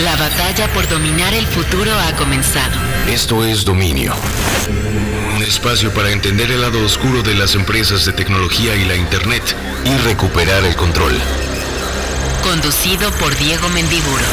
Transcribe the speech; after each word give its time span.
La 0.00 0.14
batalla 0.14 0.70
por 0.74 0.86
dominar 0.88 1.32
el 1.32 1.46
futuro 1.46 1.90
ha 1.98 2.14
comenzado. 2.16 2.76
Esto 3.08 3.46
es 3.46 3.64
Dominio. 3.64 4.14
Un 5.34 5.42
espacio 5.42 5.90
para 5.94 6.10
entender 6.10 6.50
el 6.50 6.60
lado 6.60 6.84
oscuro 6.84 7.22
de 7.22 7.34
las 7.34 7.54
empresas 7.54 8.04
de 8.04 8.12
tecnología 8.12 8.76
y 8.76 8.84
la 8.84 8.94
Internet 8.94 9.56
y 9.86 9.96
recuperar 10.06 10.64
el 10.66 10.76
control. 10.76 11.18
Conducido 12.42 13.10
por 13.12 13.34
Diego 13.38 13.70
Mendiburo. 13.70 14.24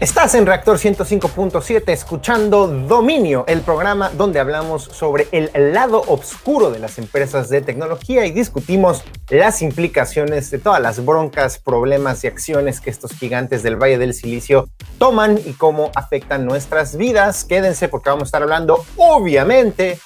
Estás 0.00 0.34
en 0.34 0.46
Reactor 0.46 0.78
105.7 0.78 1.82
escuchando 1.92 2.66
Dominio, 2.66 3.44
el 3.46 3.60
programa 3.60 4.08
donde 4.08 4.40
hablamos 4.40 4.84
sobre 4.84 5.28
el 5.30 5.74
lado 5.74 6.02
oscuro 6.06 6.70
de 6.70 6.78
las 6.78 6.98
empresas 6.98 7.50
de 7.50 7.60
tecnología 7.60 8.24
y 8.24 8.30
discutimos 8.30 9.04
las 9.28 9.60
implicaciones 9.60 10.50
de 10.50 10.58
todas 10.58 10.80
las 10.80 11.04
broncas, 11.04 11.58
problemas 11.58 12.24
y 12.24 12.28
acciones 12.28 12.80
que 12.80 12.88
estos 12.88 13.12
gigantes 13.12 13.62
del 13.62 13.76
Valle 13.76 13.98
del 13.98 14.14
Silicio 14.14 14.70
toman 14.96 15.38
y 15.44 15.52
cómo 15.52 15.90
afectan 15.94 16.46
nuestras 16.46 16.96
vidas. 16.96 17.44
Quédense 17.44 17.90
porque 17.90 18.08
vamos 18.08 18.22
a 18.22 18.28
estar 18.28 18.42
hablando 18.42 18.82
obviamente 18.96 19.98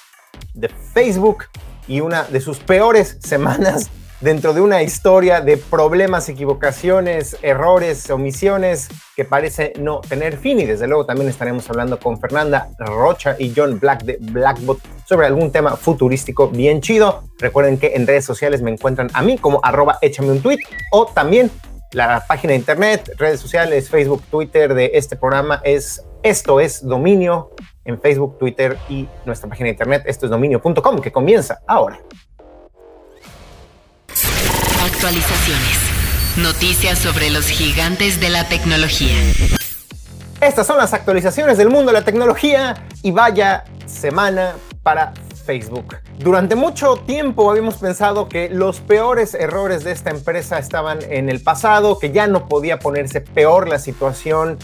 de 0.53 0.67
Facebook 0.93 1.45
y 1.87 2.01
una 2.01 2.23
de 2.23 2.41
sus 2.41 2.59
peores 2.59 3.17
semanas 3.21 3.89
dentro 4.21 4.53
de 4.53 4.61
una 4.61 4.81
historia 4.81 5.41
de 5.41 5.57
problemas, 5.57 6.29
equivocaciones, 6.29 7.37
errores, 7.41 8.09
omisiones 8.09 8.89
que 9.15 9.25
parece 9.25 9.73
no 9.79 10.01
tener 10.01 10.37
fin. 10.37 10.59
Y 10.59 10.65
desde 10.65 10.87
luego 10.87 11.05
también 11.05 11.29
estaremos 11.29 11.69
hablando 11.69 11.99
con 11.99 12.19
Fernanda 12.19 12.69
Rocha 12.79 13.35
y 13.37 13.53
John 13.55 13.79
Black 13.79 14.03
de 14.03 14.17
Blackbot 14.19 14.79
sobre 15.05 15.27
algún 15.27 15.51
tema 15.51 15.75
futurístico 15.75 16.47
bien 16.49 16.81
chido. 16.81 17.23
Recuerden 17.39 17.77
que 17.77 17.93
en 17.95 18.07
redes 18.07 18.25
sociales 18.25 18.61
me 18.61 18.71
encuentran 18.71 19.09
a 19.13 19.21
mí 19.21 19.37
como 19.37 19.59
arroba 19.63 19.97
échame 20.01 20.31
un 20.31 20.41
tweet 20.41 20.59
o 20.91 21.05
también 21.05 21.51
la 21.91 22.25
página 22.27 22.51
de 22.51 22.59
internet, 22.59 23.11
redes 23.17 23.39
sociales, 23.39 23.89
Facebook, 23.89 24.23
Twitter 24.29 24.73
de 24.73 24.91
este 24.95 25.15
programa 25.15 25.61
es 25.63 26.03
Esto 26.23 26.59
es 26.59 26.85
Dominio 26.85 27.51
en 27.85 28.01
Facebook, 28.01 28.37
Twitter 28.37 28.77
y 28.89 29.07
nuestra 29.25 29.47
página 29.47 29.67
de 29.67 29.71
internet, 29.71 30.03
esto 30.05 30.25
es 30.25 30.31
dominio.com, 30.31 30.99
que 30.99 31.11
comienza 31.11 31.61
ahora. 31.67 31.99
Actualizaciones. 35.05 35.77
Noticias 36.37 36.97
sobre 36.97 37.29
los 37.29 37.45
gigantes 37.45 38.19
de 38.19 38.29
la 38.29 38.49
tecnología. 38.49 39.13
Estas 40.41 40.65
son 40.65 40.79
las 40.79 40.95
actualizaciones 40.95 41.59
del 41.59 41.69
mundo 41.69 41.91
de 41.91 41.99
la 41.99 42.03
tecnología 42.03 42.87
y 43.03 43.11
vaya 43.11 43.65
semana 43.85 44.55
para 44.81 45.13
Facebook. 45.45 45.97
Durante 46.17 46.55
mucho 46.55 46.95
tiempo 47.05 47.51
habíamos 47.51 47.75
pensado 47.75 48.27
que 48.27 48.49
los 48.49 48.79
peores 48.79 49.35
errores 49.35 49.83
de 49.83 49.91
esta 49.91 50.09
empresa 50.09 50.57
estaban 50.57 50.97
en 51.07 51.29
el 51.29 51.39
pasado, 51.39 51.99
que 51.99 52.11
ya 52.11 52.25
no 52.25 52.47
podía 52.47 52.79
ponerse 52.79 53.21
peor 53.21 53.69
la 53.69 53.77
situación, 53.77 54.57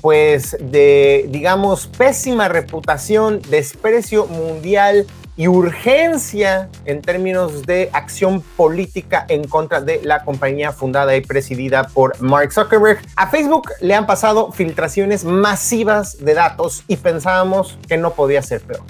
pues 0.00 0.56
de, 0.60 1.26
digamos, 1.30 1.88
pésima 1.88 2.46
reputación, 2.46 3.42
desprecio 3.50 4.28
mundial 4.28 5.08
y 5.38 5.46
urgencia 5.46 6.68
en 6.84 7.00
términos 7.00 7.64
de 7.64 7.90
acción 7.92 8.42
política 8.56 9.24
en 9.28 9.44
contra 9.44 9.80
de 9.80 10.00
la 10.02 10.24
compañía 10.24 10.72
fundada 10.72 11.14
y 11.14 11.20
presidida 11.20 11.84
por 11.86 12.20
Mark 12.20 12.52
Zuckerberg. 12.52 12.98
A 13.14 13.28
Facebook 13.28 13.70
le 13.80 13.94
han 13.94 14.04
pasado 14.04 14.50
filtraciones 14.50 15.24
masivas 15.24 16.18
de 16.18 16.34
datos 16.34 16.82
y 16.88 16.96
pensábamos 16.96 17.78
que 17.86 17.96
no 17.96 18.14
podía 18.14 18.42
ser 18.42 18.62
peor. 18.62 18.82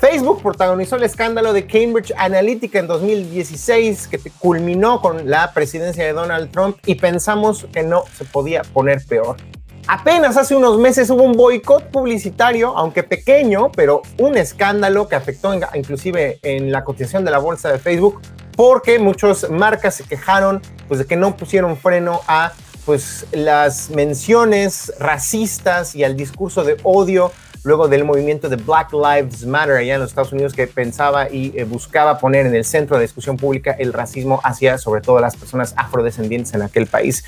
Facebook 0.00 0.42
protagonizó 0.42 0.96
el 0.96 1.02
escándalo 1.02 1.52
de 1.52 1.66
Cambridge 1.66 2.14
Analytica 2.16 2.78
en 2.78 2.86
2016 2.86 4.08
que 4.08 4.18
culminó 4.38 5.02
con 5.02 5.28
la 5.28 5.52
presidencia 5.52 6.04
de 6.04 6.14
Donald 6.14 6.50
Trump 6.50 6.78
y 6.86 6.94
pensamos 6.94 7.66
que 7.70 7.82
no 7.82 8.04
se 8.16 8.24
podía 8.24 8.62
poner 8.62 9.04
peor. 9.06 9.36
Apenas 9.90 10.36
hace 10.36 10.54
unos 10.54 10.78
meses 10.78 11.08
hubo 11.08 11.22
un 11.22 11.32
boicot 11.32 11.84
publicitario, 11.84 12.76
aunque 12.76 13.04
pequeño, 13.04 13.72
pero 13.72 14.02
un 14.18 14.36
escándalo 14.36 15.08
que 15.08 15.16
afectó 15.16 15.54
inclusive 15.74 16.38
en 16.42 16.70
la 16.70 16.84
cotización 16.84 17.24
de 17.24 17.30
la 17.30 17.38
bolsa 17.38 17.72
de 17.72 17.78
Facebook, 17.78 18.20
porque 18.54 18.98
muchas 18.98 19.48
marcas 19.48 19.94
se 19.94 20.04
quejaron 20.04 20.60
pues, 20.88 21.00
de 21.00 21.06
que 21.06 21.16
no 21.16 21.38
pusieron 21.38 21.74
freno 21.78 22.20
a 22.28 22.52
pues, 22.84 23.24
las 23.32 23.88
menciones 23.88 24.92
racistas 24.98 25.94
y 25.94 26.04
al 26.04 26.18
discurso 26.18 26.64
de 26.64 26.76
odio 26.82 27.32
luego 27.64 27.88
del 27.88 28.04
movimiento 28.04 28.50
de 28.50 28.56
Black 28.56 28.92
Lives 28.92 29.46
Matter 29.46 29.76
allá 29.76 29.94
en 29.94 30.00
los 30.00 30.10
Estados 30.10 30.32
Unidos 30.32 30.52
que 30.52 30.66
pensaba 30.66 31.30
y 31.30 31.54
eh, 31.56 31.64
buscaba 31.64 32.18
poner 32.18 32.44
en 32.44 32.54
el 32.54 32.66
centro 32.66 32.96
de 32.96 33.02
discusión 33.04 33.38
pública 33.38 33.74
el 33.78 33.94
racismo 33.94 34.38
hacia 34.44 34.76
sobre 34.76 35.00
todo 35.00 35.18
las 35.18 35.34
personas 35.34 35.72
afrodescendientes 35.78 36.52
en 36.52 36.60
aquel 36.60 36.86
país. 36.86 37.24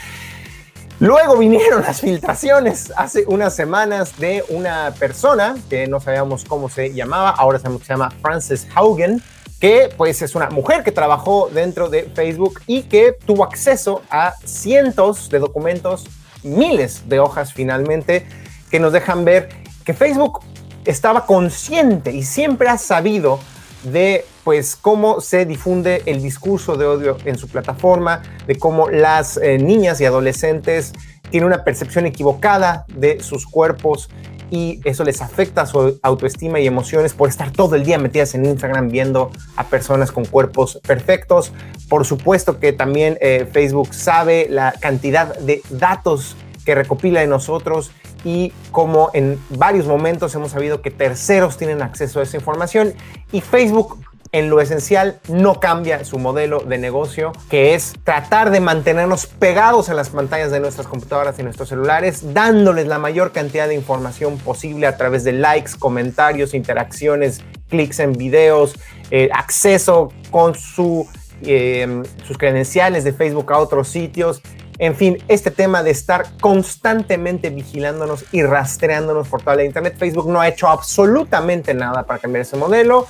Luego 1.01 1.39
vinieron 1.39 1.81
las 1.81 2.03
filtraciones 2.03 2.93
hace 2.95 3.25
unas 3.27 3.57
semanas 3.57 4.19
de 4.19 4.45
una 4.51 4.93
persona 4.99 5.57
que 5.71 5.87
no 5.87 5.99
sabíamos 5.99 6.45
cómo 6.45 6.69
se 6.69 6.93
llamaba, 6.93 7.31
ahora 7.31 7.59
sabemos 7.59 7.81
que 7.81 7.87
se 7.87 7.95
llama 7.95 8.11
Frances 8.21 8.69
Haugen, 8.75 9.23
que 9.61 9.89
pues 9.97 10.21
es 10.21 10.35
una 10.35 10.51
mujer 10.51 10.85
que 10.85 10.93
trabajó 10.93 11.49
dentro 11.49 11.89
de 11.89 12.03
Facebook 12.15 12.61
y 12.67 12.83
que 12.83 13.17
tuvo 13.25 13.45
acceso 13.45 14.03
a 14.11 14.35
cientos 14.45 15.31
de 15.31 15.39
documentos, 15.39 16.05
miles 16.43 17.09
de 17.09 17.19
hojas 17.19 17.55
finalmente, 17.55 18.27
que 18.71 18.79
nos 18.79 18.93
dejan 18.93 19.25
ver 19.25 19.49
que 19.87 19.95
Facebook 19.95 20.41
estaba 20.85 21.25
consciente 21.25 22.13
y 22.13 22.25
siempre 22.25 22.69
ha 22.69 22.77
sabido 22.77 23.41
de 23.85 24.25
pues 24.45 24.77
cómo 24.77 25.21
se 25.21 25.47
difunde 25.47 26.03
el 26.07 26.23
discurso 26.23 26.77
de 26.77 26.87
odio 26.87 27.17
en 27.25 27.39
su 27.39 27.49
plataforma, 27.49 28.23
de 28.47 28.57
cómo 28.57 28.89
las 28.89 29.37
eh, 29.37 29.59
niñas 29.59 30.01
y 30.01 30.05
adolescentes 30.05 30.93
tienen 31.31 31.47
una 31.47 31.65
percepción 31.65 32.07
equivocada 32.07 32.85
de 32.89 33.21
sus 33.23 33.47
cuerpos 33.47 34.11
y 34.51 34.81
eso 34.85 35.05
les 35.05 35.23
afecta 35.23 35.65
su 35.65 35.99
autoestima 36.03 36.59
y 36.59 36.67
emociones 36.67 37.15
por 37.15 37.29
estar 37.29 37.53
todo 37.53 37.77
el 37.77 37.85
día 37.85 37.99
metidas 37.99 38.35
en 38.35 38.45
Instagram 38.45 38.89
viendo 38.89 39.31
a 39.57 39.65
personas 39.65 40.11
con 40.11 40.25
cuerpos 40.25 40.81
perfectos. 40.87 41.53
Por 41.89 42.05
supuesto 42.05 42.59
que 42.59 42.73
también 42.73 43.17
eh, 43.21 43.47
Facebook 43.51 43.95
sabe 43.95 44.49
la 44.51 44.73
cantidad 44.73 45.39
de 45.39 45.63
datos 45.71 46.37
que 46.65 46.75
recopila 46.75 47.21
de 47.21 47.29
nosotros 47.29 47.93
y 48.25 48.53
como 48.71 49.11
en 49.15 49.39
varios 49.51 49.87
momentos 49.87 50.35
hemos 50.35 50.53
sabido 50.53 50.83
que 50.83 50.91
terceros 50.91 51.57
tienen 51.57 51.83
acceso 51.83 52.21
a 52.21 52.23
esa 52.23 52.37
información 52.37 52.95
y 53.33 53.41
Facebook 53.41 53.99
en 54.33 54.49
lo 54.49 54.61
esencial 54.61 55.19
no 55.29 55.59
cambia 55.59 56.05
su 56.05 56.19
modelo 56.19 56.61
de 56.61 56.79
negocio, 56.79 57.33
que 57.49 57.75
es 57.75 57.95
tratar 58.05 58.51
de 58.51 58.61
mantenernos 58.61 59.27
pegados 59.27 59.89
a 59.89 59.95
las 59.95 60.11
pantallas 60.11 60.53
de 60.53 60.61
nuestras 60.61 60.87
computadoras 60.87 61.39
y 61.39 61.43
nuestros 61.43 61.69
celulares, 61.69 62.33
dándoles 62.33 62.87
la 62.87 62.99
mayor 62.99 63.33
cantidad 63.33 63.67
de 63.67 63.75
información 63.75 64.39
posible 64.39 64.87
a 64.87 64.97
través 64.97 65.25
de 65.25 65.33
likes, 65.33 65.73
comentarios, 65.79 66.55
interacciones, 66.55 67.41
clics 67.69 67.99
en 67.99 68.13
videos, 68.13 68.75
eh, 69.11 69.31
acceso 69.33 70.13
con 70.31 70.55
su, 70.55 71.09
eh, 71.43 72.03
sus 72.25 72.39
credenciales 72.39 73.03
de 73.03 73.13
Facebook 73.13 73.53
a 73.53 73.59
otros 73.59 73.89
sitios 73.89 74.43
en 74.81 74.97
fin, 74.97 75.19
este 75.29 75.51
tema 75.51 75.83
de 75.83 75.91
estar 75.91 76.25
constantemente 76.41 77.51
vigilándonos 77.51 78.25
y 78.33 78.43
rastreándonos 78.43 79.29
por 79.29 79.43
toda 79.43 79.57
la 79.57 79.65
Internet, 79.65 79.97
Facebook 79.99 80.27
no 80.31 80.41
ha 80.41 80.49
hecho 80.49 80.69
absolutamente 80.69 81.75
nada 81.75 82.05
para 82.05 82.19
cambiar 82.19 82.43
ese 82.43 82.57
modelo. 82.57 83.07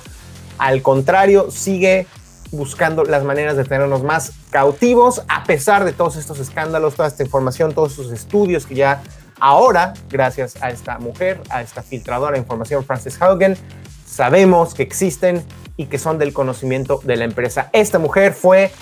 Al 0.57 0.81
contrario, 0.81 1.49
sigue 1.49 2.07
buscando 2.51 3.05
las 3.05 3.23
maneras 3.23 3.55
de 3.55 3.63
tenernos 3.63 4.03
más 4.03 4.33
cautivos, 4.49 5.23
a 5.29 5.45
pesar 5.45 5.85
de 5.85 5.93
todos 5.93 6.17
estos 6.17 6.39
escándalos, 6.39 6.95
toda 6.95 7.07
esta 7.07 7.23
información, 7.23 7.73
todos 7.73 7.91
estos 7.91 8.11
estudios 8.11 8.65
que 8.65 8.75
ya 8.75 9.01
ahora, 9.39 9.93
gracias 10.09 10.61
a 10.61 10.71
esta 10.71 10.99
mujer, 10.99 11.39
a 11.49 11.61
esta 11.61 11.81
filtradora 11.83 12.33
de 12.33 12.39
información, 12.39 12.83
Frances 12.83 13.21
Haugen, 13.21 13.55
sabemos 14.05 14.73
que 14.73 14.83
existen 14.83 15.41
y 15.77 15.85
que 15.85 15.97
son 15.97 16.17
del 16.17 16.33
conocimiento 16.33 16.99
de 17.05 17.15
la 17.15 17.23
empresa. 17.23 17.69
Esta 17.71 17.97
mujer 17.97 18.33
fue 18.33 18.73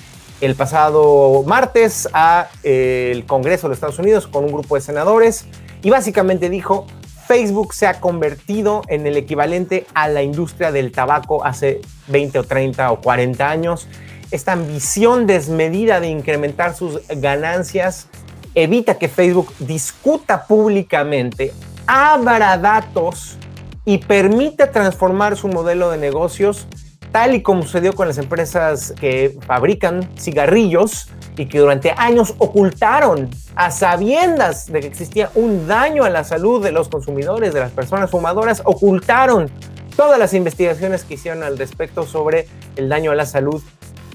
el 0.42 0.56
pasado 0.56 1.44
martes 1.46 2.08
al 2.14 2.48
eh, 2.64 3.24
Congreso 3.28 3.68
de 3.68 3.74
Estados 3.74 4.00
Unidos 4.00 4.28
con 4.28 4.46
un 4.46 4.52
grupo 4.52 4.76
de 4.76 4.82
senadores 4.82 5.46
y 5.82 5.90
básicamente 5.90 6.50
dijo, 6.50 6.86
Facebook 7.28 7.74
se 7.74 7.88
ha 7.88 8.00
convertido 8.00 8.82
en 8.88 9.06
el 9.06 9.18
equivalente 9.18 9.86
a 9.94 10.08
la 10.08 10.24
industria 10.24 10.72
del 10.72 10.92
tabaco 10.92 11.46
hace 11.46 11.82
20 12.08 12.40
o 12.40 12.44
30 12.44 12.92
o 12.92 13.02
40 13.02 13.50
años. 13.50 13.88
Esta 14.32 14.54
ambición 14.54 15.28
desmedida 15.28 16.00
de 16.00 16.08
incrementar 16.08 16.76
sus 16.76 17.02
ganancias 17.08 18.08
evita 18.56 18.98
que 18.98 19.08
Facebook 19.08 19.54
discuta 19.60 20.48
públicamente, 20.48 21.54
abra 21.86 22.58
datos 22.58 23.38
y 23.86 24.00
permita 24.00 24.72
transformar 24.72 25.38
su 25.38 25.48
modelo 25.48 25.92
de 25.92 25.98
negocios 25.98 26.68
tal 27.12 27.36
y 27.36 27.42
como 27.42 27.64
sucedió 27.64 27.94
con 27.94 28.08
las 28.08 28.18
empresas 28.18 28.94
que 29.00 29.38
fabrican 29.46 30.10
cigarrillos 30.18 31.10
y 31.38 31.48
que 31.48 31.60
durante 31.60 31.92
años 31.92 32.36
ocultaron 32.38 33.30
a 33.56 33.72
sabiendas 33.72 34.72
de 34.72 34.82
que 34.82 34.88
existía 34.88 35.32
un 35.36 35.68
daño 35.68 36.04
a 36.04 36.10
la 36.10 36.24
salud 36.24 36.64
de 36.64 36.72
los 36.72 36.90
consumidores, 36.90 37.54
de 37.54 37.60
las 37.60 37.72
personas 37.72 38.12
fumadoras, 38.12 38.62
ocultaron 38.66 39.50
todas 39.96 40.20
las 40.20 40.34
investigaciones 40.34 41.04
que 41.04 41.16
hicieron 41.16 41.44
al 41.44 41.58
respecto 41.58 42.06
sobre 42.06 42.48
el 42.76 42.90
daño 42.90 43.12
a 43.12 43.16
la 43.16 43.26
salud 43.26 43.62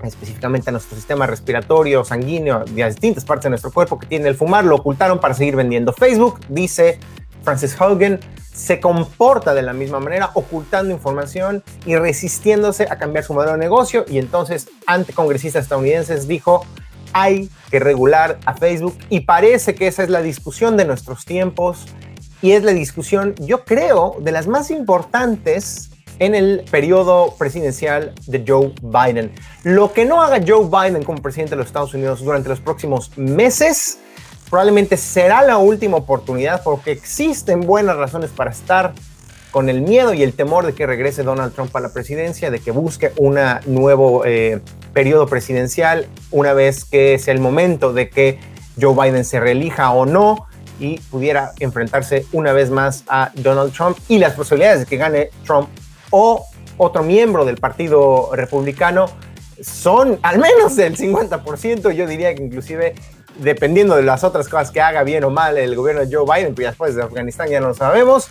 específicamente 0.03 0.71
a 0.71 0.73
nuestro 0.73 0.97
sistema 0.97 1.27
respiratorio, 1.27 2.05
sanguíneo, 2.05 2.57
a 2.57 2.89
distintas 2.89 3.25
partes 3.25 3.45
de 3.45 3.51
nuestro 3.51 3.73
cuerpo 3.73 3.99
que 3.99 4.07
tiene 4.07 4.29
el 4.29 4.35
fumar, 4.35 4.65
lo 4.65 4.77
ocultaron 4.77 5.19
para 5.19 5.35
seguir 5.35 5.57
vendiendo. 5.57 5.93
Facebook, 5.93 6.41
dice 6.49 6.99
Francis 7.45 7.81
Hogan, 7.81 8.21
se 8.55 8.81
comporta 8.81 9.53
de 9.53 9.63
la 9.63 9.73
misma 9.73 10.01
manera, 10.01 10.31
ocultando 10.35 10.93
información 10.95 11.63
y 11.85 11.97
resistiéndose 11.97 12.85
a 12.89 12.97
cambiar 12.97 13.25
su 13.25 13.35
modelo 13.35 13.53
de 13.53 13.59
negocio. 13.59 14.05
Y 14.09 14.19
entonces, 14.19 14.69
ante 14.87 15.13
congresistas 15.13 15.65
estadounidenses, 15.65 16.29
dijo, 16.29 16.65
hay 17.13 17.51
que 17.71 17.81
regular 17.81 18.39
a 18.47 18.55
Facebook. 18.55 18.97
Y 19.09 19.21
parece 19.21 19.75
que 19.75 19.89
esa 19.89 20.03
es 20.03 20.11
la 20.11 20.23
discusión 20.23 20.77
de 20.77 20.85
nuestros 20.85 21.25
tiempos. 21.25 21.87
Y 22.43 22.53
es 22.53 22.63
la 22.63 22.73
discusión, 22.73 23.35
yo 23.39 23.65
creo, 23.65 24.17
de 24.21 24.31
las 24.31 24.47
más 24.47 24.71
importantes 24.71 25.91
en 26.19 26.35
el 26.35 26.65
periodo 26.71 27.35
presidencial 27.37 28.13
de 28.27 28.45
Joe 28.47 28.73
Biden. 28.83 29.33
Lo 29.65 29.93
que 29.93 30.05
no 30.05 30.23
haga 30.23 30.45
Joe 30.47 30.69
Biden 30.69 31.03
como 31.03 31.21
presidente 31.21 31.51
de 31.51 31.57
los 31.57 31.67
Estados 31.67 31.95
Unidos 31.95 32.23
durante 32.23 32.49
los 32.49 32.61
próximos 32.61 33.17
meses 33.17 33.99
probablemente 34.55 34.97
será 34.97 35.43
la 35.43 35.59
última 35.59 35.97
oportunidad 35.97 36.63
porque 36.63 36.93
existen 36.93 37.63
buenas 37.63 37.97
razones 37.97 38.31
para 38.31 38.53
estar 38.53 38.93
con 39.51 39.69
el 39.69 39.81
miedo 39.81 40.15
y 40.15 40.23
el 40.23 40.33
temor 40.33 40.65
de 40.65 40.75
que 40.75 40.87
regrese 40.87 41.25
Donald 41.25 41.53
Trump 41.53 41.75
a 41.75 41.81
la 41.81 41.93
presidencia, 41.93 42.53
de 42.53 42.61
que 42.61 42.71
busque 42.71 43.11
un 43.17 43.37
nuevo 43.67 44.25
eh, 44.25 44.61
periodo 44.93 45.27
presidencial 45.27 46.07
una 46.31 46.53
vez 46.53 46.85
que 46.85 47.19
sea 47.19 47.35
el 47.35 47.41
momento 47.41 47.93
de 47.93 48.09
que 48.09 48.39
Joe 48.81 48.95
Biden 48.95 49.25
se 49.25 49.41
reelija 49.41 49.91
o 49.91 50.07
no 50.07 50.47
y 50.79 51.01
pudiera 51.01 51.51
enfrentarse 51.59 52.25
una 52.31 52.53
vez 52.53 52.71
más 52.71 53.03
a 53.09 53.33
Donald 53.35 53.73
Trump 53.73 53.99
y 54.07 54.19
las 54.19 54.35
posibilidades 54.35 54.79
de 54.79 54.87
que 54.87 54.97
gane 54.99 55.31
Trump 55.45 55.69
o 56.11 56.47
otro 56.77 57.03
miembro 57.03 57.45
del 57.45 57.57
Partido 57.57 58.31
Republicano 58.33 59.07
son 59.61 60.21
al 60.23 60.39
menos 60.39 60.77
del 60.77 60.97
50%, 60.97 61.91
yo 61.91 62.07
diría 62.07 62.33
que 62.37 62.45
inclusive 62.45 62.95
dependiendo 63.39 63.97
de 63.97 64.03
las 64.03 64.25
otras 64.25 64.49
cosas 64.49 64.71
que 64.71 64.81
haga 64.81 65.03
bien 65.03 65.25
o 65.25 65.31
mal 65.31 65.59
el 65.59 65.75
gobierno 65.77 66.05
de 66.05 66.15
Joe 66.15 66.25
Biden, 66.25 66.55
pues 66.55 66.69
después 66.69 66.95
de 66.95 67.03
Afganistán 67.03 67.49
ya 67.49 67.61
no 67.61 67.69
lo 67.69 67.75
sabemos, 67.75 68.29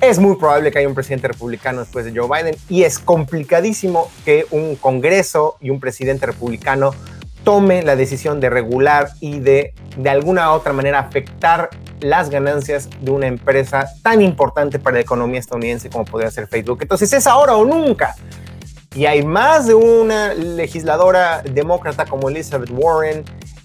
es 0.00 0.18
muy 0.18 0.36
probable 0.36 0.70
que 0.70 0.78
haya 0.78 0.88
un 0.88 0.94
presidente 0.94 1.28
republicano 1.28 1.80
después 1.80 2.04
de 2.04 2.18
Joe 2.18 2.28
Biden 2.28 2.56
y 2.68 2.84
es 2.84 2.98
complicadísimo 2.98 4.10
que 4.24 4.46
un 4.50 4.76
Congreso 4.76 5.56
y 5.60 5.70
un 5.70 5.80
presidente 5.80 6.26
republicano 6.26 6.94
tome 7.44 7.82
la 7.82 7.96
decisión 7.96 8.40
de 8.40 8.50
regular 8.50 9.10
y 9.20 9.40
de 9.40 9.74
de 9.96 10.10
alguna 10.10 10.52
otra 10.52 10.72
manera 10.72 10.98
afectar 10.98 11.70
las 12.00 12.30
ganancias 12.30 12.88
de 13.00 13.10
una 13.10 13.26
empresa 13.26 13.86
tan 14.02 14.22
importante 14.22 14.78
para 14.78 14.94
la 14.94 15.00
economía 15.00 15.40
estadounidense 15.40 15.90
como 15.90 16.04
podría 16.04 16.30
ser 16.30 16.46
Facebook. 16.46 16.78
Entonces 16.82 17.12
es 17.12 17.26
ahora 17.26 17.56
o 17.56 17.64
nunca. 17.64 18.14
Y 18.94 19.06
hay 19.06 19.22
más 19.22 19.66
de 19.66 19.74
una 19.74 20.34
legisladora 20.34 21.42
demócrata 21.42 22.06
como 22.06 22.28
Elizabeth 22.28 22.70
Warren 22.72 23.24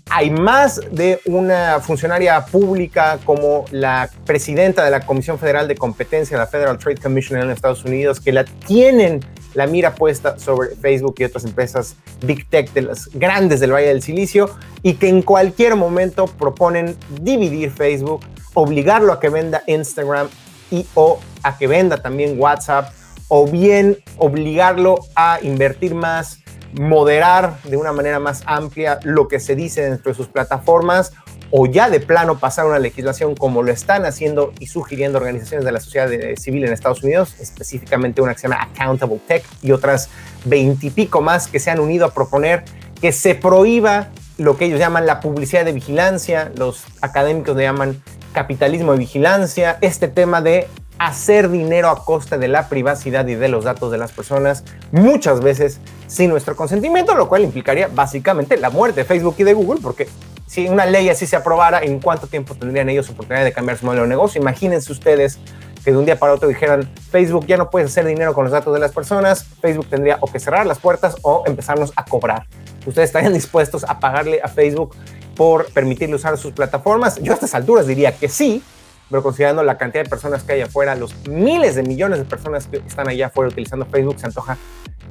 hay 0.09 0.29
más 0.29 0.79
de 0.91 1.19
una 1.25 1.79
funcionaria 1.79 2.45
pública 2.45 3.19
como 3.25 3.65
la 3.71 4.09
presidenta 4.25 4.83
de 4.85 4.91
la 4.91 5.05
Comisión 5.05 5.39
Federal 5.39 5.67
de 5.67 5.75
Competencia, 5.75 6.37
la 6.37 6.47
Federal 6.47 6.77
Trade 6.77 6.97
Commission 6.97 7.41
en 7.41 7.49
Estados 7.49 7.83
Unidos, 7.85 8.19
que 8.19 8.31
la 8.31 8.45
tienen 8.45 9.19
la 9.55 9.67
mira 9.67 9.95
puesta 9.95 10.37
sobre 10.37 10.75
Facebook 10.75 11.15
y 11.17 11.23
otras 11.23 11.45
empresas 11.45 11.95
Big 12.25 12.47
Tech 12.49 12.71
de 12.73 12.83
las 12.83 13.09
grandes 13.13 13.59
del 13.59 13.73
Valle 13.73 13.87
del 13.87 14.01
Silicio 14.01 14.49
y 14.83 14.95
que 14.95 15.07
en 15.09 15.21
cualquier 15.21 15.75
momento 15.75 16.27
proponen 16.27 16.95
dividir 17.21 17.71
Facebook, 17.71 18.25
obligarlo 18.53 19.13
a 19.13 19.19
que 19.19 19.29
venda 19.29 19.63
Instagram 19.65 20.27
y 20.71 20.85
o 20.93 21.19
a 21.43 21.57
que 21.57 21.67
venda 21.67 21.97
también 21.97 22.39
WhatsApp 22.39 22.93
o 23.27 23.47
bien 23.47 23.97
obligarlo 24.17 24.99
a 25.15 25.39
invertir 25.41 25.95
más 25.95 26.39
moderar 26.79 27.57
de 27.63 27.77
una 27.77 27.91
manera 27.91 28.19
más 28.19 28.43
amplia 28.45 28.99
lo 29.03 29.27
que 29.27 29.39
se 29.39 29.55
dice 29.55 29.81
dentro 29.81 30.11
de 30.11 30.15
sus 30.15 30.27
plataformas 30.27 31.13
o 31.51 31.67
ya 31.67 31.89
de 31.89 31.99
plano 31.99 32.39
pasar 32.39 32.65
una 32.65 32.79
legislación 32.79 33.35
como 33.35 33.63
lo 33.63 33.71
están 33.71 34.05
haciendo 34.05 34.51
y 34.59 34.67
sugiriendo 34.67 35.17
organizaciones 35.17 35.65
de 35.65 35.71
la 35.71 35.79
sociedad 35.79 36.09
civil 36.37 36.65
en 36.65 36.73
Estados 36.73 37.03
Unidos, 37.03 37.35
específicamente 37.39 38.21
una 38.21 38.33
que 38.33 38.39
se 38.39 38.47
llama 38.47 38.63
Accountable 38.63 39.19
Tech 39.27 39.45
y 39.61 39.71
otras 39.71 40.09
veintipico 40.43 41.21
más 41.21 41.47
que 41.47 41.59
se 41.59 41.71
han 41.71 41.79
unido 41.79 42.05
a 42.05 42.13
proponer 42.13 42.65
que 42.99 43.11
se 43.11 43.35
prohíba 43.35 44.09
lo 44.37 44.57
que 44.57 44.65
ellos 44.65 44.79
llaman 44.79 45.05
la 45.05 45.21
publicidad 45.21 45.63
de 45.63 45.71
vigilancia, 45.71 46.51
los 46.57 46.83
académicos 47.01 47.55
le 47.55 47.63
llaman 47.63 48.01
capitalismo 48.33 48.91
de 48.91 48.97
vigilancia, 48.97 49.77
este 49.81 50.07
tema 50.07 50.41
de 50.41 50.67
hacer 50.97 51.49
dinero 51.49 51.89
a 51.89 52.05
costa 52.05 52.37
de 52.37 52.47
la 52.47 52.69
privacidad 52.69 53.27
y 53.27 53.35
de 53.35 53.49
los 53.49 53.65
datos 53.65 53.91
de 53.91 53.97
las 53.97 54.11
personas, 54.11 54.63
muchas 54.91 55.41
veces 55.41 55.79
sin 56.07 56.29
nuestro 56.29 56.55
consentimiento, 56.55 57.15
lo 57.15 57.27
cual 57.27 57.43
implicaría 57.43 57.87
básicamente 57.87 58.57
la 58.57 58.69
muerte 58.69 59.01
de 59.01 59.05
Facebook 59.05 59.35
y 59.39 59.43
de 59.43 59.53
Google, 59.53 59.81
porque 59.81 60.07
si 60.47 60.67
una 60.67 60.85
ley 60.85 61.09
así 61.09 61.25
se 61.25 61.35
aprobara, 61.35 61.81
¿en 61.81 61.99
cuánto 61.99 62.27
tiempo 62.27 62.55
tendrían 62.55 62.87
ellos 62.89 63.09
oportunidad 63.09 63.43
de 63.43 63.51
cambiar 63.51 63.77
su 63.77 63.85
modelo 63.85 64.03
de 64.03 64.09
negocio? 64.09 64.39
Imagínense 64.39 64.91
ustedes 64.91 65.39
que 65.83 65.91
de 65.91 65.97
un 65.97 66.05
día 66.05 66.17
para 66.17 66.33
otro 66.33 66.47
dijeran, 66.47 66.89
Facebook 67.11 67.45
ya 67.45 67.57
no 67.57 67.69
puede 67.69 67.85
hacer 67.85 68.05
dinero 68.05 68.33
con 68.33 68.43
los 68.43 68.51
datos 68.51 68.73
de 68.73 68.79
las 68.79 68.91
personas, 68.91 69.45
Facebook 69.61 69.87
tendría 69.87 70.17
o 70.21 70.31
que 70.31 70.39
cerrar 70.39 70.65
las 70.65 70.79
puertas 70.79 71.15
o 71.21 71.43
empezarnos 71.45 71.93
a 71.95 72.05
cobrar. 72.05 72.47
¿Ustedes 72.85 73.09
estarían 73.09 73.33
dispuestos 73.33 73.83
a 73.83 73.99
pagarle 73.99 74.41
a 74.43 74.47
Facebook 74.47 74.95
por 75.35 75.65
permitirle 75.73 76.15
usar 76.15 76.37
sus 76.37 76.53
plataformas? 76.53 77.19
Yo 77.21 77.33
a 77.33 77.35
estas 77.35 77.53
alturas 77.53 77.85
diría 77.85 78.15
que 78.15 78.29
sí, 78.29 78.63
pero 79.09 79.21
considerando 79.23 79.63
la 79.63 79.77
cantidad 79.77 80.03
de 80.03 80.09
personas 80.09 80.43
que 80.43 80.53
hay 80.53 80.61
afuera, 80.61 80.95
los 80.95 81.15
miles 81.27 81.75
de 81.75 81.83
millones 81.83 82.19
de 82.19 82.25
personas 82.25 82.67
que 82.67 82.77
están 82.77 83.07
allá 83.07 83.27
afuera 83.27 83.49
utilizando 83.49 83.85
Facebook, 83.85 84.19
se 84.19 84.25
antoja 84.27 84.57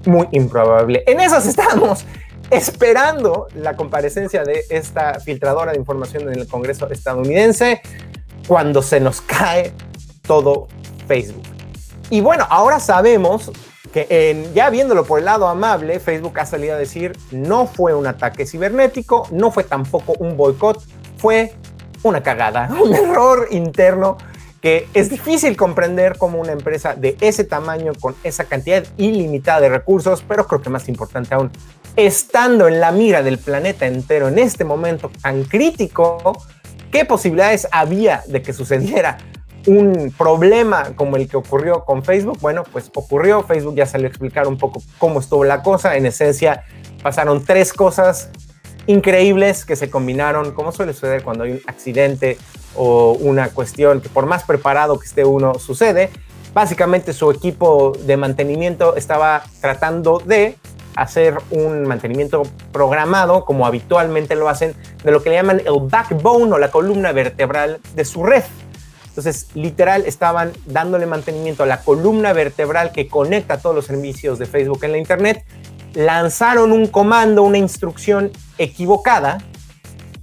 muy 0.06 0.28
improbable. 0.32 1.04
En 1.06 1.20
esas 1.20 1.46
estamos, 1.46 2.04
esperando 2.50 3.46
la 3.54 3.76
comparecencia 3.76 4.44
de 4.44 4.64
esta 4.68 5.20
filtradora 5.20 5.72
de 5.72 5.78
información 5.78 6.28
en 6.28 6.38
el 6.40 6.48
Congreso 6.48 6.90
estadounidense, 6.90 7.80
cuando 8.46 8.82
se 8.82 9.00
nos 9.00 9.20
cae 9.20 9.72
todo 10.22 10.68
Facebook. 11.06 11.42
Y 12.10 12.20
bueno, 12.20 12.46
ahora 12.50 12.80
sabemos 12.80 13.50
que 13.92 14.50
ya 14.54 14.70
viéndolo 14.70 15.04
por 15.04 15.20
el 15.20 15.24
lado 15.26 15.46
amable, 15.46 16.00
Facebook 16.00 16.38
ha 16.40 16.46
salido 16.46 16.74
a 16.74 16.78
decir 16.78 17.16
no 17.30 17.66
fue 17.66 17.94
un 17.94 18.06
ataque 18.06 18.44
cibernético, 18.44 19.28
no 19.30 19.52
fue 19.52 19.62
tampoco 19.62 20.14
un 20.18 20.36
boicot, 20.36 20.82
fue 21.16 21.54
una 22.04 22.22
cagada, 22.22 22.70
un 22.82 22.94
error 22.94 23.48
interno 23.50 24.16
que 24.60 24.88
es 24.94 25.10
difícil 25.10 25.58
comprender 25.58 26.16
como 26.16 26.40
una 26.40 26.52
empresa 26.52 26.94
de 26.94 27.18
ese 27.20 27.44
tamaño, 27.44 27.92
con 28.00 28.14
esa 28.24 28.44
cantidad 28.44 28.82
ilimitada 28.96 29.60
de 29.60 29.68
recursos, 29.68 30.24
pero 30.26 30.46
creo 30.46 30.62
que 30.62 30.70
más 30.70 30.88
importante 30.88 31.34
aún, 31.34 31.50
estando 31.96 32.66
en 32.66 32.80
la 32.80 32.90
mira 32.90 33.22
del 33.22 33.36
planeta 33.36 33.86
entero 33.86 34.28
en 34.28 34.38
este 34.38 34.64
momento 34.64 35.10
tan 35.20 35.44
crítico, 35.44 36.32
¿qué 36.90 37.04
posibilidades 37.04 37.68
había 37.72 38.22
de 38.26 38.40
que 38.40 38.54
sucediera 38.54 39.18
un 39.66 40.14
problema 40.16 40.96
como 40.96 41.16
el 41.16 41.28
que 41.28 41.36
ocurrió 41.36 41.84
con 41.84 42.02
Facebook? 42.02 42.38
Bueno, 42.40 42.64
pues 42.72 42.90
ocurrió, 42.94 43.42
Facebook 43.42 43.74
ya 43.74 43.84
salió 43.84 44.06
a 44.06 44.08
explicar 44.08 44.48
un 44.48 44.56
poco 44.56 44.82
cómo 44.96 45.20
estuvo 45.20 45.44
la 45.44 45.62
cosa, 45.62 45.94
en 45.96 46.06
esencia 46.06 46.64
pasaron 47.02 47.44
tres 47.44 47.74
cosas 47.74 48.30
increíbles 48.86 49.64
que 49.64 49.76
se 49.76 49.90
combinaron, 49.90 50.52
como 50.52 50.72
suele 50.72 50.92
suceder 50.92 51.22
cuando 51.22 51.44
hay 51.44 51.52
un 51.52 51.60
accidente 51.66 52.38
o 52.74 53.12
una 53.12 53.48
cuestión 53.48 54.00
que 54.00 54.08
por 54.08 54.26
más 54.26 54.44
preparado 54.44 54.98
que 54.98 55.06
esté 55.06 55.24
uno 55.24 55.54
sucede. 55.54 56.10
Básicamente 56.52 57.12
su 57.12 57.30
equipo 57.30 57.92
de 58.06 58.16
mantenimiento 58.16 58.96
estaba 58.96 59.42
tratando 59.60 60.18
de 60.18 60.56
hacer 60.94 61.38
un 61.50 61.82
mantenimiento 61.82 62.44
programado, 62.72 63.44
como 63.44 63.66
habitualmente 63.66 64.36
lo 64.36 64.48
hacen, 64.48 64.74
de 65.02 65.10
lo 65.10 65.22
que 65.22 65.30
le 65.30 65.36
llaman 65.36 65.60
el 65.60 65.80
backbone 65.82 66.52
o 66.52 66.58
la 66.58 66.70
columna 66.70 67.12
vertebral 67.12 67.80
de 67.96 68.04
su 68.04 68.24
red. 68.24 68.44
Entonces, 69.08 69.48
literal, 69.54 70.06
estaban 70.06 70.52
dándole 70.66 71.06
mantenimiento 71.06 71.62
a 71.62 71.66
la 71.66 71.80
columna 71.80 72.32
vertebral 72.32 72.90
que 72.92 73.06
conecta 73.06 73.58
todos 73.58 73.74
los 73.74 73.86
servicios 73.86 74.38
de 74.38 74.46
Facebook 74.46 74.84
en 74.84 74.92
la 74.92 74.98
Internet 74.98 75.44
lanzaron 75.94 76.72
un 76.72 76.86
comando, 76.86 77.42
una 77.42 77.58
instrucción 77.58 78.30
equivocada 78.58 79.38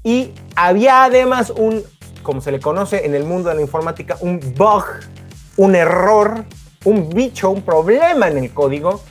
y 0.04 0.32
había 0.56 1.04
además 1.04 1.52
un, 1.52 1.84
como 2.24 2.42
se 2.42 2.52
le 2.52 2.60
conoce 2.60 3.06
en 3.06 3.16
el 3.16 3.24
mundo 3.24 3.50
de 3.50 3.56
la 3.56 3.62
informática, 3.62 4.18
un 4.20 4.40
bug, 4.56 4.86
un 5.58 5.76
error, 5.76 6.46
un 6.84 7.10
bicho, 7.10 7.50
un 7.50 7.62
problema 7.62 8.28
en 8.28 8.38
el 8.38 8.54
código 8.54 9.02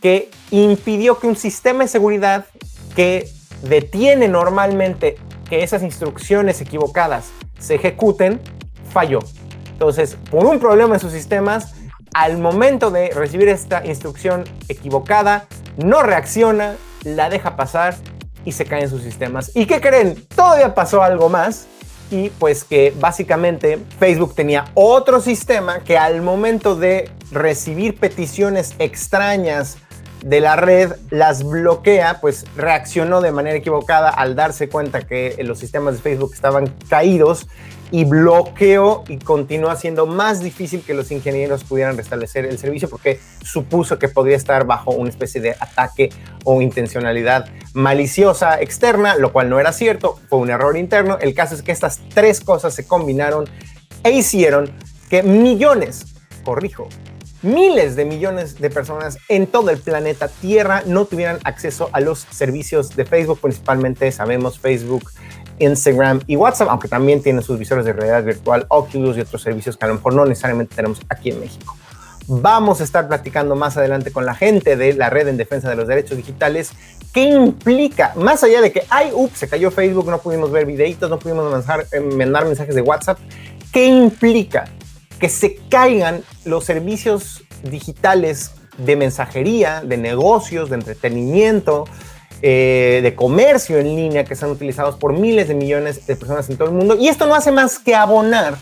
que 0.00 0.30
impidió 0.50 1.18
que 1.18 1.26
un 1.26 1.36
sistema 1.36 1.84
de 1.84 1.88
seguridad 1.88 2.46
que 2.96 3.28
detiene 3.62 4.28
normalmente 4.28 5.16
que 5.48 5.62
esas 5.62 5.82
instrucciones 5.82 6.60
equivocadas 6.60 7.26
se 7.58 7.76
ejecuten, 7.76 8.40
falló. 8.92 9.20
Entonces, 9.72 10.16
por 10.30 10.44
un 10.46 10.58
problema 10.58 10.94
en 10.94 11.00
sus 11.00 11.12
sistemas, 11.12 11.74
al 12.14 12.38
momento 12.38 12.90
de 12.90 13.10
recibir 13.10 13.48
esta 13.48 13.84
instrucción 13.86 14.44
equivocada, 14.68 15.46
no 15.76 16.02
reacciona, 16.02 16.76
la 17.04 17.30
deja 17.30 17.56
pasar 17.56 17.94
y 18.44 18.52
se 18.52 18.64
caen 18.64 18.88
sus 18.88 19.02
sistemas. 19.02 19.50
¿Y 19.54 19.66
qué 19.66 19.80
creen? 19.80 20.26
Todavía 20.34 20.74
pasó 20.74 21.02
algo 21.02 21.28
más 21.28 21.66
y 22.10 22.28
pues 22.30 22.64
que 22.64 22.92
básicamente 23.00 23.78
Facebook 23.98 24.34
tenía 24.34 24.66
otro 24.74 25.20
sistema 25.20 25.80
que 25.80 25.96
al 25.96 26.20
momento 26.20 26.76
de 26.76 27.10
recibir 27.30 27.98
peticiones 27.98 28.74
extrañas 28.78 29.78
de 30.22 30.40
la 30.40 30.56
red 30.56 30.92
las 31.10 31.42
bloquea, 31.42 32.20
pues 32.20 32.44
reaccionó 32.56 33.20
de 33.22 33.32
manera 33.32 33.56
equivocada 33.56 34.08
al 34.08 34.36
darse 34.36 34.68
cuenta 34.68 35.02
que 35.02 35.36
los 35.42 35.58
sistemas 35.58 35.96
de 35.96 36.02
Facebook 36.02 36.32
estaban 36.34 36.72
caídos 36.88 37.48
y 37.92 38.04
bloqueó 38.04 39.04
y 39.06 39.18
continúa 39.18 39.76
siendo 39.76 40.06
más 40.06 40.42
difícil 40.42 40.82
que 40.82 40.94
los 40.94 41.12
ingenieros 41.12 41.62
pudieran 41.62 41.96
restablecer 41.96 42.46
el 42.46 42.58
servicio 42.58 42.88
porque 42.88 43.20
supuso 43.42 43.98
que 43.98 44.08
podría 44.08 44.36
estar 44.36 44.66
bajo 44.66 44.92
una 44.92 45.10
especie 45.10 45.42
de 45.42 45.50
ataque 45.60 46.08
o 46.44 46.62
intencionalidad 46.62 47.50
maliciosa 47.74 48.60
externa, 48.60 49.16
lo 49.16 49.32
cual 49.32 49.50
no 49.50 49.60
era 49.60 49.72
cierto, 49.72 50.18
fue 50.30 50.38
un 50.38 50.50
error 50.50 50.78
interno. 50.78 51.18
El 51.20 51.34
caso 51.34 51.54
es 51.54 51.62
que 51.62 51.70
estas 51.70 52.00
tres 52.14 52.40
cosas 52.40 52.74
se 52.74 52.86
combinaron 52.86 53.44
e 54.02 54.10
hicieron 54.10 54.72
que 55.10 55.22
millones, 55.22 56.06
corrijo, 56.44 56.88
miles 57.42 57.94
de 57.94 58.06
millones 58.06 58.58
de 58.58 58.70
personas 58.70 59.18
en 59.28 59.46
todo 59.46 59.70
el 59.70 59.78
planeta 59.78 60.28
Tierra 60.28 60.82
no 60.86 61.04
tuvieran 61.04 61.40
acceso 61.44 61.90
a 61.92 62.00
los 62.00 62.20
servicios 62.30 62.96
de 62.96 63.04
Facebook, 63.04 63.40
principalmente 63.40 64.10
sabemos 64.12 64.58
Facebook, 64.58 65.10
Instagram 65.58 66.20
y 66.26 66.36
WhatsApp, 66.36 66.68
aunque 66.70 66.88
también 66.88 67.22
tienen 67.22 67.42
sus 67.42 67.58
visores 67.58 67.84
de 67.84 67.92
realidad 67.92 68.24
virtual, 68.24 68.66
Oculus 68.68 69.16
y 69.16 69.20
otros 69.20 69.42
servicios 69.42 69.76
que 69.76 69.84
a 69.84 69.88
lo 69.88 69.94
mejor 69.94 70.14
no 70.14 70.24
necesariamente 70.24 70.74
tenemos 70.74 71.00
aquí 71.08 71.30
en 71.30 71.40
México. 71.40 71.76
Vamos 72.28 72.80
a 72.80 72.84
estar 72.84 73.08
platicando 73.08 73.56
más 73.56 73.76
adelante 73.76 74.12
con 74.12 74.24
la 74.24 74.34
gente 74.34 74.76
de 74.76 74.94
la 74.94 75.10
red 75.10 75.28
en 75.28 75.36
defensa 75.36 75.68
de 75.68 75.76
los 75.76 75.88
derechos 75.88 76.16
digitales. 76.16 76.70
¿Qué 77.12 77.24
implica? 77.24 78.12
Más 78.16 78.42
allá 78.44 78.60
de 78.60 78.72
que, 78.72 78.84
ay, 78.90 79.10
ups, 79.12 79.38
se 79.38 79.48
cayó 79.48 79.70
Facebook, 79.70 80.08
no 80.08 80.18
pudimos 80.18 80.50
ver 80.50 80.64
videitos, 80.64 81.10
no 81.10 81.18
pudimos 81.18 81.50
mandar, 81.50 81.86
eh, 81.90 82.00
mandar 82.00 82.46
mensajes 82.46 82.74
de 82.74 82.80
WhatsApp. 82.80 83.18
¿Qué 83.72 83.86
implica 83.86 84.64
que 85.18 85.28
se 85.28 85.56
caigan 85.68 86.22
los 86.44 86.64
servicios 86.64 87.44
digitales 87.62 88.52
de 88.78 88.96
mensajería, 88.96 89.82
de 89.82 89.96
negocios, 89.96 90.70
de 90.70 90.76
entretenimiento, 90.76 91.84
eh, 92.44 92.98
de 93.04 93.14
comercio 93.14 93.78
en 93.78 93.94
línea 93.94 94.24
que 94.24 94.34
están 94.34 94.50
utilizados 94.50 94.96
por 94.96 95.12
miles 95.12 95.46
de 95.46 95.54
millones 95.54 96.06
de 96.06 96.16
personas 96.16 96.50
en 96.50 96.56
todo 96.56 96.70
el 96.70 96.74
mundo. 96.74 96.96
Y 96.98 97.06
esto 97.06 97.26
no 97.26 97.36
hace 97.36 97.52
más 97.52 97.78
que 97.78 97.94
abonar. 97.94 98.56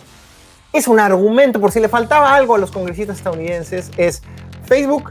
Es 0.74 0.86
un 0.86 1.00
argumento, 1.00 1.60
por 1.62 1.72
si 1.72 1.80
le 1.80 1.88
faltaba 1.88 2.34
algo 2.34 2.56
a 2.56 2.58
los 2.58 2.70
congresistas 2.70 3.16
estadounidenses, 3.16 3.90
es 3.96 4.22
Facebook, 4.66 5.10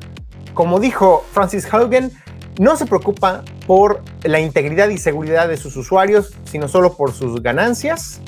como 0.54 0.80
dijo 0.80 1.26
Francis 1.34 1.68
Hogan, 1.74 2.12
no 2.60 2.76
se 2.76 2.86
preocupa 2.86 3.44
por 3.66 4.04
la 4.22 4.40
integridad 4.40 4.90
y 4.90 5.00
seguridad 5.00 5.48
de 5.48 5.58
sus 5.58 5.76
usuarios, 5.76 6.34
sino 6.44 6.68
solo 6.68 6.96
por 6.96 7.12
sus 7.12 7.42
ganancias. 7.42 8.22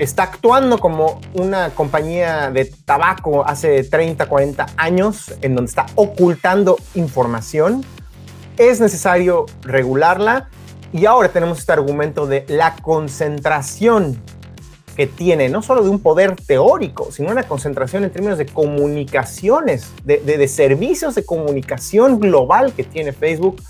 Está 0.00 0.24
actuando 0.24 0.78
como 0.78 1.20
una 1.34 1.70
compañía 1.70 2.50
de 2.50 2.64
tabaco 2.64 3.46
hace 3.46 3.84
30, 3.84 4.26
40 4.26 4.66
años, 4.76 5.32
en 5.42 5.54
donde 5.54 5.68
está 5.68 5.86
ocultando 5.94 6.76
información 6.94 7.84
es 8.60 8.78
necesario 8.78 9.46
regularla. 9.62 10.50
Y 10.92 11.06
ahora 11.06 11.30
tenemos 11.30 11.58
este 11.60 11.72
argumento 11.72 12.26
de 12.26 12.44
la 12.48 12.76
concentración 12.76 14.20
que 14.96 15.06
tiene, 15.06 15.48
no 15.48 15.62
solo 15.62 15.82
de 15.82 15.88
un 15.88 16.00
poder 16.00 16.36
teórico, 16.36 17.10
sino 17.10 17.30
una 17.30 17.44
concentración 17.44 18.04
en 18.04 18.10
términos 18.10 18.36
de 18.36 18.46
comunicaciones, 18.46 19.92
de, 20.04 20.48
servicios 20.48 21.14
de 21.14 21.24
comunicación 21.24 22.20
global 22.20 22.74
que 22.74 22.84
tiene 22.84 23.12
Facebook, 23.12 23.62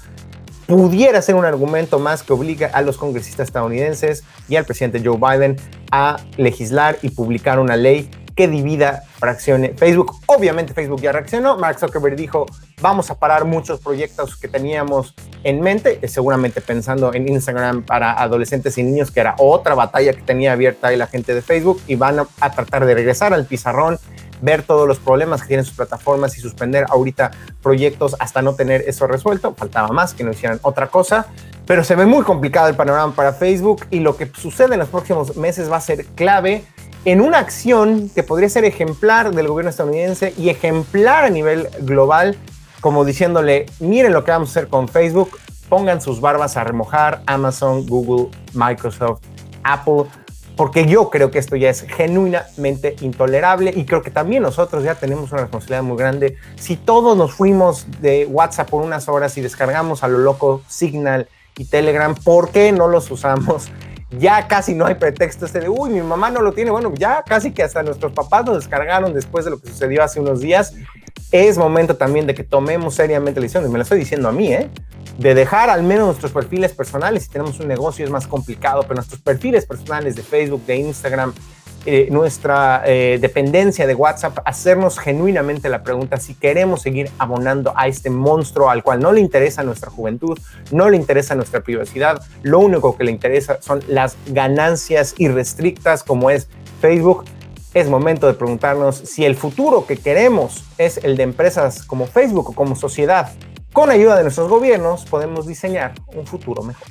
pudiera 0.66 1.20
ser 1.22 1.34
un 1.34 1.44
argumento 1.44 1.98
más 1.98 2.22
que 2.22 2.32
obliga 2.32 2.68
a 2.72 2.80
los 2.82 2.96
congresistas 2.96 3.48
estadounidenses 3.48 4.24
y 4.48 4.56
al 4.56 4.64
presidente 4.64 5.02
Joe 5.04 5.18
Biden 5.18 5.56
a 5.92 6.16
legislar 6.36 6.98
y 7.02 7.10
publicar 7.10 7.60
una 7.60 7.76
ley 7.76 8.10
que 8.34 8.48
divida, 8.48 9.02
fraccione 9.18 9.74
Facebook. 9.76 10.16
Obviamente 10.26 10.74
Facebook 10.74 11.00
ya 11.00 11.12
reaccionó. 11.12 11.56
Mark 11.56 11.78
Zuckerberg 11.78 12.16
dijo, 12.16 12.46
vamos 12.80 13.10
a 13.10 13.18
parar 13.18 13.44
muchos 13.44 13.80
proyectos 13.80 14.36
que 14.36 14.48
teníamos 14.48 15.14
en 15.44 15.60
mente, 15.60 16.06
seguramente 16.08 16.60
pensando 16.60 17.12
en 17.14 17.28
Instagram 17.28 17.82
para 17.82 18.12
adolescentes 18.12 18.76
y 18.78 18.82
niños, 18.82 19.10
que 19.10 19.20
era 19.20 19.34
otra 19.38 19.74
batalla 19.74 20.12
que 20.12 20.22
tenía 20.22 20.52
abierta 20.52 20.88
ahí 20.88 20.96
la 20.96 21.06
gente 21.06 21.34
de 21.34 21.42
Facebook, 21.42 21.80
y 21.86 21.96
van 21.96 22.20
a, 22.20 22.50
tratar 22.50 22.86
de 22.86 22.94
regresar 22.94 23.32
al 23.32 23.46
pizarrón 23.46 23.98
ver 24.42 24.62
todos 24.62 24.88
los 24.88 24.98
problemas 24.98 25.42
que 25.42 25.48
tienen 25.48 25.66
sus 25.66 25.74
plataformas 25.74 26.36
y 26.38 26.40
suspender 26.40 26.86
ahorita 26.88 27.30
proyectos 27.62 28.16
hasta 28.18 28.40
no 28.40 28.54
tener 28.54 28.82
eso 28.86 29.06
resuelto. 29.06 29.54
Faltaba 29.54 29.88
más 29.88 30.14
que 30.14 30.24
no 30.24 30.30
hicieran 30.30 30.58
otra 30.62 30.86
cosa, 30.86 31.26
pero 31.66 31.84
se 31.84 31.94
ve 31.94 32.06
muy 32.06 32.24
complicado 32.24 32.68
el 32.68 32.74
panorama 32.74 33.14
para 33.14 33.34
Facebook 33.34 33.86
y 33.90 34.00
lo 34.00 34.16
que 34.16 34.30
sucede 34.34 34.74
en 34.74 34.80
los 34.80 34.88
próximos 34.88 35.36
meses 35.36 35.70
va 35.70 35.76
a 35.76 35.80
ser 35.82 36.06
clave 36.14 36.64
en 37.04 37.20
una 37.20 37.38
acción 37.38 38.10
que 38.10 38.22
podría 38.22 38.48
ser 38.48 38.64
ejemplar 38.64 39.34
del 39.34 39.48
gobierno 39.48 39.70
estadounidense 39.70 40.34
y 40.36 40.50
ejemplar 40.50 41.24
a 41.24 41.30
nivel 41.30 41.68
global, 41.80 42.36
como 42.80 43.04
diciéndole, 43.04 43.66
miren 43.78 44.12
lo 44.12 44.24
que 44.24 44.32
vamos 44.32 44.50
a 44.50 44.52
hacer 44.52 44.68
con 44.68 44.88
Facebook, 44.88 45.38
pongan 45.68 46.02
sus 46.02 46.20
barbas 46.20 46.56
a 46.56 46.64
remojar 46.64 47.22
Amazon, 47.26 47.86
Google, 47.86 48.28
Microsoft, 48.52 49.22
Apple, 49.62 50.04
porque 50.56 50.86
yo 50.86 51.08
creo 51.08 51.30
que 51.30 51.38
esto 51.38 51.56
ya 51.56 51.70
es 51.70 51.82
genuinamente 51.82 52.96
intolerable 53.00 53.72
y 53.74 53.86
creo 53.86 54.02
que 54.02 54.10
también 54.10 54.42
nosotros 54.42 54.84
ya 54.84 54.94
tenemos 54.94 55.32
una 55.32 55.42
responsabilidad 55.42 55.82
muy 55.82 55.96
grande. 55.96 56.36
Si 56.56 56.76
todos 56.76 57.16
nos 57.16 57.32
fuimos 57.32 57.86
de 58.02 58.26
WhatsApp 58.26 58.68
por 58.68 58.82
unas 58.82 59.08
horas 59.08 59.38
y 59.38 59.40
descargamos 59.40 60.04
a 60.04 60.08
lo 60.08 60.18
loco 60.18 60.60
Signal 60.68 61.28
y 61.56 61.64
Telegram, 61.64 62.14
¿por 62.14 62.50
qué 62.50 62.72
no 62.72 62.88
los 62.88 63.10
usamos 63.10 63.70
ya 64.18 64.48
casi 64.48 64.74
no 64.74 64.86
hay 64.86 64.96
pretexto 64.96 65.46
este 65.46 65.60
de, 65.60 65.68
uy, 65.68 65.90
mi 65.90 66.00
mamá 66.00 66.30
no 66.30 66.42
lo 66.42 66.52
tiene. 66.52 66.70
Bueno, 66.70 66.92
ya 66.94 67.22
casi 67.22 67.52
que 67.52 67.62
hasta 67.62 67.82
nuestros 67.82 68.12
papás 68.12 68.44
nos 68.44 68.56
descargaron 68.56 69.14
después 69.14 69.44
de 69.44 69.52
lo 69.52 69.60
que 69.60 69.68
sucedió 69.68 70.02
hace 70.02 70.20
unos 70.20 70.40
días. 70.40 70.74
Es 71.30 71.58
momento 71.58 71.96
también 71.96 72.26
de 72.26 72.34
que 72.34 72.42
tomemos 72.42 72.94
seriamente 72.94 73.38
la 73.38 73.44
decisión, 73.44 73.64
y 73.64 73.68
me 73.68 73.78
lo 73.78 73.82
estoy 73.82 74.00
diciendo 74.00 74.28
a 74.28 74.32
mí, 74.32 74.52
¿eh? 74.52 74.68
de 75.18 75.34
dejar 75.34 75.70
al 75.70 75.82
menos 75.82 76.06
nuestros 76.06 76.32
perfiles 76.32 76.72
personales. 76.72 77.24
Si 77.24 77.28
tenemos 77.28 77.60
un 77.60 77.68
negocio 77.68 78.04
es 78.04 78.10
más 78.10 78.26
complicado, 78.26 78.82
pero 78.82 78.94
nuestros 78.94 79.20
perfiles 79.20 79.66
personales 79.66 80.16
de 80.16 80.22
Facebook, 80.22 80.64
de 80.66 80.76
Instagram, 80.76 81.32
eh, 81.86 82.08
nuestra 82.10 82.82
eh, 82.84 83.18
dependencia 83.20 83.86
de 83.86 83.94
WhatsApp, 83.94 84.38
hacernos 84.44 84.98
genuinamente 84.98 85.68
la 85.68 85.82
pregunta 85.82 86.18
si 86.18 86.34
queremos 86.34 86.82
seguir 86.82 87.10
abonando 87.18 87.72
a 87.74 87.86
este 87.86 88.10
monstruo 88.10 88.68
al 88.68 88.82
cual 88.82 89.00
no 89.00 89.12
le 89.12 89.20
interesa 89.20 89.62
nuestra 89.62 89.90
juventud, 89.90 90.38
no 90.70 90.90
le 90.90 90.96
interesa 90.96 91.34
nuestra 91.34 91.60
privacidad, 91.60 92.22
lo 92.42 92.58
único 92.58 92.96
que 92.96 93.04
le 93.04 93.10
interesa 93.10 93.58
son 93.62 93.82
las 93.88 94.16
ganancias 94.26 95.14
irrestrictas 95.16 96.02
como 96.02 96.30
es 96.30 96.48
Facebook. 96.80 97.24
Es 97.72 97.88
momento 97.88 98.26
de 98.26 98.34
preguntarnos 98.34 98.96
si 98.96 99.24
el 99.24 99.36
futuro 99.36 99.86
que 99.86 99.96
queremos 99.96 100.64
es 100.76 100.98
el 100.98 101.16
de 101.16 101.22
empresas 101.22 101.84
como 101.84 102.06
Facebook 102.06 102.50
o 102.50 102.52
como 102.52 102.74
sociedad. 102.74 103.32
Con 103.72 103.90
ayuda 103.90 104.16
de 104.16 104.22
nuestros 104.24 104.48
gobiernos 104.48 105.04
podemos 105.04 105.46
diseñar 105.46 105.94
un 106.14 106.26
futuro 106.26 106.62
mejor. 106.62 106.88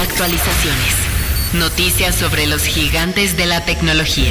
Actualizaciones. 0.00 1.09
Noticias 1.54 2.14
sobre 2.14 2.46
los 2.46 2.62
gigantes 2.62 3.36
de 3.36 3.44
la 3.44 3.64
tecnología. 3.64 4.30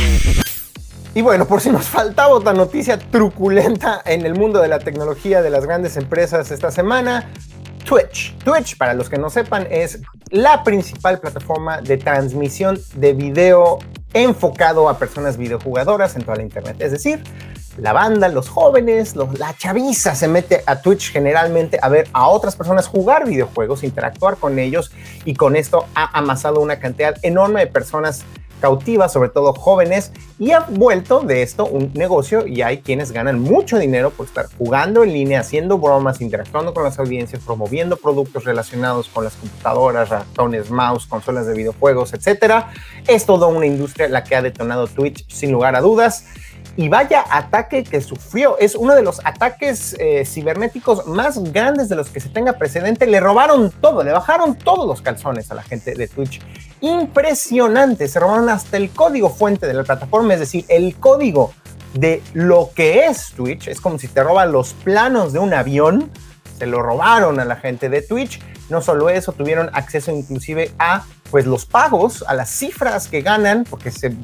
Y 1.14 1.22
bueno, 1.22 1.46
por 1.46 1.60
si 1.60 1.70
nos 1.70 1.86
faltaba 1.86 2.30
otra 2.30 2.54
noticia 2.54 2.98
truculenta 2.98 4.02
en 4.06 4.26
el 4.26 4.36
mundo 4.36 4.62
de 4.62 4.70
la 4.70 4.80
tecnología 4.80 5.42
de 5.42 5.50
las 5.50 5.66
grandes 5.66 5.98
empresas 5.98 6.50
esta 6.50 6.72
semana, 6.72 7.30
Twitch. 7.84 8.38
Twitch, 8.38 8.78
para 8.78 8.94
los 8.94 9.10
que 9.10 9.18
no 9.18 9.30
sepan, 9.30 9.68
es 9.70 10.00
la 10.30 10.64
principal 10.64 11.20
plataforma 11.20 11.82
de 11.82 11.98
transmisión 11.98 12.80
de 12.96 13.12
video 13.12 13.80
enfocado 14.14 14.88
a 14.88 14.98
personas 14.98 15.36
videojugadoras 15.36 16.16
en 16.16 16.22
toda 16.22 16.38
la 16.38 16.44
Internet. 16.44 16.78
Es 16.80 16.94
decir, 16.94 17.22
la 17.82 17.94
banda, 17.94 18.28
los 18.28 18.50
jóvenes, 18.50 19.16
la 19.16 19.56
chaviza 19.58 20.16
se 20.16 20.28
mete 20.28 20.64
a 20.66 20.82
Twitch 20.82 21.12
generalmente 21.12 21.80
a 21.82 21.90
ver 21.90 22.08
a 22.14 22.28
otras 22.28 22.56
personas 22.56 22.88
jugar 22.88 23.26
videojuegos, 23.26 23.84
interactuar 23.84 24.38
con 24.38 24.60
ellos 24.60 24.92
y 25.26 25.36
con 25.36 25.56
esto 25.56 25.86
ha 25.96 26.18
amasado 26.18 26.60
una 26.60 26.80
cantidad 26.80 27.16
enorme 27.24 27.62
de 27.62 27.68
personas 27.68 28.26
cautivas, 28.60 29.14
sobre 29.14 29.30
todo 29.30 29.54
jóvenes, 29.54 30.12
y 30.38 30.52
ha 30.52 30.60
vuelto 30.70 31.22
de 31.22 31.42
esto 31.42 31.66
un 31.66 31.92
negocio 31.94 32.46
y 32.46 32.62
hay 32.62 32.80
quienes 32.80 33.12
ganan 33.12 33.40
mucho 33.40 33.78
dinero 33.78 34.12
por 34.12 34.26
estar 34.26 34.48
jugando 34.58 35.04
en 35.04 35.14
línea, 35.14 35.40
haciendo 35.40 35.78
bromas, 35.78 36.22
interactuando 36.22 36.74
con 36.74 36.84
las 36.84 37.00
audiencias, 37.00 37.42
promoviendo 37.44 37.98
productos 37.98 38.44
relacionados 38.44 39.08
con 39.08 39.24
las 39.24 39.36
computadoras, 39.36 40.10
ratones, 40.10 40.70
mouse, 40.70 41.08
consolas 41.08 41.48
de 41.48 41.54
videojuegos, 41.54 42.14
etc. 42.14 42.66
Es 43.08 43.26
toda 43.26 43.48
una 43.48 43.66
industria 43.66 44.10
la 44.10 44.24
que 44.24 44.36
ha 44.36 44.42
detonado 44.42 44.88
Twitch 44.88 45.26
sin 45.30 45.52
lugar 45.52 45.76
a 45.76 45.82
dudas. 45.82 46.26
Y 46.76 46.88
vaya 46.88 47.26
ataque 47.30 47.84
que 47.84 48.02
sufrió. 48.02 48.58
Es 48.58 48.76
uno 48.76 48.96
de 48.96 49.04
los 49.04 49.20
ataques 49.26 49.96
eh, 50.00 50.24
cibernéticos 50.26 51.08
más 51.08 51.38
grandes 51.52 51.90
de 51.90 51.96
los 51.96 52.10
que 52.10 52.20
se 52.20 52.30
tenga 52.30 52.54
precedente. 52.54 53.06
Le 53.06 53.20
robaron 53.20 53.72
todo, 53.72 54.04
le 54.04 54.12
bajaron 54.12 54.56
todos 54.56 54.88
los 54.88 55.02
calzones 55.02 55.52
a 55.52 55.56
la 55.56 55.64
gente 55.64 55.94
de 55.94 56.08
Twitch. 56.08 56.42
Impresionante. 56.82 58.08
Se 58.08 58.20
robaron 58.20 58.50
hasta 58.50 58.78
el 58.78 58.92
código 58.92 59.30
fuente 59.30 59.68
de 59.68 59.74
la 59.74 59.84
plataforma, 59.84 60.34
es 60.34 60.40
decir, 60.40 60.66
el 60.70 60.96
código 60.96 61.54
de 61.94 62.22
lo 62.34 62.70
que 62.74 63.06
es 63.06 63.34
Twitch. 63.36 63.68
Es 63.68 63.82
como 63.82 64.00
si 64.00 64.08
te 64.08 64.24
roban 64.24 64.52
los 64.52 64.74
planos 64.74 65.34
de 65.34 65.40
un 65.40 65.54
avión. 65.54 66.10
Se 66.58 66.66
lo 66.66 66.82
robaron 66.82 67.40
a 67.40 67.46
la 67.46 67.56
gente 67.56 67.90
de 67.90 68.02
Twitch. 68.02 68.42
No 68.70 68.82
solo 68.82 69.10
eso, 69.10 69.32
tuvieron 69.32 69.70
acceso 69.74 70.12
inclusive 70.12 70.72
a 70.78 71.04
pues 71.32 71.46
los 71.46 71.66
pagos, 71.66 72.24
a 72.28 72.34
las 72.34 72.50
cifras 72.50 73.08
que 73.08 73.22
ganan, 73.22 73.64
porque 73.70 73.92
se 73.92 74.16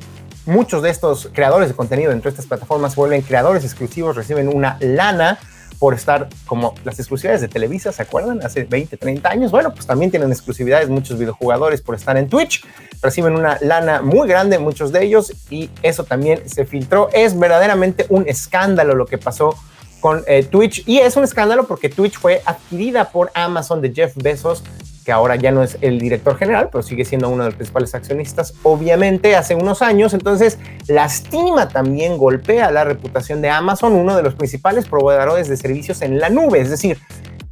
muchos 0.46 0.82
de 0.82 0.90
estos 0.90 1.30
creadores 1.34 1.70
de 1.70 1.76
contenido 1.76 2.12
dentro 2.12 2.30
de 2.30 2.34
estas 2.34 2.46
plataformas 2.46 2.96
vuelven 2.96 3.22
creadores 3.22 3.64
exclusivos, 3.64 4.16
reciben 4.16 4.48
una 4.48 4.78
lana 4.80 5.40
por 5.80 5.94
estar 5.94 6.30
como 6.46 6.74
las 6.84 7.00
exclusividades 7.00 7.42
de 7.42 7.48
Televisa, 7.48 7.92
¿se 7.92 8.02
acuerdan? 8.02 8.44
Hace 8.44 8.64
20, 8.64 8.98
30 8.98 9.30
años. 9.30 9.52
Bueno, 9.52 9.74
pues 9.74 9.86
también 9.86 10.10
tienen 10.10 10.32
exclusividades 10.32 10.90
muchos 10.90 11.20
videojugadores 11.20 11.82
por 11.82 11.96
estar 11.96 12.18
en 12.18 12.30
Twitch. 12.30 12.66
Reciben 13.02 13.34
una 13.34 13.58
lana 13.62 14.02
muy 14.02 14.28
grande, 14.28 14.58
muchos 14.58 14.92
de 14.92 15.04
ellos, 15.04 15.34
y 15.50 15.70
eso 15.82 16.04
también 16.04 16.48
se 16.50 16.66
filtró. 16.66 17.10
Es 17.14 17.38
verdaderamente 17.38 18.06
un 18.10 18.28
escándalo 18.28 18.96
lo 18.96 19.06
que 19.06 19.18
pasó 19.18 19.56
con 20.00 20.24
eh, 20.28 20.44
Twitch. 20.44 20.84
Y 20.88 21.00
es 21.00 21.18
un 21.18 21.24
escándalo 21.24 21.68
porque 21.68 21.90
Twitch 21.90 22.18
fue 22.18 22.42
adquirida 22.46 23.12
por 23.12 23.32
Amazon 23.34 23.82
de 23.82 23.94
Jeff 23.94 24.14
Bezos 24.16 24.64
que 25.06 25.12
ahora 25.12 25.36
ya 25.36 25.52
no 25.52 25.62
es 25.62 25.78
el 25.82 26.00
director 26.00 26.36
general, 26.36 26.70
pero 26.72 26.82
sigue 26.82 27.06
siendo 27.06 27.30
uno 27.30 27.44
de 27.44 27.50
los 27.50 27.56
principales 27.56 27.94
accionistas, 27.94 28.56
obviamente, 28.64 29.36
hace 29.36 29.54
unos 29.54 29.84
años. 29.84 30.16
Entonces, 30.16 30.58
lastima 30.88 31.70
también, 31.70 32.18
golpea 32.18 32.72
la 32.72 32.84
reputación 32.84 33.40
de 33.42 33.50
Amazon, 33.50 33.94
uno 33.94 34.18
de 34.18 34.24
los 34.24 34.34
principales 34.34 34.88
proveedores 34.88 35.48
de 35.48 35.58
servicios 35.58 36.02
en 36.02 36.20
la 36.20 36.30
nube. 36.30 36.60
Es 36.60 36.72
decir, 36.72 36.98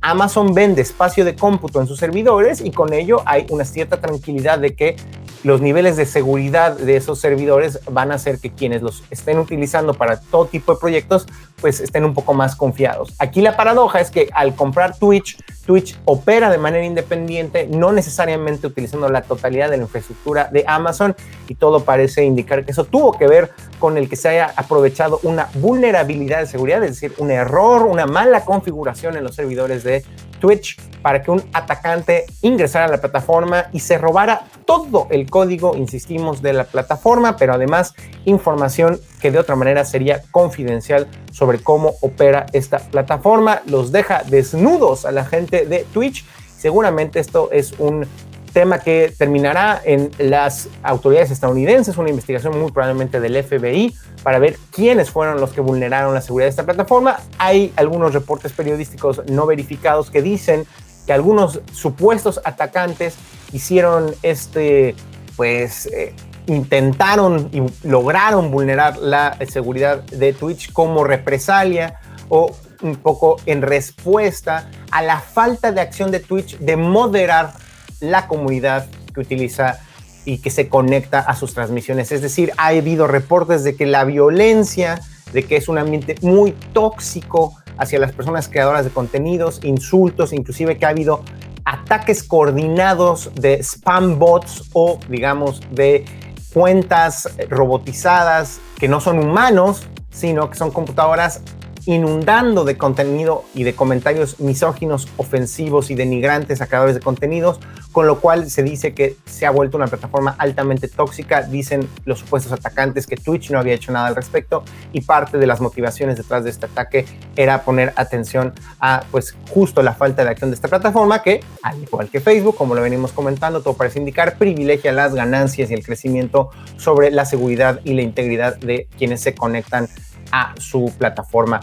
Amazon 0.01 0.53
vende 0.55 0.81
espacio 0.81 1.23
de 1.23 1.35
cómputo 1.35 1.79
en 1.79 1.87
sus 1.87 1.99
servidores 1.99 2.59
y 2.59 2.71
con 2.71 2.91
ello 2.91 3.21
hay 3.25 3.45
una 3.51 3.65
cierta 3.65 4.01
tranquilidad 4.01 4.57
de 4.57 4.75
que 4.75 4.95
los 5.43 5.61
niveles 5.61 5.95
de 5.95 6.05
seguridad 6.05 6.75
de 6.75 6.97
esos 6.97 7.19
servidores 7.19 7.79
van 7.89 8.11
a 8.11 8.15
hacer 8.15 8.39
que 8.39 8.51
quienes 8.51 8.81
los 8.81 9.03
estén 9.11 9.37
utilizando 9.37 9.93
para 9.93 10.19
todo 10.19 10.45
tipo 10.45 10.73
de 10.73 10.79
proyectos 10.79 11.27
pues 11.63 11.79
estén 11.79 12.03
un 12.03 12.13
poco 12.13 12.33
más 12.33 12.57
confiados. 12.57 13.13
Aquí 13.19 13.39
la 13.39 13.55
paradoja 13.55 14.01
es 14.01 14.11
que 14.11 14.27
al 14.33 14.53
comprar 14.53 14.97
Twitch, 14.97 15.37
Twitch 15.65 15.97
opera 16.03 16.49
de 16.49 16.57
manera 16.57 16.83
independiente, 16.83 17.67
no 17.67 17.93
necesariamente 17.93 18.67
utilizando 18.67 19.07
la 19.07 19.21
totalidad 19.21 19.69
de 19.69 19.77
la 19.77 19.83
infraestructura 19.83 20.49
de 20.51 20.65
Amazon 20.67 21.15
y 21.47 21.55
todo 21.55 21.85
parece 21.85 22.25
indicar 22.25 22.65
que 22.65 22.71
eso 22.71 22.83
tuvo 22.83 23.17
que 23.17 23.29
ver 23.29 23.51
con 23.79 23.97
el 23.97 24.09
que 24.09 24.17
se 24.17 24.27
haya 24.27 24.53
aprovechado 24.57 25.21
una 25.23 25.47
vulnerabilidad 25.53 26.39
de 26.39 26.47
seguridad, 26.47 26.83
es 26.83 26.99
decir, 26.99 27.13
un 27.17 27.31
error, 27.31 27.83
una 27.83 28.07
mala 28.07 28.43
configuración 28.43 29.15
en 29.15 29.23
los 29.23 29.33
servidores 29.33 29.85
de 29.85 30.03
Twitch 30.41 30.77
para 31.01 31.23
que 31.23 31.31
un 31.31 31.41
atacante 31.53 32.25
ingresara 32.41 32.85
a 32.85 32.89
la 32.89 32.99
plataforma 32.99 33.67
y 33.71 33.79
se 33.79 33.97
robara 33.97 34.47
todo 34.65 35.07
el 35.11 35.29
código, 35.29 35.77
insistimos, 35.77 36.41
de 36.41 36.51
la 36.51 36.65
plataforma, 36.65 37.37
pero 37.37 37.53
además 37.53 37.93
información 38.25 38.99
que 39.23 39.31
de 39.31 39.39
otra 39.39 39.55
manera 39.55 39.85
sería 39.85 40.21
confidencial 40.31 41.07
sobre 41.31 41.59
cómo 41.59 41.93
opera 42.01 42.45
esta 42.51 42.79
plataforma. 42.79 43.61
Los 43.65 43.93
deja 43.93 44.21
desnudos 44.23 45.05
a 45.05 45.13
la 45.13 45.23
gente 45.23 45.65
de 45.65 45.87
Twitch. 45.93 46.25
Seguramente 46.57 47.21
esto 47.21 47.49
es 47.53 47.71
un 47.79 48.05
tema 48.51 48.79
que 48.79 49.13
terminará 49.17 49.81
en 49.85 50.11
las 50.17 50.67
autoridades 50.83 51.31
estadounidenses, 51.31 51.97
una 51.97 52.09
investigación 52.09 52.59
muy 52.59 52.69
probablemente 52.73 53.21
del 53.21 53.41
FBI 53.41 53.95
para 54.23 54.39
ver 54.39 54.57
quiénes 54.71 55.09
fueron 55.09 55.39
los 55.39 55.51
que 55.51 55.61
vulneraron 55.61 56.13
la 56.13 56.19
seguridad 56.19 56.47
de 56.47 56.49
esta 56.49 56.65
plataforma. 56.65 57.17
Hay 57.37 57.71
algunos 57.77 58.13
reportes 58.13 58.51
periodísticos 58.51 59.21
no 59.27 59.45
verificados 59.45 60.11
que 60.11 60.21
dicen 60.21 60.65
que 61.07 61.13
algunos 61.13 61.61
supuestos 61.71 62.41
atacantes 62.43 63.15
hicieron 63.53 64.13
este, 64.21 64.95
pues, 65.37 65.85
eh, 65.85 66.13
intentaron 66.47 67.49
y 67.51 67.61
lograron 67.87 68.51
vulnerar 68.51 68.97
la 68.97 69.37
seguridad 69.47 70.03
de 70.03 70.33
Twitch 70.33 70.71
como 70.71 71.03
represalia 71.03 71.99
o 72.29 72.51
un 72.81 72.95
poco 72.97 73.37
en 73.45 73.61
respuesta 73.61 74.69
a 74.91 75.01
la 75.01 75.19
falta 75.19 75.71
de 75.71 75.81
acción 75.81 76.11
de 76.11 76.19
Twitch 76.19 76.57
de 76.59 76.75
moderar 76.75 77.53
la 77.99 78.27
comunidad 78.27 78.87
que 79.13 79.21
utiliza 79.21 79.79
y 80.25 80.39
que 80.39 80.49
se 80.49 80.69
conecta 80.69 81.19
a 81.19 81.35
sus 81.35 81.53
transmisiones. 81.53 82.11
Es 82.11 82.21
decir, 82.21 82.51
ha 82.57 82.67
habido 82.67 83.07
reportes 83.07 83.63
de 83.63 83.75
que 83.75 83.85
la 83.85 84.03
violencia, 84.03 85.01
de 85.33 85.43
que 85.43 85.57
es 85.57 85.67
un 85.67 85.77
ambiente 85.77 86.15
muy 86.21 86.51
tóxico 86.73 87.55
hacia 87.77 87.99
las 87.99 88.11
personas 88.11 88.47
creadoras 88.47 88.85
de 88.85 88.91
contenidos, 88.91 89.59
insultos, 89.63 90.33
inclusive 90.33 90.77
que 90.77 90.85
ha 90.85 90.89
habido 90.89 91.23
ataques 91.65 92.23
coordinados 92.23 93.31
de 93.35 93.63
spam 93.63 94.19
bots 94.19 94.69
o 94.73 94.99
digamos 95.09 95.61
de 95.71 96.05
cuentas 96.53 97.29
robotizadas 97.49 98.59
que 98.79 98.87
no 98.87 98.99
son 98.99 99.19
humanos, 99.19 99.87
sino 100.11 100.49
que 100.49 100.57
son 100.57 100.71
computadoras 100.71 101.41
inundando 101.85 102.63
de 102.63 102.77
contenido 102.77 103.43
y 103.53 103.63
de 103.63 103.75
comentarios 103.75 104.39
misóginos, 104.39 105.07
ofensivos 105.17 105.91
y 105.91 105.95
denigrantes 105.95 106.61
a 106.61 106.67
creadores 106.67 106.95
de 106.95 107.01
contenidos, 107.01 107.59
con 107.91 108.07
lo 108.07 108.19
cual 108.19 108.49
se 108.49 108.63
dice 108.63 108.93
que 108.93 109.17
se 109.25 109.45
ha 109.45 109.51
vuelto 109.51 109.77
una 109.77 109.87
plataforma 109.87 110.35
altamente 110.37 110.87
tóxica. 110.87 111.43
Dicen 111.43 111.87
los 112.05 112.19
supuestos 112.19 112.51
atacantes 112.51 113.05
que 113.05 113.17
Twitch 113.17 113.51
no 113.51 113.59
había 113.59 113.73
hecho 113.73 113.91
nada 113.91 114.07
al 114.07 114.15
respecto 114.15 114.63
y 114.91 115.01
parte 115.01 115.37
de 115.37 115.45
las 115.45 115.61
motivaciones 115.61 116.17
detrás 116.17 116.43
de 116.43 116.49
este 116.49 116.65
ataque 116.65 117.05
era 117.35 117.63
poner 117.63 117.93
atención 117.95 118.53
a 118.79 119.03
pues 119.11 119.35
justo 119.49 119.83
la 119.83 119.93
falta 119.93 120.23
de 120.23 120.29
acción 120.29 120.49
de 120.49 120.55
esta 120.55 120.67
plataforma 120.67 121.21
que, 121.21 121.41
al 121.61 121.81
igual 121.81 122.09
que 122.09 122.19
Facebook, 122.19 122.55
como 122.55 122.75
lo 122.75 122.81
venimos 122.81 123.11
comentando, 123.11 123.61
todo 123.61 123.75
parece 123.75 123.99
indicar, 123.99 124.37
privilegia 124.37 124.91
las 124.91 125.13
ganancias 125.13 125.69
y 125.69 125.73
el 125.73 125.85
crecimiento 125.85 126.49
sobre 126.77 127.11
la 127.11 127.25
seguridad 127.25 127.81
y 127.83 127.93
la 127.93 128.01
integridad 128.01 128.57
de 128.57 128.87
quienes 128.97 129.21
se 129.21 129.35
conectan 129.35 129.87
a 130.31 130.53
su 130.57 130.91
plataforma. 130.97 131.59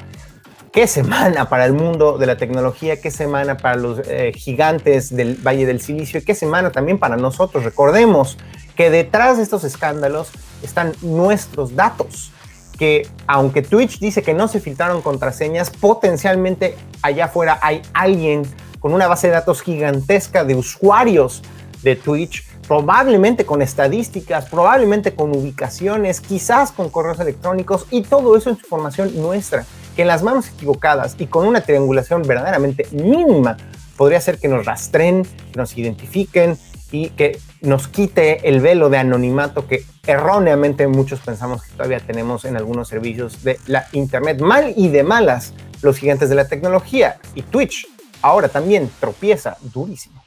Qué 0.72 0.86
semana 0.86 1.48
para 1.48 1.64
el 1.64 1.72
mundo 1.72 2.16
de 2.16 2.26
la 2.26 2.36
tecnología, 2.36 3.00
qué 3.00 3.10
semana 3.10 3.56
para 3.56 3.74
los 3.74 4.00
eh, 4.06 4.32
gigantes 4.36 5.14
del 5.14 5.34
Valle 5.34 5.66
del 5.66 5.80
Silicio 5.80 6.22
qué 6.24 6.34
semana 6.34 6.70
también 6.70 6.98
para 6.98 7.16
nosotros. 7.16 7.64
Recordemos 7.64 8.38
que 8.76 8.88
detrás 8.88 9.38
de 9.38 9.42
estos 9.42 9.64
escándalos 9.64 10.30
están 10.62 10.92
nuestros 11.02 11.74
datos, 11.74 12.30
que 12.78 13.08
aunque 13.26 13.62
Twitch 13.62 13.98
dice 13.98 14.22
que 14.22 14.32
no 14.32 14.46
se 14.46 14.60
filtraron 14.60 15.02
contraseñas, 15.02 15.70
potencialmente 15.70 16.76
allá 17.02 17.26
afuera 17.26 17.58
hay 17.62 17.82
alguien 17.92 18.42
con 18.78 18.94
una 18.94 19.08
base 19.08 19.26
de 19.26 19.34
datos 19.34 19.62
gigantesca 19.62 20.44
de 20.44 20.54
usuarios 20.54 21.42
de 21.82 21.96
Twitch 21.96 22.46
probablemente 22.70 23.44
con 23.44 23.62
estadísticas, 23.62 24.48
probablemente 24.48 25.12
con 25.16 25.36
ubicaciones, 25.36 26.20
quizás 26.20 26.70
con 26.70 26.88
correos 26.88 27.18
electrónicos 27.18 27.88
y 27.90 28.02
todo 28.02 28.36
eso 28.36 28.50
es 28.50 28.58
información 28.60 29.10
nuestra, 29.20 29.64
que 29.96 30.02
en 30.02 30.06
las 30.06 30.22
manos 30.22 30.48
equivocadas 30.50 31.16
y 31.18 31.26
con 31.26 31.48
una 31.48 31.62
triangulación 31.62 32.22
verdaderamente 32.22 32.86
mínima 32.92 33.56
podría 33.96 34.18
hacer 34.18 34.38
que 34.38 34.46
nos 34.46 34.66
rastren, 34.66 35.24
que 35.24 35.56
nos 35.56 35.76
identifiquen 35.76 36.56
y 36.92 37.08
que 37.08 37.40
nos 37.60 37.88
quite 37.88 38.48
el 38.48 38.60
velo 38.60 38.88
de 38.88 38.98
anonimato 38.98 39.66
que 39.66 39.84
erróneamente 40.06 40.86
muchos 40.86 41.18
pensamos 41.18 41.64
que 41.64 41.72
todavía 41.72 41.98
tenemos 41.98 42.44
en 42.44 42.56
algunos 42.56 42.86
servicios 42.86 43.42
de 43.42 43.58
la 43.66 43.88
Internet. 43.90 44.40
Mal 44.42 44.74
y 44.76 44.90
de 44.90 45.02
malas 45.02 45.54
los 45.82 45.98
gigantes 45.98 46.28
de 46.28 46.36
la 46.36 46.46
tecnología 46.46 47.18
y 47.34 47.42
Twitch 47.42 47.88
ahora 48.22 48.48
también 48.48 48.88
tropieza 49.00 49.56
durísimo. 49.60 50.22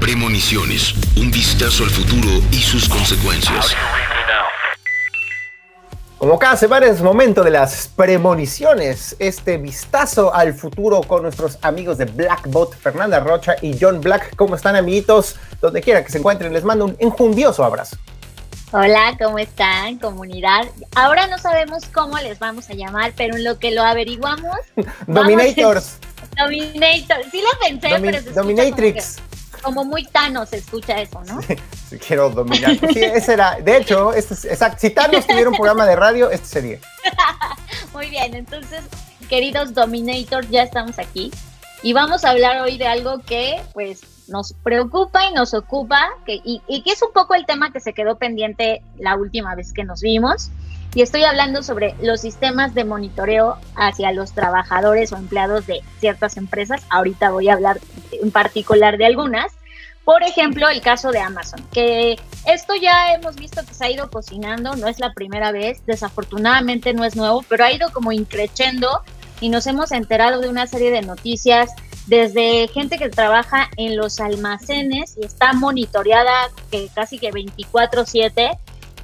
Premoniciones, 0.00 0.94
un 1.16 1.28
vistazo 1.32 1.82
al 1.82 1.90
futuro 1.90 2.30
y 2.52 2.56
sus 2.56 2.88
consecuencias. 2.88 3.74
Como 6.18 6.38
cada 6.38 6.56
semana 6.56 6.86
es 6.86 7.02
momento 7.02 7.42
de 7.42 7.50
las 7.50 7.88
premoniciones, 7.88 9.16
este 9.18 9.58
vistazo 9.58 10.32
al 10.32 10.54
futuro 10.54 11.00
con 11.02 11.22
nuestros 11.22 11.58
amigos 11.62 11.98
de 11.98 12.04
Blackbot, 12.04 12.76
Fernanda 12.76 13.18
Rocha 13.18 13.56
y 13.60 13.76
John 13.78 14.00
Black. 14.00 14.36
¿Cómo 14.36 14.54
están 14.54 14.76
amiguitos? 14.76 15.34
Donde 15.60 15.80
quiera 15.80 16.04
que 16.04 16.12
se 16.12 16.18
encuentren, 16.18 16.52
les 16.52 16.62
mando 16.62 16.84
un 16.84 16.96
enjundioso 17.00 17.64
abrazo. 17.64 17.96
Hola, 18.70 19.16
¿cómo 19.20 19.38
están, 19.40 19.98
comunidad? 19.98 20.66
Ahora 20.94 21.26
no 21.26 21.38
sabemos 21.38 21.84
cómo 21.92 22.18
les 22.18 22.38
vamos 22.38 22.70
a 22.70 22.74
llamar, 22.74 23.14
pero 23.16 23.36
en 23.36 23.42
lo 23.42 23.58
que 23.58 23.72
lo 23.72 23.82
averiguamos... 23.82 24.56
Dominators. 25.08 25.98
Dominator, 26.36 27.18
sí 27.32 27.42
lo 27.42 27.58
pensé, 27.58 27.96
pero 28.00 28.22
se 28.22 28.30
Dominatrix 28.30 29.16
como 29.16 29.37
muy 29.84 30.04
Thanos 30.06 30.48
se 30.50 30.58
escucha 30.58 31.00
eso, 31.00 31.22
¿no? 31.24 31.40
Sí, 31.42 31.98
quiero 32.06 32.30
dominar. 32.30 32.76
Sí, 32.92 33.00
ese 33.02 33.34
era. 33.34 33.58
De 33.60 33.78
hecho, 33.78 34.12
este 34.12 34.34
es, 34.34 34.44
exacto. 34.44 34.78
Si 34.80 34.90
Thanos 34.90 35.26
tuviera 35.26 35.48
un 35.48 35.56
programa 35.56 35.86
de 35.86 35.96
radio, 35.96 36.30
este 36.30 36.46
sería. 36.46 36.78
muy 37.92 38.10
bien, 38.10 38.34
entonces, 38.34 38.82
queridos 39.28 39.74
Dominator, 39.74 40.48
ya 40.48 40.62
estamos 40.62 40.98
aquí. 40.98 41.30
Y 41.82 41.92
vamos 41.92 42.24
a 42.24 42.30
hablar 42.30 42.60
hoy 42.60 42.76
de 42.76 42.86
algo 42.86 43.20
que, 43.20 43.60
pues, 43.72 44.00
nos 44.28 44.52
preocupa 44.52 45.26
y 45.26 45.32
nos 45.32 45.54
ocupa, 45.54 46.08
que, 46.26 46.34
y, 46.44 46.60
y 46.66 46.82
que 46.82 46.90
es 46.90 47.02
un 47.02 47.12
poco 47.12 47.34
el 47.34 47.46
tema 47.46 47.72
que 47.72 47.80
se 47.80 47.92
quedó 47.92 48.16
pendiente 48.16 48.82
la 48.98 49.16
última 49.16 49.54
vez 49.54 49.72
que 49.72 49.84
nos 49.84 50.00
vimos 50.00 50.50
y 50.98 51.02
estoy 51.02 51.22
hablando 51.22 51.62
sobre 51.62 51.94
los 52.02 52.22
sistemas 52.22 52.74
de 52.74 52.82
monitoreo 52.82 53.56
hacia 53.76 54.10
los 54.10 54.32
trabajadores 54.32 55.12
o 55.12 55.16
empleados 55.16 55.64
de 55.64 55.80
ciertas 56.00 56.36
empresas. 56.36 56.82
Ahorita 56.90 57.30
voy 57.30 57.48
a 57.48 57.52
hablar 57.52 57.78
en 58.10 58.32
particular 58.32 58.98
de 58.98 59.06
algunas. 59.06 59.52
Por 60.04 60.24
ejemplo, 60.24 60.68
el 60.68 60.80
caso 60.80 61.12
de 61.12 61.20
Amazon, 61.20 61.64
que 61.72 62.18
esto 62.48 62.74
ya 62.74 63.14
hemos 63.14 63.36
visto 63.36 63.64
que 63.64 63.74
se 63.74 63.84
ha 63.84 63.90
ido 63.92 64.10
cocinando, 64.10 64.74
no 64.74 64.88
es 64.88 64.98
la 64.98 65.12
primera 65.12 65.52
vez, 65.52 65.86
desafortunadamente 65.86 66.92
no 66.94 67.04
es 67.04 67.14
nuevo, 67.14 67.44
pero 67.48 67.64
ha 67.64 67.70
ido 67.70 67.92
como 67.92 68.10
increciendo 68.10 68.88
y 69.40 69.50
nos 69.50 69.68
hemos 69.68 69.92
enterado 69.92 70.40
de 70.40 70.48
una 70.48 70.66
serie 70.66 70.90
de 70.90 71.02
noticias 71.02 71.70
desde 72.08 72.66
gente 72.74 72.98
que 72.98 73.08
trabaja 73.08 73.70
en 73.76 73.96
los 73.96 74.18
almacenes 74.18 75.16
y 75.16 75.24
está 75.24 75.52
monitoreada 75.52 76.50
que 76.72 76.88
casi 76.92 77.20
que 77.20 77.30
24/7 77.30 78.58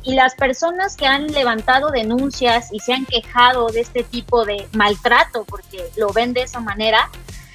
Y 0.05 0.15
las 0.15 0.35
personas 0.35 0.97
que 0.97 1.07
han 1.07 1.29
levantado 1.29 1.91
denuncias 1.91 2.69
y 2.73 2.81
se 2.81 2.93
han 2.93 3.07
quejado 3.07 3.69
de 3.69 3.81
este 3.81 4.05
tipo 4.05 4.45
de 4.45 4.69
maltrato, 4.73 5.45
porque 5.45 5.91
lo 5.97 6.13
ven 6.13 6.35
de 6.35 6.43
esa 6.43 6.61
manera, 6.61 7.11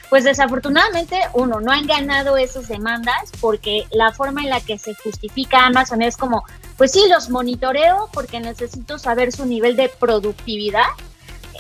pues 0.09 0.23
desafortunadamente, 0.23 1.19
uno, 1.33 1.62
no 1.62 1.71
han 1.71 1.85
ganado 1.85 2.35
esas 2.38 2.67
demandas 2.67 3.31
porque 3.39 3.85
la 3.91 4.12
forma 4.12 4.41
en 4.41 4.49
la 4.49 4.59
que 4.59 4.79
se 4.79 4.95
justifica 4.95 5.67
Amazon 5.67 6.01
es 6.01 6.17
como, 6.17 6.43
pues 6.77 6.91
sí, 6.91 7.03
los 7.09 7.29
monitoreo 7.29 8.09
porque 8.12 8.39
necesito 8.39 8.97
saber 8.97 9.31
su 9.31 9.45
nivel 9.45 9.75
de 9.75 9.89
productividad, 9.89 10.88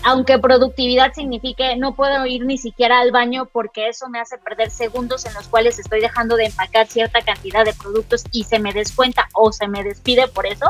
aunque 0.03 0.39
productividad 0.39 1.13
signifique 1.13 1.75
no 1.77 1.95
puedo 1.95 2.25
ir 2.25 2.45
ni 2.45 2.57
siquiera 2.57 2.99
al 2.99 3.11
baño 3.11 3.47
porque 3.51 3.89
eso 3.89 4.09
me 4.09 4.19
hace 4.19 4.37
perder 4.37 4.71
segundos 4.71 5.25
en 5.25 5.33
los 5.33 5.47
cuales 5.47 5.79
estoy 5.79 6.01
dejando 6.01 6.35
de 6.35 6.45
empacar 6.45 6.87
cierta 6.87 7.21
cantidad 7.21 7.65
de 7.65 7.73
productos 7.73 8.23
y 8.31 8.43
se 8.43 8.59
me 8.59 8.73
descuenta 8.73 9.27
o 9.33 9.51
se 9.51 9.67
me 9.67 9.83
despide 9.83 10.27
por 10.27 10.45
eso. 10.45 10.65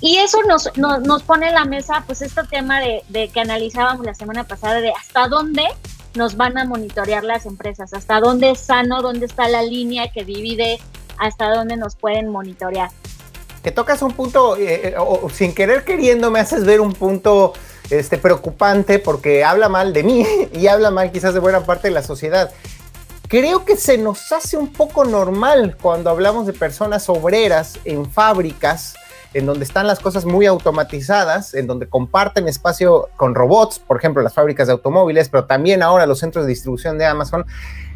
Y 0.00 0.18
eso 0.18 0.42
nos, 0.44 0.70
nos, 0.76 1.22
pone 1.24 1.48
en 1.48 1.54
la 1.54 1.64
mesa 1.64 2.04
pues 2.06 2.22
este 2.22 2.44
tema 2.44 2.80
de, 2.80 3.02
de 3.08 3.28
que 3.28 3.40
analizábamos 3.40 4.06
la 4.06 4.14
semana 4.14 4.44
pasada 4.44 4.80
de 4.80 4.92
hasta 4.92 5.26
dónde 5.26 5.64
nos 6.14 6.36
van 6.36 6.56
a 6.58 6.64
monitorear 6.64 7.24
las 7.24 7.46
empresas, 7.46 7.92
hasta 7.92 8.20
dónde 8.20 8.50
es 8.50 8.60
sano, 8.60 9.02
dónde 9.02 9.26
está 9.26 9.48
la 9.48 9.62
línea 9.62 10.10
que 10.12 10.24
divide, 10.24 10.78
hasta 11.18 11.54
dónde 11.54 11.76
nos 11.76 11.96
pueden 11.96 12.28
monitorear. 12.28 12.90
Que 13.62 13.72
tocas 13.72 14.02
un 14.02 14.12
punto, 14.12 14.56
eh, 14.56 14.88
eh, 14.88 14.94
o, 14.98 15.28
sin 15.30 15.54
querer 15.54 15.84
queriendo, 15.84 16.30
me 16.30 16.40
haces 16.40 16.64
ver 16.64 16.80
un 16.80 16.92
punto 16.92 17.54
este, 17.90 18.18
preocupante 18.18 18.98
porque 18.98 19.44
habla 19.44 19.68
mal 19.68 19.92
de 19.92 20.02
mí 20.02 20.26
y 20.52 20.66
habla 20.66 20.90
mal 20.90 21.12
quizás 21.12 21.34
de 21.34 21.40
buena 21.40 21.60
parte 21.60 21.88
de 21.88 21.94
la 21.94 22.02
sociedad. 22.02 22.50
Creo 23.28 23.64
que 23.64 23.76
se 23.76 23.98
nos 23.98 24.32
hace 24.32 24.56
un 24.56 24.72
poco 24.72 25.04
normal 25.04 25.76
cuando 25.80 26.08
hablamos 26.08 26.46
de 26.46 26.54
personas 26.54 27.08
obreras 27.10 27.78
en 27.84 28.10
fábricas 28.10 28.94
en 29.34 29.46
donde 29.46 29.64
están 29.64 29.86
las 29.86 30.00
cosas 30.00 30.24
muy 30.24 30.46
automatizadas, 30.46 31.54
en 31.54 31.66
donde 31.66 31.86
comparten 31.86 32.48
espacio 32.48 33.08
con 33.16 33.34
robots, 33.34 33.78
por 33.78 33.98
ejemplo, 33.98 34.22
las 34.22 34.32
fábricas 34.32 34.68
de 34.68 34.72
automóviles, 34.72 35.28
pero 35.28 35.44
también 35.44 35.82
ahora 35.82 36.06
los 36.06 36.18
centros 36.18 36.46
de 36.46 36.50
distribución 36.50 36.96
de 36.96 37.06
Amazon. 37.06 37.44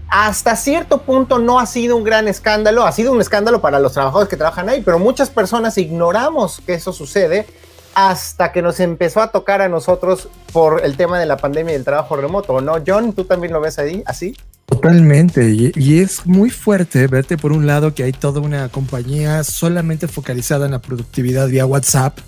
Hasta 0.09 0.57
cierto 0.57 0.99
punto 0.99 1.39
no 1.39 1.59
ha 1.59 1.65
sido 1.65 1.97
un 1.97 2.05
gran 2.05 2.29
escándalo, 2.29 2.85
ha 2.85 2.93
sido 2.93 3.13
un 3.13 3.21
escándalo 3.23 3.63
para 3.63 3.79
los 3.79 3.95
trabajadores 3.95 4.29
que 4.29 4.37
trabajan 4.37 4.69
ahí, 4.69 4.83
pero 4.83 4.99
muchas 4.99 5.31
personas 5.31 5.79
ignoramos 5.79 6.61
que 6.67 6.75
eso 6.75 6.93
sucede 6.93 7.47
hasta 7.95 8.53
que 8.53 8.63
nos 8.63 8.81
empezó 8.81 9.21
a 9.21 9.31
tocar 9.31 9.61
a 9.61 9.69
nosotros 9.69 10.29
por 10.53 10.85
el 10.85 10.97
tema 10.97 11.19
de 11.19 11.27
la 11.27 11.37
pandemia 11.37 11.73
y 11.73 11.77
el 11.77 11.85
trabajo 11.85 12.17
remoto, 12.17 12.61
¿no? 12.61 12.77
John, 12.87 13.13
¿tú 13.13 13.25
también 13.25 13.53
lo 13.53 13.61
ves 13.61 13.79
ahí 13.79 14.03
así? 14.07 14.35
Totalmente, 14.73 15.73
y, 15.77 15.99
es 15.99 16.25
muy 16.27 16.49
fuerte 16.49 17.07
verte 17.07 17.37
por 17.37 17.53
un 17.53 17.67
lado 17.67 17.95
que 17.95 18.05
hay 18.05 18.13
toda 18.13 18.41
una 18.41 18.71
compañía 18.71 19.45
solamente 19.45 20.09
focalizada 20.09 20.65
en 20.65 20.73
la 20.73 20.81
productividad 20.81 21.49
vía 21.49 21.67
WhatsApp, 21.67 22.19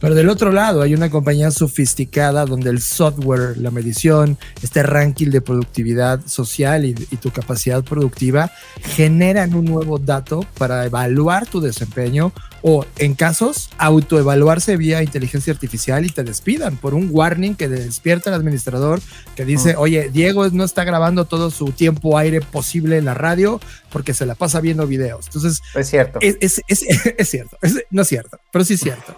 pero 0.00 0.14
del 0.14 0.30
otro 0.30 0.50
lado 0.50 0.80
hay 0.80 0.94
una 0.94 1.10
compañía 1.10 1.50
sofisticada 1.50 2.46
donde 2.46 2.70
el 2.70 2.80
software, 2.80 3.58
la 3.58 3.70
medición, 3.70 4.38
este 4.62 4.82
ranking 4.82 5.28
de 5.28 5.42
productividad 5.42 6.26
social 6.26 6.86
y, 6.86 6.94
tu 6.94 7.30
capacidad 7.32 7.84
productiva 7.84 8.50
generan 8.96 9.54
un 9.54 9.66
nuevo 9.66 9.98
dato 9.98 10.46
para 10.56 10.86
evaluar 10.86 11.46
tu 11.46 11.60
desempeño 11.60 12.32
o 12.62 12.84
en 12.98 13.14
casos 13.14 13.70
autoevaluarse 13.78 14.76
vía 14.76 15.02
inteligencia 15.02 15.52
artificial 15.52 16.04
y 16.04 16.10
te 16.10 16.24
despidan 16.24 16.76
por 16.76 16.94
un 16.94 17.08
warning 17.10 17.54
que 17.54 17.68
despierta 17.68 18.30
el 18.30 18.36
administrador 18.36 19.00
que 19.34 19.44
dice, 19.44 19.76
oye, 19.76 20.10
Diego 20.10 20.48
no 20.50 20.64
está 20.64 20.84
grabando 20.84 21.24
todo 21.24 21.50
su 21.50 21.72
tiempo 21.72 22.18
aire 22.18 22.40
posible 22.40 22.98
en 22.98 23.04
la 23.04 23.14
radio 23.14 23.60
porque 23.90 24.14
se 24.14 24.26
la 24.26 24.34
pasa 24.34 24.60
viendo 24.60 24.86
videos. 24.86 25.26
Entonces, 25.26 25.60
es 25.74 25.88
cierto. 25.88 26.18
Es, 26.20 26.62
es, 26.66 26.84
cierto, 27.28 27.56
no 27.90 28.02
es 28.02 28.08
cierto, 28.08 28.38
pero 28.50 28.64
sí 28.64 28.74
es 28.74 28.80
cierto 28.80 29.16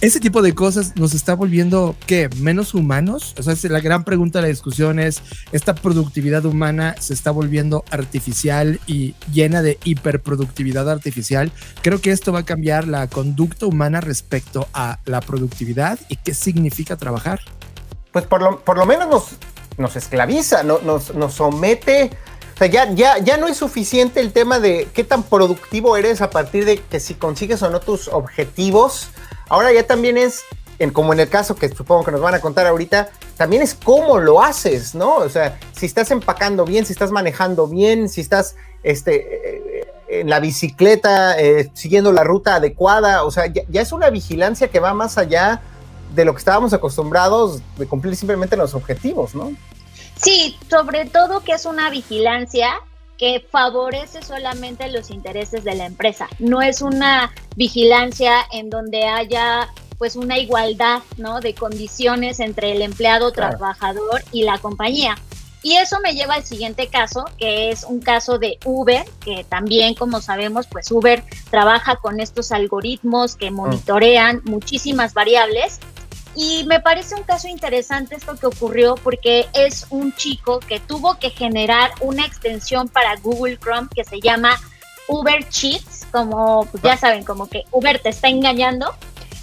ese 0.00 0.18
tipo 0.18 0.40
de 0.40 0.54
cosas 0.54 0.96
nos 0.96 1.12
está 1.12 1.34
volviendo, 1.34 1.94
¿qué? 2.06 2.30
¿Menos 2.36 2.72
humanos? 2.72 3.34
O 3.38 3.42
sea, 3.42 3.54
la 3.70 3.80
gran 3.80 4.04
pregunta 4.04 4.38
de 4.38 4.44
la 4.44 4.48
discusión 4.48 4.98
es, 4.98 5.22
¿esta 5.52 5.74
productividad 5.74 6.46
humana 6.46 6.94
se 6.98 7.12
está 7.12 7.30
volviendo 7.30 7.84
artificial 7.90 8.80
y 8.86 9.14
llena 9.30 9.60
de 9.60 9.78
hiperproductividad 9.84 10.88
artificial? 10.88 11.52
Creo 11.82 12.00
que 12.00 12.12
esto 12.12 12.32
va 12.32 12.40
a 12.40 12.44
cambiar 12.44 12.88
la 12.88 13.08
conducta 13.08 13.66
humana 13.66 14.00
respecto 14.00 14.68
a 14.72 15.00
la 15.04 15.20
productividad 15.20 15.98
y 16.08 16.16
qué 16.16 16.32
significa 16.32 16.96
trabajar. 16.96 17.40
Pues 18.12 18.24
por 18.24 18.40
lo, 18.40 18.86
menos 18.86 19.36
nos, 19.76 19.96
esclaviza, 19.96 20.62
nos, 20.62 21.12
somete 21.34 22.10
o 22.54 22.58
sea, 22.58 22.66
ya, 22.66 23.18
ya 23.18 23.36
no 23.38 23.48
es 23.48 23.56
suficiente 23.56 24.20
el 24.20 24.32
tema 24.32 24.58
de 24.58 24.88
qué 24.92 25.02
tan 25.04 25.22
productivo 25.22 25.96
eres 25.96 26.20
a 26.20 26.28
partir 26.28 26.66
de 26.66 26.78
que 26.78 27.00
si 27.00 27.14
consigues 27.14 27.62
o 27.62 27.70
no 27.70 27.80
tus 27.80 28.08
objetivos, 28.08 29.08
Ahora 29.50 29.72
ya 29.72 29.84
también 29.84 30.16
es, 30.16 30.44
en, 30.78 30.92
como 30.92 31.12
en 31.12 31.18
el 31.20 31.28
caso 31.28 31.56
que 31.56 31.68
supongo 31.68 32.04
que 32.04 32.12
nos 32.12 32.20
van 32.20 32.34
a 32.34 32.40
contar 32.40 32.68
ahorita, 32.68 33.10
también 33.36 33.62
es 33.62 33.74
cómo 33.74 34.18
lo 34.18 34.42
haces, 34.42 34.94
¿no? 34.94 35.16
O 35.16 35.28
sea, 35.28 35.58
si 35.72 35.86
estás 35.86 36.12
empacando 36.12 36.64
bien, 36.64 36.86
si 36.86 36.92
estás 36.92 37.10
manejando 37.10 37.66
bien, 37.66 38.08
si 38.08 38.20
estás 38.20 38.54
este, 38.84 39.80
eh, 39.80 39.92
en 40.08 40.30
la 40.30 40.38
bicicleta 40.38 41.36
eh, 41.40 41.68
siguiendo 41.74 42.12
la 42.12 42.22
ruta 42.22 42.54
adecuada, 42.54 43.24
o 43.24 43.32
sea, 43.32 43.46
ya, 43.46 43.64
es 43.72 43.90
una 43.90 44.08
vigilancia 44.08 44.68
que 44.68 44.78
va 44.78 44.94
más 44.94 45.18
allá 45.18 45.62
de 46.14 46.24
lo 46.24 46.32
que 46.32 46.38
estábamos 46.38 46.72
acostumbrados 46.72 47.60
de 47.76 47.86
cumplir 47.86 48.14
simplemente 48.14 48.56
los 48.56 48.74
objetivos, 48.74 49.34
¿no? 49.34 49.52
Sí, 50.14 50.56
sobre 50.68 51.06
todo 51.06 51.40
que 51.40 51.52
es 51.52 51.66
una 51.66 51.90
vigilancia 51.90 52.70
que 53.20 53.46
favorece 53.50 54.22
solamente 54.22 54.88
los 54.88 55.10
intereses 55.10 55.62
de 55.62 55.74
la 55.74 55.84
empresa. 55.84 56.26
No 56.38 56.62
es 56.62 56.80
una 56.80 57.34
vigilancia 57.54 58.46
en 58.50 58.70
donde 58.70 59.04
haya 59.04 59.68
pues 59.98 60.16
una 60.16 60.38
igualdad 60.38 61.02
¿no? 61.18 61.40
de 61.40 61.52
condiciones 61.52 62.40
entre 62.40 62.72
el 62.72 62.80
empleado 62.80 63.30
trabajador 63.30 64.22
y 64.32 64.44
la 64.44 64.56
compañía. 64.56 65.18
Y 65.62 65.74
eso 65.76 65.98
me 66.00 66.14
lleva 66.14 66.36
al 66.36 66.44
siguiente 66.44 66.86
caso, 66.86 67.26
que 67.36 67.70
es 67.70 67.84
un 67.84 68.00
caso 68.00 68.38
de 68.38 68.58
Uber, 68.64 69.04
que 69.22 69.44
también, 69.46 69.94
como 69.94 70.22
sabemos, 70.22 70.66
pues 70.66 70.90
Uber 70.90 71.22
trabaja 71.50 71.96
con 71.96 72.20
estos 72.20 72.50
algoritmos 72.50 73.36
que 73.36 73.50
monitorean 73.50 74.40
muchísimas 74.44 75.12
variables 75.12 75.78
y 76.34 76.64
me 76.66 76.80
parece 76.80 77.14
un 77.14 77.22
caso 77.22 77.48
interesante 77.48 78.14
esto 78.14 78.36
que 78.36 78.46
ocurrió 78.46 78.94
porque 78.96 79.48
es 79.52 79.86
un 79.90 80.14
chico 80.14 80.60
que 80.60 80.78
tuvo 80.78 81.18
que 81.18 81.30
generar 81.30 81.90
una 82.00 82.24
extensión 82.24 82.88
para 82.88 83.16
Google 83.16 83.58
Chrome 83.58 83.88
que 83.94 84.04
se 84.04 84.20
llama 84.20 84.58
Uber 85.08 85.48
Cheats, 85.48 86.06
como 86.12 86.66
pues 86.66 86.82
ya 86.82 86.96
saben, 86.96 87.24
como 87.24 87.48
que 87.48 87.64
Uber 87.72 87.98
te 87.98 88.10
está 88.10 88.28
engañando. 88.28 88.94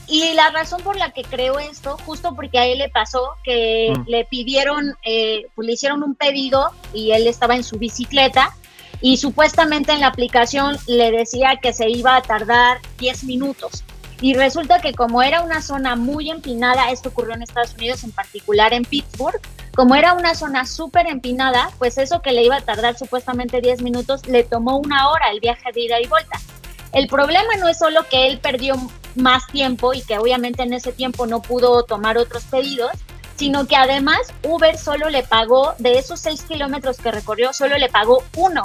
Y 0.10 0.34
la 0.34 0.50
razón 0.52 0.82
por 0.82 0.96
la 0.96 1.12
que 1.12 1.24
creó 1.24 1.60
esto, 1.60 1.98
justo 2.06 2.34
porque 2.34 2.60
a 2.60 2.66
él 2.66 2.78
le 2.78 2.88
pasó 2.88 3.32
que 3.44 3.94
mm. 3.94 4.04
le 4.08 4.24
pidieron, 4.24 4.96
eh, 5.04 5.48
pues 5.54 5.68
le 5.68 5.74
hicieron 5.74 6.02
un 6.02 6.16
pedido 6.16 6.72
y 6.94 7.12
él 7.12 7.28
estaba 7.28 7.58
en 7.58 7.66
su 7.66 7.78
bicicleta 7.78 8.56
y 9.02 9.18
supuestamente 9.18 9.92
en 9.92 10.00
la 10.00 10.08
aplicación 10.08 10.78
le 10.88 11.12
decía 11.12 11.60
que 11.62 11.74
se 11.74 11.90
iba 11.90 12.16
a 12.16 12.22
tardar 12.22 12.80
10 13.00 13.26
minutos. 13.26 13.84
Y 14.20 14.34
resulta 14.34 14.80
que 14.80 14.94
como 14.94 15.22
era 15.22 15.42
una 15.42 15.62
zona 15.62 15.96
muy 15.96 16.32
empinada, 16.32 16.90
esto 16.92 17.10
ocurrió 17.10 17.36
en 17.36 17.44
Estados 17.44 17.76
Unidos, 17.76 18.04
en 18.04 18.12
particular 18.12 18.74
en 18.74 18.84
Pittsburgh, 18.84 19.40
como 19.76 19.94
era 19.94 20.14
una 20.14 20.34
zona 20.34 20.66
súper 20.66 21.06
empinada, 21.06 21.70
pues 21.78 22.00
eso 22.00 22.22
que 22.24 22.32
le 22.32 22.44
iba 22.44 22.56
a 22.56 22.62
tardar 22.62 22.98
supuestamente 22.98 23.62
10 23.62 23.84
minutos, 23.84 24.26
le 24.28 24.44
tomó 24.44 24.78
una 24.78 25.10
hora 25.10 25.30
el 25.30 25.40
viaje 25.40 25.72
de 25.72 25.82
ida 25.82 26.02
y 26.02 26.08
vuelta. 26.08 26.40
El 26.94 27.08
problema 27.08 27.56
no 27.60 27.68
es 27.68 27.78
solo 27.78 28.08
que 28.10 28.26
él 28.26 28.40
perdió 28.40 28.76
más 29.14 29.46
tiempo 29.48 29.94
y 29.94 30.02
que 30.02 30.18
obviamente 30.18 30.64
en 30.64 30.74
ese 30.74 30.94
tiempo 30.94 31.28
no 31.28 31.44
pudo 31.44 31.84
tomar 31.84 32.18
otros 32.18 32.44
pedidos, 32.46 32.92
sino 33.36 33.68
que 33.68 33.76
además 33.76 34.34
Uber 34.42 34.80
solo 34.80 35.10
le 35.12 35.22
pagó, 35.22 35.76
de 35.78 36.00
esos 36.00 36.20
6 36.22 36.42
kilómetros 36.48 36.98
que 36.98 37.12
recorrió, 37.12 37.54
solo 37.54 37.78
le 37.78 37.90
pagó 37.90 38.24
uno 38.36 38.64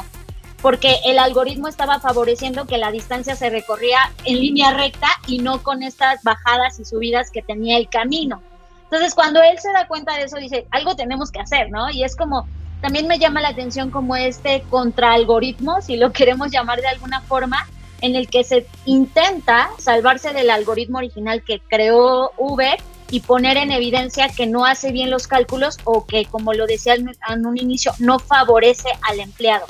porque 0.62 1.00
el 1.04 1.18
algoritmo 1.18 1.66
estaba 1.66 1.98
favoreciendo 1.98 2.66
que 2.66 2.78
la 2.78 2.92
distancia 2.92 3.34
se 3.34 3.50
recorría 3.50 3.98
en 4.24 4.40
línea 4.40 4.72
recta 4.72 5.08
y 5.26 5.38
no 5.38 5.62
con 5.62 5.82
estas 5.82 6.22
bajadas 6.22 6.78
y 6.78 6.84
subidas 6.84 7.30
que 7.32 7.42
tenía 7.42 7.76
el 7.76 7.88
camino. 7.88 8.40
Entonces, 8.84 9.14
cuando 9.14 9.42
él 9.42 9.58
se 9.58 9.72
da 9.72 9.88
cuenta 9.88 10.14
de 10.14 10.24
eso, 10.24 10.36
dice, 10.36 10.66
algo 10.70 10.94
tenemos 10.94 11.32
que 11.32 11.40
hacer, 11.40 11.70
¿no? 11.70 11.90
Y 11.90 12.04
es 12.04 12.14
como, 12.14 12.46
también 12.80 13.08
me 13.08 13.18
llama 13.18 13.40
la 13.40 13.48
atención 13.48 13.90
como 13.90 14.14
este 14.14 14.62
contraalgoritmo, 14.70 15.80
si 15.82 15.96
lo 15.96 16.12
queremos 16.12 16.52
llamar 16.52 16.80
de 16.80 16.88
alguna 16.88 17.20
forma, 17.22 17.66
en 18.00 18.14
el 18.14 18.28
que 18.28 18.44
se 18.44 18.66
intenta 18.84 19.70
salvarse 19.78 20.32
del 20.32 20.50
algoritmo 20.50 20.98
original 20.98 21.42
que 21.42 21.60
creó 21.60 22.32
Uber 22.36 22.78
y 23.10 23.20
poner 23.20 23.56
en 23.56 23.70
evidencia 23.70 24.28
que 24.28 24.46
no 24.46 24.64
hace 24.64 24.92
bien 24.92 25.10
los 25.10 25.26
cálculos 25.26 25.78
o 25.84 26.04
que, 26.06 26.24
como 26.26 26.52
lo 26.52 26.66
decía 26.66 26.94
en 26.94 27.46
un 27.46 27.58
inicio, 27.58 27.92
no 27.98 28.18
favorece 28.18 28.88
al 29.02 29.20
empleado. 29.20 29.66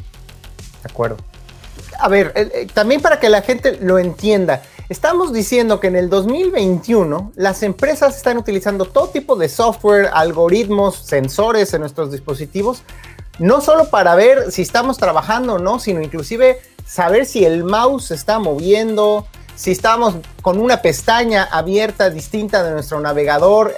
De 0.82 0.90
acuerdo. 0.90 1.16
A 1.98 2.08
ver, 2.08 2.32
eh, 2.34 2.50
eh, 2.52 2.66
también 2.72 3.00
para 3.00 3.20
que 3.20 3.28
la 3.28 3.42
gente 3.42 3.78
lo 3.80 3.98
entienda, 3.98 4.62
estamos 4.88 5.32
diciendo 5.32 5.78
que 5.80 5.86
en 5.86 5.96
el 5.96 6.10
2021 6.10 7.32
las 7.36 7.62
empresas 7.62 8.16
están 8.16 8.38
utilizando 8.38 8.86
todo 8.86 9.08
tipo 9.08 9.36
de 9.36 9.48
software, 9.48 10.10
algoritmos, 10.12 10.96
sensores 10.96 11.72
en 11.74 11.80
nuestros 11.80 12.10
dispositivos, 12.10 12.82
no 13.38 13.60
solo 13.60 13.88
para 13.88 14.14
ver 14.14 14.50
si 14.50 14.62
estamos 14.62 14.98
trabajando 14.98 15.54
o 15.54 15.58
no, 15.58 15.78
sino 15.78 16.02
inclusive 16.02 16.60
saber 16.84 17.24
si 17.24 17.44
el 17.44 17.64
mouse 17.64 18.06
se 18.06 18.14
está 18.14 18.38
moviendo, 18.38 19.26
si 19.54 19.70
estamos 19.70 20.16
con 20.40 20.58
una 20.58 20.82
pestaña 20.82 21.44
abierta 21.44 22.10
distinta 22.10 22.62
de 22.62 22.72
nuestro 22.72 23.00
navegador 23.00 23.74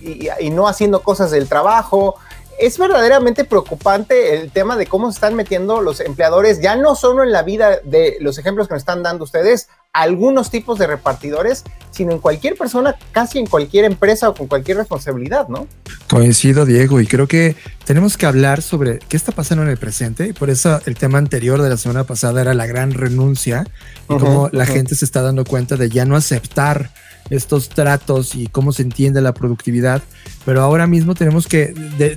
y, 0.00 0.28
y 0.38 0.50
no 0.50 0.68
haciendo 0.68 1.02
cosas 1.02 1.30
del 1.30 1.48
trabajo, 1.48 2.16
es 2.58 2.78
verdaderamente 2.78 3.44
preocupante 3.44 4.34
el 4.34 4.50
tema 4.50 4.76
de 4.76 4.86
cómo 4.86 5.10
se 5.10 5.16
están 5.16 5.34
metiendo 5.34 5.80
los 5.80 6.00
empleadores, 6.00 6.60
ya 6.60 6.76
no 6.76 6.94
solo 6.94 7.22
en 7.22 7.32
la 7.32 7.42
vida 7.42 7.78
de 7.84 8.16
los 8.20 8.38
ejemplos 8.38 8.68
que 8.68 8.74
nos 8.74 8.82
están 8.82 9.02
dando 9.02 9.24
ustedes, 9.24 9.68
algunos 9.92 10.50
tipos 10.50 10.78
de 10.78 10.88
repartidores, 10.88 11.62
sino 11.90 12.12
en 12.12 12.18
cualquier 12.18 12.56
persona, 12.56 12.96
casi 13.12 13.38
en 13.38 13.46
cualquier 13.46 13.84
empresa 13.84 14.28
o 14.28 14.34
con 14.34 14.48
cualquier 14.48 14.78
responsabilidad, 14.78 15.48
¿no? 15.48 15.68
Coincido, 16.08 16.66
Diego, 16.66 17.00
y 17.00 17.06
creo 17.06 17.28
que 17.28 17.54
tenemos 17.84 18.16
que 18.16 18.26
hablar 18.26 18.60
sobre 18.60 18.98
qué 18.98 19.16
está 19.16 19.30
pasando 19.32 19.62
en 19.62 19.70
el 19.70 19.76
presente, 19.76 20.26
y 20.26 20.32
por 20.32 20.50
eso 20.50 20.80
el 20.86 20.96
tema 20.96 21.18
anterior 21.18 21.62
de 21.62 21.68
la 21.68 21.76
semana 21.76 22.04
pasada 22.04 22.40
era 22.40 22.54
la 22.54 22.66
gran 22.66 22.92
renuncia 22.92 23.64
y 24.08 24.18
cómo 24.18 24.48
la 24.52 24.66
gente 24.66 24.96
se 24.96 25.04
está 25.04 25.22
dando 25.22 25.44
cuenta 25.44 25.76
de 25.76 25.88
ya 25.88 26.04
no 26.04 26.16
aceptar 26.16 26.90
estos 27.30 27.68
tratos 27.68 28.34
y 28.34 28.46
cómo 28.48 28.72
se 28.72 28.82
entiende 28.82 29.20
la 29.20 29.34
productividad, 29.34 30.02
pero 30.44 30.62
ahora 30.62 30.86
mismo 30.86 31.14
tenemos 31.14 31.46
que 31.46 31.68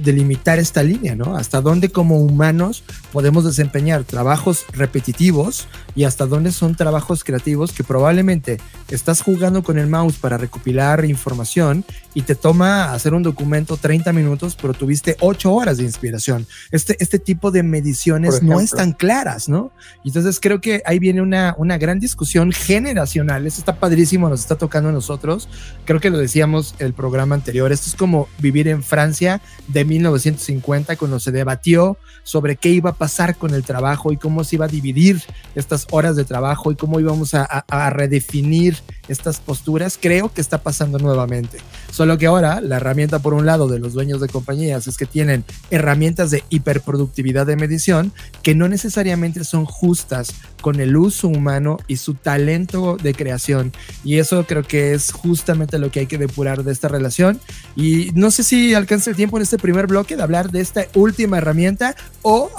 delimitar 0.01 0.59
esta 0.59 0.83
línea, 0.83 1.15
¿no? 1.15 1.35
Hasta 1.37 1.61
dónde 1.61 1.89
como 1.89 2.19
humanos 2.19 2.83
podemos 3.11 3.43
desempeñar 3.43 4.03
trabajos 4.03 4.65
repetitivos 4.73 5.67
y 5.95 6.03
hasta 6.03 6.25
dónde 6.25 6.51
son 6.51 6.75
trabajos 6.75 7.23
creativos 7.23 7.71
que 7.71 7.83
probablemente 7.83 8.59
estás 8.89 9.21
jugando 9.21 9.63
con 9.63 9.77
el 9.77 9.87
mouse 9.87 10.17
para 10.17 10.37
recopilar 10.37 11.05
información 11.05 11.83
y 12.13 12.21
te 12.21 12.35
toma 12.35 12.93
hacer 12.93 13.13
un 13.13 13.23
documento 13.23 13.77
30 13.77 14.13
minutos, 14.13 14.57
pero 14.59 14.73
tuviste 14.73 15.17
8 15.19 15.53
horas 15.53 15.77
de 15.77 15.83
inspiración. 15.83 16.47
Este, 16.71 16.95
este 16.99 17.19
tipo 17.19 17.51
de 17.51 17.63
mediciones 17.63 18.41
no 18.43 18.59
están 18.59 18.93
claras, 18.93 19.49
¿no? 19.49 19.71
Entonces 20.03 20.39
creo 20.39 20.61
que 20.61 20.81
ahí 20.85 20.99
viene 20.99 21.21
una, 21.21 21.55
una 21.57 21.77
gran 21.77 21.99
discusión 21.99 22.51
generacional. 22.51 23.45
Esto 23.45 23.61
está 23.61 23.79
padrísimo, 23.79 24.29
nos 24.29 24.41
está 24.41 24.55
tocando 24.55 24.91
nosotros. 24.91 25.49
Creo 25.85 25.99
que 25.99 26.09
lo 26.09 26.17
decíamos 26.17 26.75
el 26.79 26.93
programa 26.93 27.35
anterior. 27.35 27.71
Esto 27.71 27.89
es 27.89 27.95
como 27.95 28.27
vivir 28.39 28.67
en 28.67 28.83
Francia 28.83 29.41
de 29.67 29.85
1950 29.85 30.95
cuando 30.95 31.19
se 31.19 31.31
debatió 31.31 31.97
sobre 32.23 32.55
qué 32.55 32.69
iba 32.69 32.91
a 32.91 32.95
pasar 32.97 33.37
con 33.37 33.53
el 33.53 33.63
trabajo 33.63 34.11
y 34.11 34.17
cómo 34.17 34.43
se 34.43 34.55
iba 34.55 34.65
a 34.65 34.69
dividir 34.69 35.21
estas 35.55 35.87
horas 35.91 36.15
de 36.15 36.25
trabajo 36.25 36.71
y 36.71 36.75
cómo 36.75 36.99
íbamos 36.99 37.33
a, 37.33 37.43
a 37.43 37.89
redefinir 37.89 38.77
estas 39.07 39.39
posturas. 39.39 39.97
Creo 40.01 40.33
que 40.33 40.41
está 40.41 40.59
pasando 40.59 40.99
nuevamente. 40.99 41.59
Solo 41.91 42.17
que 42.17 42.27
ahora 42.27 42.61
la 42.61 42.77
herramienta 42.77 43.19
por 43.19 43.33
un 43.33 43.45
lado 43.45 43.67
de 43.67 43.79
los 43.79 43.93
dueños 43.93 44.21
de 44.21 44.27
compañías 44.27 44.87
es 44.87 44.97
que 44.97 45.05
tienen 45.05 45.43
herramientas 45.71 46.31
de 46.31 46.43
hiperproductividad 46.49 47.45
de 47.45 47.55
medición 47.55 48.11
que 48.43 48.55
no 48.55 48.67
necesariamente 48.67 49.43
son 49.43 49.65
justas 49.65 50.33
con 50.61 50.79
el 50.79 50.97
uso 50.97 51.27
humano 51.27 51.77
y 51.87 51.97
su 51.97 52.15
talento 52.15 52.97
de 53.01 53.13
creación. 53.13 53.71
Y 54.03 54.17
eso 54.17 54.45
creo 54.45 54.63
que 54.63 54.93
es 54.93 55.11
justamente 55.11 55.79
lo 55.79 55.91
que 55.91 56.01
hay 56.01 56.07
que 56.07 56.17
depurar 56.17 56.63
de 56.63 56.71
esta 56.71 56.87
relación. 56.87 57.39
Y 57.75 58.11
no 58.13 58.31
sé 58.31 58.43
si 58.43 58.73
alcance 58.73 59.09
el 59.09 59.15
tiempo 59.15 59.37
en 59.37 59.43
este 59.43 59.57
primer 59.57 59.87
bloque 59.87 60.17
de 60.17 60.23
hablar 60.23 60.51
de 60.51 60.61
esta 60.61 60.85
última 60.95 61.37
herramienta 61.37 61.95
o 62.21 62.51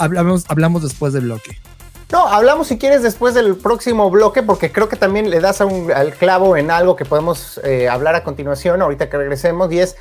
hablamos, 0.48 0.82
después 0.82 1.12
del 1.12 1.24
bloque. 1.24 1.58
No, 2.10 2.26
hablamos 2.26 2.68
si 2.68 2.78
quieres 2.78 3.02
después 3.02 3.34
del 3.34 3.56
próximo 3.56 4.10
bloque, 4.10 4.42
porque 4.42 4.72
creo 4.72 4.88
que 4.88 4.96
también 4.96 5.28
le 5.28 5.40
das 5.40 5.60
al 5.60 6.14
clavo 6.18 6.56
en 6.56 6.70
algo 6.70 6.96
que 6.96 7.04
podemos 7.04 7.60
eh, 7.64 7.88
hablar 7.88 8.14
a 8.14 8.24
continuación, 8.24 8.80
ahorita 8.80 9.10
que 9.10 9.18
regresemos, 9.18 9.70
y 9.72 9.80
es, 9.80 9.96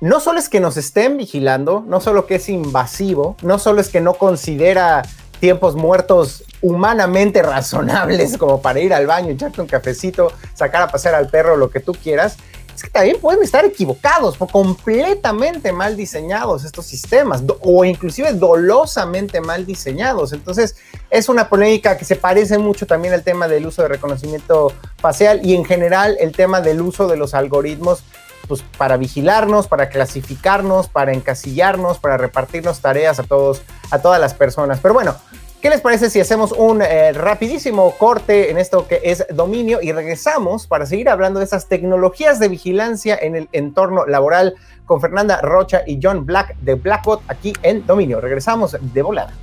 no 0.00 0.20
solo 0.20 0.38
es 0.38 0.50
que 0.50 0.60
nos 0.60 0.76
estén 0.76 1.16
vigilando, 1.16 1.84
no 1.86 2.00
solo 2.00 2.26
que 2.26 2.34
es 2.34 2.48
invasivo, 2.50 3.36
no 3.42 3.58
solo 3.58 3.80
es 3.80 3.88
que 3.88 4.02
no 4.02 4.14
considera 4.14 5.02
tiempos 5.40 5.74
muertos 5.74 6.44
humanamente 6.60 7.42
razonables 7.42 8.36
como 8.36 8.60
para 8.60 8.80
ir 8.80 8.92
al 8.92 9.06
baño, 9.06 9.30
echarte 9.30 9.60
un 9.60 9.68
cafecito, 9.68 10.32
sacar 10.54 10.82
a 10.82 10.88
pasear 10.88 11.14
al 11.14 11.28
perro, 11.28 11.56
lo 11.56 11.70
que 11.70 11.80
tú 11.80 11.94
quieras, 11.94 12.36
es 12.78 12.84
que 12.84 12.90
también 12.90 13.18
pueden 13.20 13.42
estar 13.42 13.64
equivocados, 13.64 14.36
o 14.38 14.46
completamente 14.46 15.72
mal 15.72 15.96
diseñados 15.96 16.64
estos 16.64 16.86
sistemas, 16.86 17.42
o 17.60 17.84
inclusive 17.84 18.32
dolosamente 18.34 19.40
mal 19.40 19.66
diseñados. 19.66 20.32
Entonces, 20.32 20.76
es 21.10 21.28
una 21.28 21.48
polémica 21.48 21.98
que 21.98 22.04
se 22.04 22.14
parece 22.14 22.56
mucho 22.56 22.86
también 22.86 23.14
al 23.14 23.24
tema 23.24 23.48
del 23.48 23.66
uso 23.66 23.82
de 23.82 23.88
reconocimiento 23.88 24.72
facial 24.98 25.44
y 25.44 25.56
en 25.56 25.64
general 25.64 26.16
el 26.20 26.30
tema 26.30 26.60
del 26.60 26.80
uso 26.80 27.08
de 27.08 27.16
los 27.16 27.34
algoritmos 27.34 28.04
pues, 28.46 28.62
para 28.76 28.96
vigilarnos, 28.96 29.66
para 29.66 29.88
clasificarnos, 29.88 30.86
para 30.86 31.12
encasillarnos, 31.12 31.98
para 31.98 32.16
repartirnos 32.16 32.80
tareas 32.80 33.18
a 33.18 33.24
todos, 33.24 33.62
a 33.90 33.98
todas 33.98 34.20
las 34.20 34.34
personas. 34.34 34.78
Pero 34.80 34.94
bueno, 34.94 35.16
¿Qué 35.60 35.70
les 35.70 35.80
parece 35.80 36.08
si 36.08 36.20
hacemos 36.20 36.52
un 36.52 36.82
eh, 36.82 37.12
rapidísimo 37.12 37.92
corte 37.98 38.52
en 38.52 38.58
esto 38.58 38.86
que 38.86 39.00
es 39.02 39.26
dominio 39.34 39.80
y 39.82 39.90
regresamos 39.90 40.68
para 40.68 40.86
seguir 40.86 41.08
hablando 41.08 41.40
de 41.40 41.46
esas 41.46 41.66
tecnologías 41.66 42.38
de 42.38 42.48
vigilancia 42.48 43.18
en 43.20 43.34
el 43.34 43.48
entorno 43.50 44.06
laboral 44.06 44.54
con 44.86 45.00
Fernanda 45.00 45.40
Rocha 45.40 45.82
y 45.84 45.98
John 46.00 46.24
Black 46.24 46.56
de 46.58 46.74
Blackbot 46.74 47.22
aquí 47.26 47.52
en 47.62 47.84
Dominio? 47.84 48.20
Regresamos 48.20 48.76
de 48.80 49.02
volada. 49.02 49.34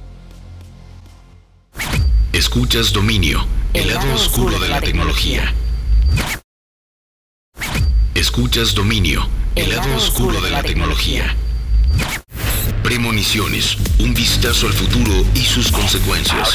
Escuchas 2.32 2.93
Dominio, 2.93 3.39
el 3.73 3.93
lado 3.93 4.13
oscuro 4.13 4.58
de 4.58 4.69
la 4.69 4.80
tecnología. 4.80 5.54
Escuchas 8.13 8.73
Dominio, 8.73 9.28
el 9.56 9.69
lado 9.69 9.93
oscuro 9.97 10.39
de 10.39 10.49
la 10.49 10.63
tecnología. 10.63 11.36
Premoniciones, 12.86 13.78
un 14.00 14.13
vistazo 14.13 14.67
al 14.67 14.74
futuro 14.74 15.12
y 15.34 15.39
sus 15.39 15.71
consecuencias. 15.71 16.50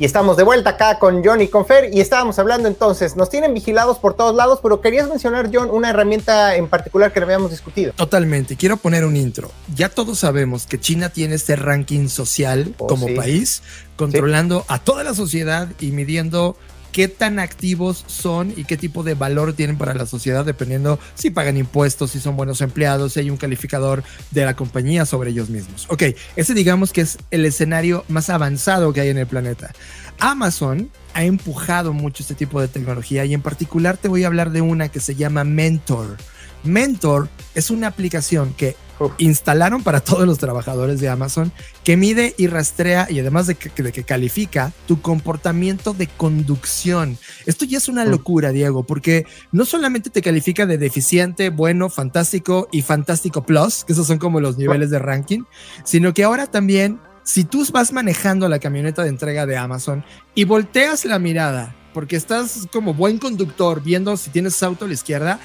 Y 0.00 0.04
estamos 0.04 0.36
de 0.36 0.42
vuelta 0.42 0.70
acá 0.70 0.98
con 0.98 1.22
John 1.24 1.40
y 1.42 1.46
con 1.46 1.64
Fer 1.64 1.94
y 1.94 2.00
estábamos 2.00 2.40
hablando 2.40 2.66
entonces, 2.66 3.14
nos 3.14 3.30
tienen 3.30 3.54
vigilados 3.54 4.00
por 4.00 4.14
todos 4.14 4.34
lados, 4.34 4.58
pero 4.60 4.80
querías 4.80 5.08
mencionar, 5.08 5.48
John, 5.52 5.70
una 5.70 5.90
herramienta 5.90 6.56
en 6.56 6.66
particular 6.66 7.12
que 7.12 7.20
no 7.20 7.26
habíamos 7.26 7.52
discutido. 7.52 7.92
Totalmente, 7.92 8.56
quiero 8.56 8.78
poner 8.78 9.04
un 9.04 9.14
intro. 9.14 9.52
Ya 9.76 9.88
todos 9.88 10.18
sabemos 10.18 10.66
que 10.66 10.80
China 10.80 11.10
tiene 11.10 11.36
este 11.36 11.54
ranking 11.54 12.08
social 12.08 12.74
oh, 12.78 12.88
como 12.88 13.14
país, 13.14 13.62
controlando 13.94 14.64
a 14.66 14.80
toda 14.80 15.04
la 15.04 15.14
sociedad 15.14 15.68
y 15.78 15.92
midiendo 15.92 16.56
qué 16.92 17.08
tan 17.08 17.38
activos 17.38 18.04
son 18.06 18.52
y 18.56 18.64
qué 18.64 18.76
tipo 18.76 19.02
de 19.02 19.14
valor 19.14 19.54
tienen 19.54 19.78
para 19.78 19.94
la 19.94 20.06
sociedad, 20.06 20.44
dependiendo 20.44 20.98
si 21.14 21.30
pagan 21.30 21.56
impuestos, 21.56 22.12
si 22.12 22.20
son 22.20 22.36
buenos 22.36 22.60
empleados, 22.60 23.14
si 23.14 23.20
hay 23.20 23.30
un 23.30 23.36
calificador 23.36 24.04
de 24.30 24.44
la 24.44 24.54
compañía 24.54 25.06
sobre 25.06 25.30
ellos 25.30 25.48
mismos. 25.48 25.86
Ok, 25.88 26.04
ese 26.36 26.54
digamos 26.54 26.92
que 26.92 27.00
es 27.00 27.18
el 27.30 27.44
escenario 27.44 28.04
más 28.08 28.30
avanzado 28.30 28.92
que 28.92 29.00
hay 29.00 29.08
en 29.08 29.18
el 29.18 29.26
planeta. 29.26 29.72
Amazon 30.18 30.90
ha 31.14 31.24
empujado 31.24 31.92
mucho 31.92 32.22
este 32.22 32.34
tipo 32.34 32.60
de 32.60 32.68
tecnología 32.68 33.24
y 33.24 33.34
en 33.34 33.42
particular 33.42 33.96
te 33.96 34.08
voy 34.08 34.24
a 34.24 34.28
hablar 34.28 34.52
de 34.52 34.60
una 34.60 34.88
que 34.88 35.00
se 35.00 35.14
llama 35.14 35.44
Mentor. 35.44 36.16
Mentor 36.64 37.28
es 37.54 37.70
una 37.70 37.88
aplicación 37.88 38.54
que 38.54 38.76
instalaron 39.18 39.82
para 39.82 40.00
todos 40.00 40.26
los 40.26 40.38
trabajadores 40.38 41.00
de 41.00 41.08
Amazon 41.08 41.52
que 41.84 41.96
mide 41.96 42.34
y 42.38 42.46
rastrea 42.46 43.06
y 43.10 43.18
además 43.18 43.46
de 43.46 43.56
que, 43.56 43.82
de 43.82 43.92
que, 43.92 44.04
califica 44.04 44.72
tu 44.86 45.00
comportamiento 45.00 45.92
de 45.92 46.06
conducción. 46.06 47.18
Esto 47.46 47.64
ya 47.64 47.78
es 47.78 47.88
una 47.88 48.04
locura, 48.04 48.50
Diego, 48.50 48.84
porque 48.84 49.26
no 49.50 49.64
solamente 49.64 50.10
te 50.10 50.22
califica 50.22 50.66
de 50.66 50.78
deficiente, 50.78 51.50
bueno, 51.50 51.90
fantástico 51.90 52.68
y 52.70 52.82
fantástico 52.82 53.44
plus, 53.44 53.84
que 53.84 53.92
esos 53.92 54.06
son 54.06 54.18
como 54.18 54.40
los 54.40 54.58
niveles 54.58 54.90
de 54.90 54.98
ranking, 54.98 55.44
sino 55.84 56.14
que 56.14 56.24
ahora 56.24 56.46
también, 56.46 57.00
si 57.24 57.44
tú 57.44 57.66
vas 57.72 57.92
manejando 57.92 58.48
la 58.48 58.58
camioneta 58.58 59.02
de 59.02 59.08
entrega 59.08 59.46
de 59.46 59.56
Amazon 59.56 60.04
y 60.34 60.44
volteas 60.44 61.04
la 61.04 61.18
mirada, 61.18 61.74
porque 61.92 62.16
estás 62.16 62.66
como 62.72 62.94
buen 62.94 63.18
conductor 63.18 63.82
viendo 63.82 64.16
si 64.16 64.30
tienes 64.30 64.62
auto 64.62 64.84
a 64.84 64.88
la 64.88 64.94
izquierda, 64.94 65.40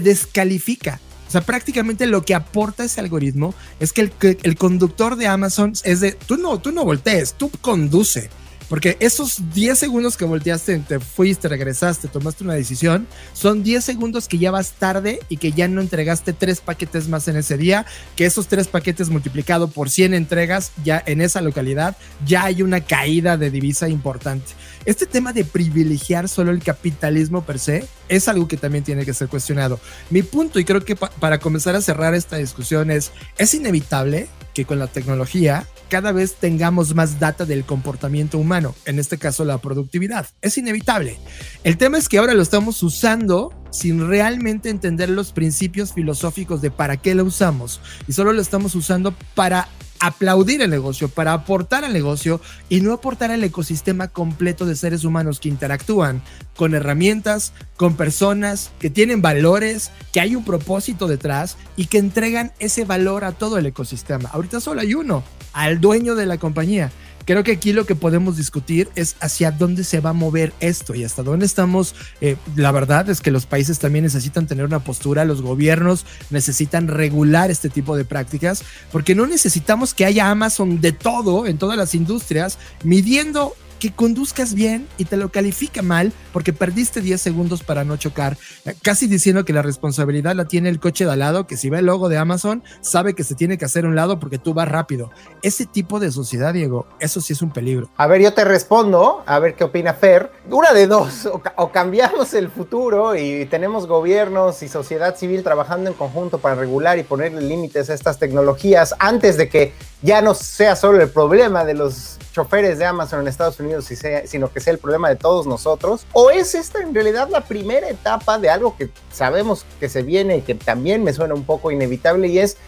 descalifica 0.00 1.00
sea, 1.34 1.44
prácticamente 1.44 2.06
lo 2.06 2.24
que 2.24 2.34
aporta 2.34 2.84
ese 2.84 3.00
algoritmo 3.00 3.54
es 3.80 3.92
que 3.92 4.02
el, 4.02 4.12
el 4.42 4.56
conductor 4.56 5.16
de 5.16 5.26
Amazon 5.26 5.72
es 5.82 6.00
de, 6.00 6.12
tú 6.12 6.36
no, 6.36 6.60
tú 6.60 6.70
no 6.70 6.84
voltees, 6.84 7.34
tú 7.34 7.50
conduce. 7.60 8.30
Porque 8.74 8.96
esos 8.98 9.40
10 9.54 9.78
segundos 9.78 10.16
que 10.16 10.24
volteaste, 10.24 10.76
te 10.80 10.98
fuiste, 10.98 11.46
regresaste, 11.46 12.08
tomaste 12.08 12.42
una 12.42 12.54
decisión, 12.54 13.06
son 13.32 13.62
10 13.62 13.84
segundos 13.84 14.26
que 14.26 14.36
ya 14.36 14.50
vas 14.50 14.72
tarde 14.72 15.20
y 15.28 15.36
que 15.36 15.52
ya 15.52 15.68
no 15.68 15.80
entregaste 15.80 16.32
tres 16.32 16.60
paquetes 16.60 17.06
más 17.06 17.28
en 17.28 17.36
ese 17.36 17.56
día, 17.56 17.86
que 18.16 18.26
esos 18.26 18.48
tres 18.48 18.66
paquetes 18.66 19.10
multiplicado 19.10 19.68
por 19.68 19.90
100 19.90 20.14
entregas 20.14 20.72
ya 20.82 21.00
en 21.06 21.20
esa 21.20 21.40
localidad, 21.40 21.96
ya 22.26 22.46
hay 22.46 22.62
una 22.62 22.80
caída 22.80 23.36
de 23.36 23.52
divisa 23.52 23.88
importante. 23.88 24.46
Este 24.86 25.06
tema 25.06 25.32
de 25.32 25.44
privilegiar 25.44 26.28
solo 26.28 26.50
el 26.50 26.60
capitalismo 26.60 27.44
per 27.44 27.60
se 27.60 27.86
es 28.08 28.26
algo 28.26 28.48
que 28.48 28.56
también 28.56 28.82
tiene 28.82 29.04
que 29.04 29.14
ser 29.14 29.28
cuestionado. 29.28 29.78
Mi 30.10 30.24
punto, 30.24 30.58
y 30.58 30.64
creo 30.64 30.84
que 30.84 30.96
para 30.96 31.38
comenzar 31.38 31.76
a 31.76 31.80
cerrar 31.80 32.12
esta 32.16 32.38
discusión, 32.38 32.90
es, 32.90 33.12
es 33.38 33.54
inevitable 33.54 34.26
que 34.52 34.64
con 34.64 34.80
la 34.80 34.88
tecnología 34.88 35.64
cada 35.94 36.10
vez 36.10 36.34
tengamos 36.34 36.92
más 36.96 37.20
data 37.20 37.44
del 37.44 37.62
comportamiento 37.62 38.36
humano, 38.36 38.74
en 38.84 38.98
este 38.98 39.16
caso 39.16 39.44
la 39.44 39.58
productividad. 39.58 40.26
Es 40.42 40.58
inevitable. 40.58 41.20
El 41.62 41.78
tema 41.78 41.98
es 41.98 42.08
que 42.08 42.18
ahora 42.18 42.34
lo 42.34 42.42
estamos 42.42 42.82
usando 42.82 43.54
sin 43.70 44.08
realmente 44.08 44.70
entender 44.70 45.08
los 45.08 45.30
principios 45.30 45.92
filosóficos 45.92 46.60
de 46.60 46.72
para 46.72 46.96
qué 46.96 47.14
lo 47.14 47.22
usamos 47.22 47.80
y 48.08 48.12
solo 48.12 48.32
lo 48.32 48.42
estamos 48.42 48.74
usando 48.74 49.14
para 49.36 49.68
aplaudir 50.00 50.62
el 50.62 50.70
negocio, 50.70 51.08
para 51.08 51.32
aportar 51.32 51.84
al 51.84 51.92
negocio 51.92 52.40
y 52.68 52.80
no 52.80 52.92
aportar 52.92 53.30
al 53.30 53.44
ecosistema 53.44 54.08
completo 54.08 54.66
de 54.66 54.74
seres 54.74 55.04
humanos 55.04 55.38
que 55.38 55.48
interactúan 55.48 56.22
con 56.56 56.74
herramientas, 56.74 57.52
con 57.76 57.94
personas 57.94 58.72
que 58.80 58.90
tienen 58.90 59.22
valores, 59.22 59.92
que 60.12 60.18
hay 60.18 60.34
un 60.34 60.44
propósito 60.44 61.06
detrás 61.06 61.56
y 61.76 61.86
que 61.86 61.98
entregan 61.98 62.50
ese 62.58 62.84
valor 62.84 63.22
a 63.22 63.30
todo 63.30 63.58
el 63.58 63.66
ecosistema. 63.66 64.28
Ahorita 64.32 64.60
solo 64.60 64.80
hay 64.80 64.94
uno, 64.94 65.22
al 65.54 65.80
dueño 65.80 66.14
de 66.14 66.26
la 66.26 66.38
compañía. 66.38 66.92
Creo 67.24 67.42
que 67.42 67.52
aquí 67.52 67.72
lo 67.72 67.86
que 67.86 67.94
podemos 67.94 68.36
discutir 68.36 68.90
es 68.96 69.16
hacia 69.20 69.50
dónde 69.50 69.82
se 69.84 70.00
va 70.00 70.10
a 70.10 70.12
mover 70.12 70.52
esto 70.60 70.94
y 70.94 71.04
hasta 71.04 71.22
dónde 71.22 71.46
estamos. 71.46 71.94
Eh, 72.20 72.36
la 72.54 72.70
verdad 72.70 73.08
es 73.08 73.22
que 73.22 73.30
los 73.30 73.46
países 73.46 73.78
también 73.78 74.04
necesitan 74.04 74.46
tener 74.46 74.66
una 74.66 74.80
postura, 74.80 75.24
los 75.24 75.40
gobiernos 75.40 76.04
necesitan 76.28 76.86
regular 76.86 77.50
este 77.50 77.70
tipo 77.70 77.96
de 77.96 78.04
prácticas, 78.04 78.62
porque 78.92 79.14
no 79.14 79.26
necesitamos 79.26 79.94
que 79.94 80.04
haya 80.04 80.30
Amazon 80.30 80.82
de 80.82 80.92
todo 80.92 81.46
en 81.46 81.56
todas 81.56 81.78
las 81.78 81.94
industrias 81.94 82.58
midiendo 82.82 83.54
que 83.84 83.92
conduzcas 83.92 84.54
bien 84.54 84.88
y 84.96 85.04
te 85.04 85.18
lo 85.18 85.28
califica 85.28 85.82
mal 85.82 86.10
porque 86.32 86.54
perdiste 86.54 87.02
10 87.02 87.20
segundos 87.20 87.62
para 87.62 87.84
no 87.84 87.98
chocar, 87.98 88.38
casi 88.80 89.08
diciendo 89.08 89.44
que 89.44 89.52
la 89.52 89.60
responsabilidad 89.60 90.34
la 90.34 90.46
tiene 90.46 90.70
el 90.70 90.80
coche 90.80 91.04
de 91.04 91.12
al 91.12 91.18
lado, 91.18 91.46
que 91.46 91.58
si 91.58 91.68
ve 91.68 91.80
el 91.80 91.84
logo 91.84 92.08
de 92.08 92.16
Amazon, 92.16 92.62
sabe 92.80 93.12
que 93.12 93.24
se 93.24 93.34
tiene 93.34 93.58
que 93.58 93.66
hacer 93.66 93.84
un 93.84 93.94
lado 93.94 94.18
porque 94.18 94.38
tú 94.38 94.54
vas 94.54 94.68
rápido. 94.68 95.10
Ese 95.42 95.66
tipo 95.66 96.00
de 96.00 96.10
sociedad, 96.10 96.54
Diego, 96.54 96.86
eso 96.98 97.20
sí 97.20 97.34
es 97.34 97.42
un 97.42 97.50
peligro. 97.50 97.90
A 97.98 98.06
ver, 98.06 98.22
yo 98.22 98.32
te 98.32 98.46
respondo, 98.46 99.22
a 99.26 99.38
ver 99.38 99.54
qué 99.54 99.64
opina 99.64 99.92
Fer. 99.92 100.32
Una 100.48 100.72
de 100.72 100.86
dos, 100.86 101.26
o, 101.26 101.42
o 101.56 101.70
cambiamos 101.70 102.32
el 102.32 102.48
futuro 102.48 103.14
y 103.14 103.44
tenemos 103.44 103.86
gobiernos 103.86 104.62
y 104.62 104.68
sociedad 104.68 105.14
civil 105.14 105.42
trabajando 105.42 105.90
en 105.90 105.94
conjunto 105.94 106.38
para 106.38 106.54
regular 106.54 106.98
y 106.98 107.02
ponerle 107.02 107.42
límites 107.42 107.90
a 107.90 107.94
estas 107.94 108.18
tecnologías 108.18 108.94
antes 108.98 109.36
de 109.36 109.50
que 109.50 109.74
ya 110.04 110.20
no 110.20 110.34
sea 110.34 110.76
solo 110.76 111.00
el 111.00 111.08
problema 111.08 111.64
de 111.64 111.72
los 111.72 112.18
choferes 112.30 112.78
de 112.78 112.84
Amazon 112.84 113.20
en 113.20 113.28
Estados 113.28 113.58
Unidos, 113.58 113.88
sino 114.26 114.52
que 114.52 114.60
sea 114.60 114.74
el 114.74 114.78
problema 114.78 115.08
de 115.08 115.16
todos 115.16 115.46
nosotros? 115.46 116.04
¿O 116.12 116.30
es 116.30 116.54
esta 116.54 116.82
en 116.82 116.94
realidad 116.94 117.30
la 117.30 117.40
primera 117.40 117.88
etapa 117.88 118.38
de 118.38 118.50
algo 118.50 118.76
que 118.76 118.90
sabemos 119.10 119.64
que 119.80 119.88
se 119.88 120.02
viene 120.02 120.36
y 120.36 120.42
que 120.42 120.54
también 120.54 121.02
me 121.02 121.14
suena 121.14 121.32
un 121.32 121.44
poco 121.44 121.70
inevitable 121.70 122.28
y 122.28 122.38
es 122.38 122.58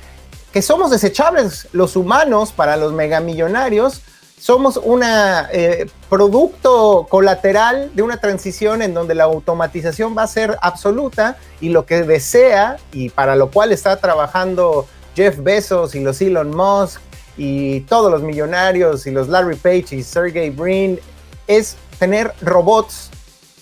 que 0.50 0.62
somos 0.62 0.90
desechables 0.90 1.68
los 1.72 1.94
humanos 1.94 2.52
para 2.52 2.78
los 2.78 2.94
megamillonarios? 2.94 4.00
Somos 4.38 4.78
un 4.78 5.02
eh, 5.04 5.86
producto 6.08 7.06
colateral 7.10 7.90
de 7.94 8.02
una 8.02 8.18
transición 8.18 8.80
en 8.80 8.94
donde 8.94 9.14
la 9.14 9.24
automatización 9.24 10.16
va 10.16 10.22
a 10.22 10.26
ser 10.26 10.56
absoluta 10.62 11.36
y 11.60 11.68
lo 11.68 11.84
que 11.84 12.02
desea 12.02 12.78
y 12.92 13.10
para 13.10 13.36
lo 13.36 13.50
cual 13.50 13.72
está 13.72 13.96
trabajando 13.98 14.86
Jeff 15.14 15.38
Bezos 15.38 15.94
y 15.94 16.00
los 16.00 16.20
Elon 16.20 16.54
Musk 16.54 17.00
y 17.36 17.80
todos 17.80 18.10
los 18.10 18.22
millonarios 18.22 19.06
y 19.06 19.10
los 19.10 19.28
Larry 19.28 19.56
Page 19.56 19.96
y 19.96 20.02
Sergey 20.02 20.50
Brin 20.50 20.98
es 21.46 21.76
tener 21.98 22.32
robots 22.40 23.10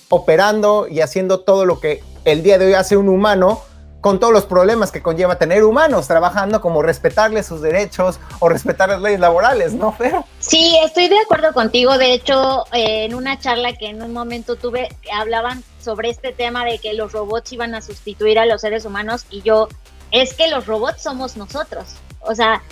operando 0.09 0.87
y 0.89 1.01
haciendo 1.01 1.41
todo 1.41 1.67
lo 1.67 1.81
que 1.81 2.03
el 2.25 2.43
día 2.43 2.59
de 2.59 2.67
hoy 2.67 2.75
hace 2.75 2.97
un 2.97 3.09
humano 3.09 3.63
con 4.05 4.21
todos 4.21 4.35
los 4.35 4.45
problemas 4.45 4.93
que 4.93 5.01
conlleva 5.01 5.39
tener 5.39 5.65
humanos 5.65 6.07
trabajando, 6.09 6.61
como 6.61 6.83
respetarles 6.83 7.47
sus 7.47 7.63
derechos 7.63 8.21
o 8.39 8.51
respetar 8.51 8.91
las 8.91 9.01
leyes 9.01 9.19
laborales, 9.19 9.73
¿no, 9.73 9.93
Fer? 9.93 10.17
Sí, 10.41 10.77
estoy 10.85 11.09
de 11.09 11.19
acuerdo 11.19 11.55
contigo. 11.55 11.97
De 11.97 12.13
hecho, 12.13 12.67
eh, 12.75 13.07
en 13.07 13.15
una 13.15 13.39
charla 13.39 13.73
que 13.73 13.87
en 13.87 14.03
un 14.03 14.13
momento 14.13 14.57
tuve, 14.57 14.91
hablaban 15.11 15.65
sobre 15.81 16.11
este 16.11 16.33
tema 16.33 16.67
de 16.67 16.79
que 16.81 16.93
los 16.93 17.13
robots 17.13 17.51
iban 17.55 17.75
a 17.75 17.81
sustituir 17.81 18.39
a 18.39 18.45
los 18.45 18.61
seres 18.61 18.85
humanos 18.85 19.25
y 19.31 19.41
yo, 19.41 19.69
es 20.11 20.35
que 20.35 20.49
los 20.49 20.67
robots 20.67 21.03
somos 21.03 21.39
nosotros. 21.39 21.87
O 22.21 22.35
sea, 22.35 22.63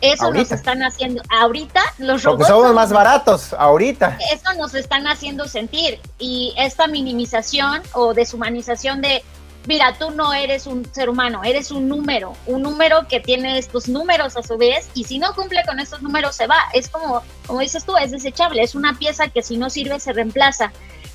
eso 0.00 0.30
nos 0.32 0.50
están 0.50 0.82
haciendo 0.82 1.22
ahorita 1.28 1.82
los 1.98 2.22
robots. 2.22 2.38
Porque 2.38 2.52
somos 2.52 2.74
más 2.74 2.92
baratos 2.92 3.52
ahorita. 3.52 4.18
Eso 4.32 4.52
nos 4.54 4.74
están 4.74 5.06
haciendo 5.06 5.46
sentir 5.46 6.00
y 6.18 6.54
esta 6.56 6.86
minimización 6.86 7.82
o 7.92 8.14
deshumanización 8.14 9.00
de 9.00 9.22
mira, 9.68 9.94
tú 9.98 10.10
no 10.10 10.32
eres 10.32 10.66
un 10.66 10.90
ser 10.94 11.10
humano, 11.10 11.42
eres 11.44 11.70
un 11.70 11.88
número, 11.88 12.32
un 12.46 12.62
número 12.62 13.06
que 13.06 13.20
tiene 13.20 13.58
estos 13.58 13.86
números 13.86 14.34
a 14.36 14.42
su 14.42 14.56
vez 14.56 14.88
y 14.94 15.04
si 15.04 15.18
no 15.18 15.34
cumple 15.34 15.62
con 15.66 15.78
estos 15.78 16.00
números 16.00 16.36
se 16.36 16.46
va. 16.46 16.56
Es 16.72 16.88
como, 16.88 17.22
como 17.46 17.60
dices 17.60 17.84
tú, 17.84 17.94
es 17.98 18.10
desechable, 18.10 18.62
es 18.62 18.74
una 18.74 18.98
pieza 18.98 19.28
que 19.28 19.42
si 19.42 19.58
no 19.58 19.68
sirve 19.68 20.00
se 20.00 20.14
reemplaza. 20.14 20.72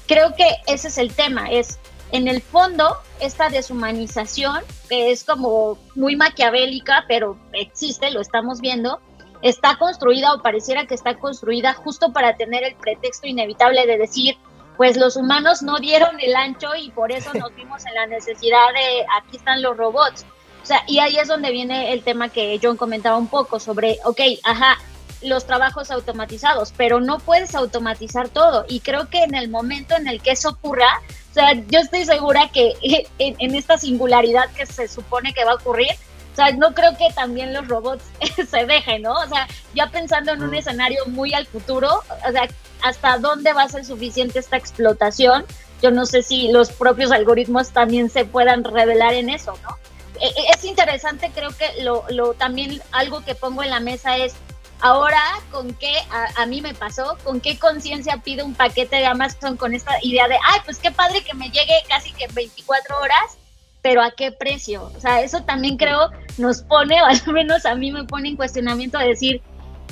Creo 0.07 0.35
que 0.35 0.47
ese 0.67 0.89
es 0.89 0.99
el 0.99 1.13
tema, 1.13 1.49
es 1.49 1.79
en 2.11 2.27
el 2.27 2.43
fondo, 2.43 2.97
esta 3.19 3.49
deshumanización, 3.49 4.63
que 4.93 5.11
es 5.11 5.23
como 5.23 5.79
muy 5.95 6.15
maquiavélica, 6.15 7.05
pero 7.07 7.35
existe, 7.51 8.11
lo 8.11 8.21
estamos 8.21 8.61
viendo, 8.61 8.99
está 9.41 9.77
construida 9.77 10.33
o 10.33 10.41
pareciera 10.41 10.85
que 10.85 10.93
está 10.93 11.17
construida 11.17 11.73
justo 11.73 12.13
para 12.13 12.35
tener 12.35 12.63
el 12.63 12.75
pretexto 12.75 13.25
inevitable 13.25 13.87
de 13.87 13.97
decir, 13.97 14.37
pues 14.77 14.95
los 14.95 15.15
humanos 15.15 15.63
no 15.63 15.79
dieron 15.79 16.19
el 16.19 16.35
ancho 16.35 16.75
y 16.75 16.91
por 16.91 17.11
eso 17.11 17.33
nos 17.33 17.55
vimos 17.55 17.83
en 17.87 17.95
la 17.95 18.05
necesidad 18.05 18.67
de, 18.75 19.05
aquí 19.19 19.37
están 19.37 19.63
los 19.63 19.75
robots. 19.75 20.25
O 20.61 20.65
sea, 20.65 20.83
y 20.87 20.99
ahí 20.99 21.17
es 21.17 21.27
donde 21.27 21.51
viene 21.51 21.91
el 21.91 22.03
tema 22.03 22.29
que 22.29 22.59
John 22.61 22.77
comentaba 22.77 23.17
un 23.17 23.27
poco 23.27 23.59
sobre, 23.59 23.97
ok, 24.05 24.21
ajá, 24.43 24.77
los 25.23 25.47
trabajos 25.47 25.89
automatizados, 25.89 26.71
pero 26.77 27.01
no 27.01 27.17
puedes 27.17 27.55
automatizar 27.55 28.29
todo. 28.29 28.65
Y 28.69 28.81
creo 28.81 29.09
que 29.09 29.23
en 29.23 29.33
el 29.33 29.49
momento 29.49 29.95
en 29.95 30.07
el 30.07 30.21
que 30.21 30.31
eso 30.31 30.49
ocurra, 30.49 31.01
o 31.33 31.35
sea, 31.35 31.53
yo 31.55 31.79
estoy 31.79 32.05
segura 32.05 32.47
que 32.53 32.73
en, 33.17 33.55
esta 33.55 33.79
singularidad 33.79 34.51
que 34.51 34.67
se 34.67 34.87
supone 34.87 35.33
que 35.33 35.43
va 35.43 35.53
a 35.53 35.55
ocurrir, 35.55 35.89
o 36.31 36.35
sea, 36.35 36.51
no 36.51 36.75
creo 36.75 36.95
que 36.95 37.11
también 37.15 37.53
los 37.53 37.67
robots 37.67 38.03
se 38.51 38.65
dejen, 38.67 39.01
¿no? 39.01 39.13
O 39.13 39.27
sea, 39.27 39.47
ya 39.73 39.89
pensando 39.89 40.31
en 40.31 40.43
un 40.43 40.53
escenario 40.53 41.03
muy 41.07 41.33
al 41.33 41.47
futuro, 41.47 41.89
o 42.27 42.31
sea, 42.31 42.47
¿hasta 42.83 43.17
dónde 43.17 43.51
va 43.51 43.63
a 43.63 43.69
ser 43.69 43.83
suficiente 43.83 44.37
esta 44.37 44.57
explotación? 44.57 45.43
Yo 45.81 45.89
no 45.89 46.05
sé 46.05 46.21
si 46.21 46.51
los 46.51 46.69
propios 46.69 47.11
algoritmos 47.11 47.71
también 47.71 48.11
se 48.11 48.25
puedan 48.25 48.63
revelar 48.63 49.15
en 49.15 49.31
eso, 49.31 49.57
¿no? 49.63 49.75
E, 50.21 50.27
e, 50.27 50.51
es 50.53 50.63
interesante, 50.65 51.31
creo 51.33 51.49
que 51.57 51.81
lo, 51.81 52.05
lo 52.09 52.35
también 52.35 52.79
algo 52.91 53.25
que 53.25 53.33
pongo 53.33 53.63
en 53.63 53.71
la 53.71 53.79
mesa 53.79 54.17
es 54.17 54.35
Ahora, 54.83 55.21
¿con 55.49 55.73
qué 55.75 55.93
a, 56.35 56.45
mí 56.45 56.61
me 56.61 56.73
pasó? 56.73 57.17
¿Con 57.23 57.39
qué 57.39 57.57
conciencia 57.57 58.17
pido 58.17 58.45
un 58.45 58.53
paquete 58.53 58.97
de 58.97 59.05
Amazon 59.05 59.55
con 59.55 59.73
esta 59.73 59.93
idea 60.01 60.27
de, 60.27 60.35
ay, 60.35 60.59
pues 60.65 60.77
qué 60.77 60.91
padre 60.91 61.23
que 61.23 61.33
me 61.33 61.49
llegue 61.49 61.71
casi 61.87 62.11
que 62.11 62.27
24 62.27 62.97
horas, 62.99 63.37
pero 63.81 64.01
a 64.01 64.11
qué 64.11 64.33
precio? 64.33 64.91
O 64.93 64.99
sea, 64.99 65.21
eso 65.21 65.41
también 65.43 65.77
creo 65.77 66.09
nos 66.37 66.63
pone, 66.63 67.01
o 67.01 67.05
al 67.05 67.21
menos 67.33 67.65
a 67.65 67.75
mí 67.75 67.93
me 67.93 68.03
pone 68.03 68.27
en 68.27 68.35
cuestionamiento 68.35 68.99
de 68.99 69.07
decir, 69.07 69.41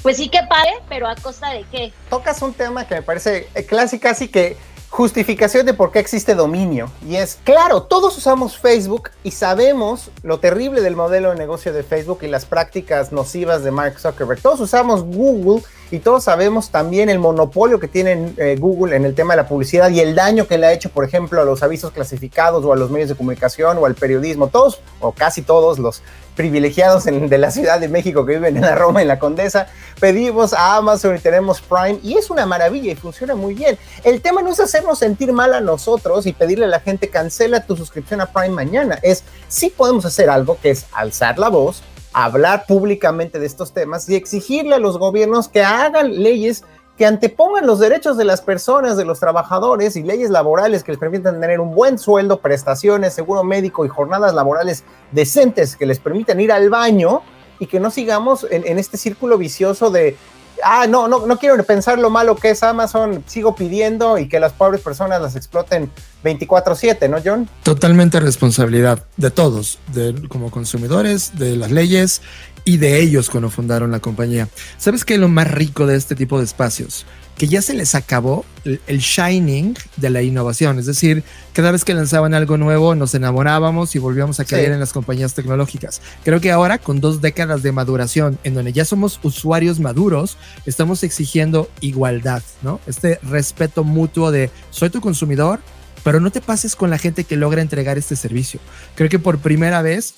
pues 0.01 0.17
sí 0.17 0.27
que 0.27 0.43
padre, 0.49 0.73
pero 0.89 1.07
a 1.07 1.15
costa 1.15 1.51
de 1.51 1.63
qué. 1.71 1.93
Tocas 2.09 2.41
un 2.41 2.53
tema 2.53 2.85
que 2.85 2.95
me 2.95 3.01
parece 3.01 3.47
clásico, 3.69 4.09
así 4.09 4.27
que 4.27 4.57
justificación 4.91 5.65
de 5.65 5.73
por 5.73 5.91
qué 5.91 5.99
existe 5.99 6.35
dominio. 6.35 6.91
Y 7.07 7.15
es, 7.15 7.39
claro, 7.45 7.83
todos 7.83 8.17
usamos 8.17 8.57
Facebook 8.57 9.09
y 9.23 9.31
sabemos 9.31 10.11
lo 10.21 10.39
terrible 10.39 10.81
del 10.81 10.97
modelo 10.97 11.31
de 11.31 11.37
negocio 11.37 11.71
de 11.71 11.81
Facebook 11.81 12.19
y 12.23 12.27
las 12.27 12.45
prácticas 12.45 13.13
nocivas 13.13 13.63
de 13.63 13.71
Mark 13.71 13.97
Zuckerberg. 13.99 14.41
Todos 14.41 14.59
usamos 14.59 15.03
Google 15.03 15.63
y 15.91 15.99
todos 15.99 16.25
sabemos 16.25 16.71
también 16.71 17.09
el 17.09 17.19
monopolio 17.19 17.79
que 17.79 17.87
tiene 17.87 18.33
eh, 18.37 18.57
Google 18.59 18.95
en 18.95 19.05
el 19.05 19.15
tema 19.15 19.33
de 19.33 19.41
la 19.41 19.47
publicidad 19.47 19.89
y 19.89 20.01
el 20.01 20.13
daño 20.13 20.45
que 20.45 20.57
le 20.57 20.67
ha 20.67 20.73
hecho, 20.73 20.89
por 20.89 21.05
ejemplo, 21.05 21.41
a 21.41 21.45
los 21.45 21.63
avisos 21.63 21.91
clasificados 21.91 22.63
o 22.65 22.73
a 22.73 22.75
los 22.75 22.91
medios 22.91 23.09
de 23.09 23.15
comunicación 23.15 23.77
o 23.77 23.85
al 23.85 23.95
periodismo. 23.95 24.49
Todos, 24.49 24.81
o 24.99 25.13
casi 25.13 25.41
todos 25.41 25.79
los 25.79 26.01
privilegiados 26.35 27.05
de 27.05 27.37
la 27.37 27.51
Ciudad 27.51 27.79
de 27.79 27.89
México 27.89 28.25
que 28.25 28.33
viven 28.33 28.55
en 28.55 28.63
la 28.63 28.75
Roma, 28.75 29.01
en 29.01 29.07
la 29.07 29.19
Condesa, 29.19 29.67
pedimos 29.99 30.53
a 30.53 30.77
Amazon 30.77 31.15
y 31.15 31.19
tenemos 31.19 31.61
Prime 31.61 31.99
y 32.03 32.17
es 32.17 32.29
una 32.29 32.45
maravilla 32.45 32.91
y 32.91 32.95
funciona 32.95 33.35
muy 33.35 33.53
bien. 33.53 33.77
El 34.03 34.21
tema 34.21 34.41
no 34.41 34.49
es 34.49 34.59
hacernos 34.81 34.99
sentir 34.99 35.31
mal 35.31 35.53
a 35.53 35.61
nosotros 35.61 36.25
y 36.25 36.33
pedirle 36.33 36.65
a 36.65 36.67
la 36.67 36.79
gente 36.79 37.09
cancela 37.09 37.67
tu 37.67 37.77
suscripción 37.77 38.19
a 38.19 38.25
Prime 38.25 38.55
mañana, 38.55 38.97
es 39.03 39.23
sí 39.47 39.69
podemos 39.69 40.05
hacer 40.05 40.27
algo 40.27 40.57
que 40.59 40.71
es 40.71 40.87
alzar 40.91 41.37
la 41.37 41.49
voz, 41.49 41.83
hablar 42.13 42.65
públicamente 42.67 43.37
de 43.37 43.45
estos 43.45 43.73
temas 43.73 44.09
y 44.09 44.15
exigirle 44.15 44.73
a 44.73 44.79
los 44.79 44.97
gobiernos 44.97 45.49
que 45.49 45.61
hagan 45.61 46.23
leyes 46.23 46.63
que 46.97 47.05
antepongan 47.05 47.67
los 47.67 47.77
derechos 47.77 48.17
de 48.17 48.25
las 48.25 48.41
personas, 48.41 48.97
de 48.97 49.05
los 49.05 49.19
trabajadores 49.19 49.95
y 49.95 50.03
leyes 50.03 50.31
laborales 50.31 50.83
que 50.83 50.91
les 50.91 50.99
permitan 50.99 51.39
tener 51.39 51.59
un 51.59 51.75
buen 51.75 51.99
sueldo, 51.99 52.41
prestaciones, 52.41 53.13
seguro 53.13 53.43
médico 53.43 53.85
y 53.85 53.87
jornadas 53.89 54.33
laborales 54.33 54.83
decentes 55.11 55.75
que 55.75 55.85
les 55.85 55.99
permitan 55.99 56.39
ir 56.39 56.51
al 56.51 56.71
baño 56.71 57.21
y 57.59 57.67
que 57.67 57.79
no 57.79 57.91
sigamos 57.91 58.47
en, 58.49 58.79
este 58.79 58.97
círculo 58.97 59.37
vicioso 59.37 59.91
de 59.91 60.17
ah, 60.63 60.87
no, 60.87 61.07
no, 61.07 61.25
no 61.25 61.37
quiero 61.37 61.61
pensar 61.63 61.99
lo 61.99 62.09
malo 62.09 62.35
que 62.35 62.51
es 62.51 62.63
Amazon, 62.63 63.23
sigo 63.27 63.55
pidiendo 63.55 64.17
y 64.17 64.27
que 64.27 64.39
las 64.39 64.53
pobres 64.53 64.81
personas 64.81 65.21
las 65.21 65.35
exploten 65.35 65.89
24/7, 66.23 67.09
¿no, 67.09 67.17
John? 67.23 67.49
Totalmente 67.63 68.19
responsabilidad 68.19 69.03
de 69.17 69.31
todos, 69.31 69.79
de, 69.93 70.27
como 70.27 70.51
consumidores, 70.51 71.37
de 71.37 71.55
las 71.55 71.71
leyes 71.71 72.21
y 72.63 72.77
de 72.77 72.99
ellos 72.99 73.29
cuando 73.29 73.49
fundaron 73.49 73.91
la 73.91 73.99
compañía. 73.99 74.47
¿Sabes 74.77 75.05
qué 75.05 75.15
es 75.15 75.19
lo 75.19 75.27
más 75.27 75.49
rico 75.49 75.87
de 75.87 75.95
este 75.95 76.15
tipo 76.15 76.37
de 76.37 76.45
espacios? 76.45 77.05
Que 77.41 77.47
ya 77.47 77.63
se 77.63 77.73
les 77.73 77.95
acabó 77.95 78.45
el, 78.65 78.99
shining 78.99 79.75
de 79.97 80.11
la 80.11 80.21
innovación. 80.21 80.77
Es 80.77 80.85
decir, 80.85 81.23
cada 81.53 81.71
vez 81.71 81.83
que 81.83 81.95
lanzaban 81.95 82.35
algo 82.35 82.55
nuevo 82.55 82.93
nos 82.93 83.15
enamorábamos 83.15 83.95
y 83.95 83.97
volvíamos 83.97 84.39
a 84.39 84.45
creer 84.45 84.71
en 84.73 84.79
las 84.79 84.93
compañías 84.93 85.33
tecnológicas. 85.33 86.03
Creo 86.23 86.39
que 86.39 86.51
ahora, 86.51 86.77
con 86.77 87.01
dos 87.01 87.19
décadas 87.19 87.63
de 87.63 87.71
maduración, 87.71 88.37
en 88.43 88.53
donde 88.53 88.73
ya 88.73 88.85
somos 88.85 89.19
usuarios 89.23 89.79
maduros, 89.79 90.37
estamos 90.67 91.01
exigiendo 91.03 91.67
igualdad, 91.79 92.43
¿no? 92.61 92.79
Este 92.85 93.17
respeto 93.23 93.83
mutuo 93.83 94.29
de 94.29 94.51
soy 94.69 94.91
tu 94.91 95.01
consumidor, 95.01 95.61
pero 96.03 96.19
no 96.19 96.31
te 96.31 96.41
pases 96.41 96.75
con 96.75 96.89
la 96.89 96.97
gente 96.97 97.23
que 97.23 97.37
logra 97.37 97.61
entregar 97.61 97.97
este 97.97 98.15
servicio. 98.15 98.59
Creo 98.95 99.09
que 99.09 99.19
por 99.19 99.39
primera 99.39 99.81
vez 99.81 100.13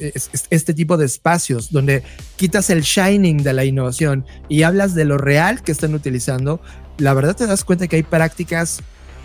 este 0.49 0.73
tipo 0.73 0.97
de 0.97 1.05
espacios 1.05 1.71
donde 1.71 2.03
quitas 2.35 2.69
el 2.69 2.81
shining 2.81 3.43
de 3.43 3.53
la 3.53 3.65
innovación 3.65 4.25
y 4.49 4.63
hablas 4.63 4.95
de 4.95 5.05
lo 5.05 5.17
real 5.17 5.61
que 5.61 5.71
están 5.71 5.93
utilizando, 5.93 6.61
la 6.97 7.13
verdad 7.13 7.35
te 7.35 7.47
das 7.47 7.63
cuenta 7.63 7.87
que 7.87 7.97
hay 7.97 8.03
prácticas 8.03 8.81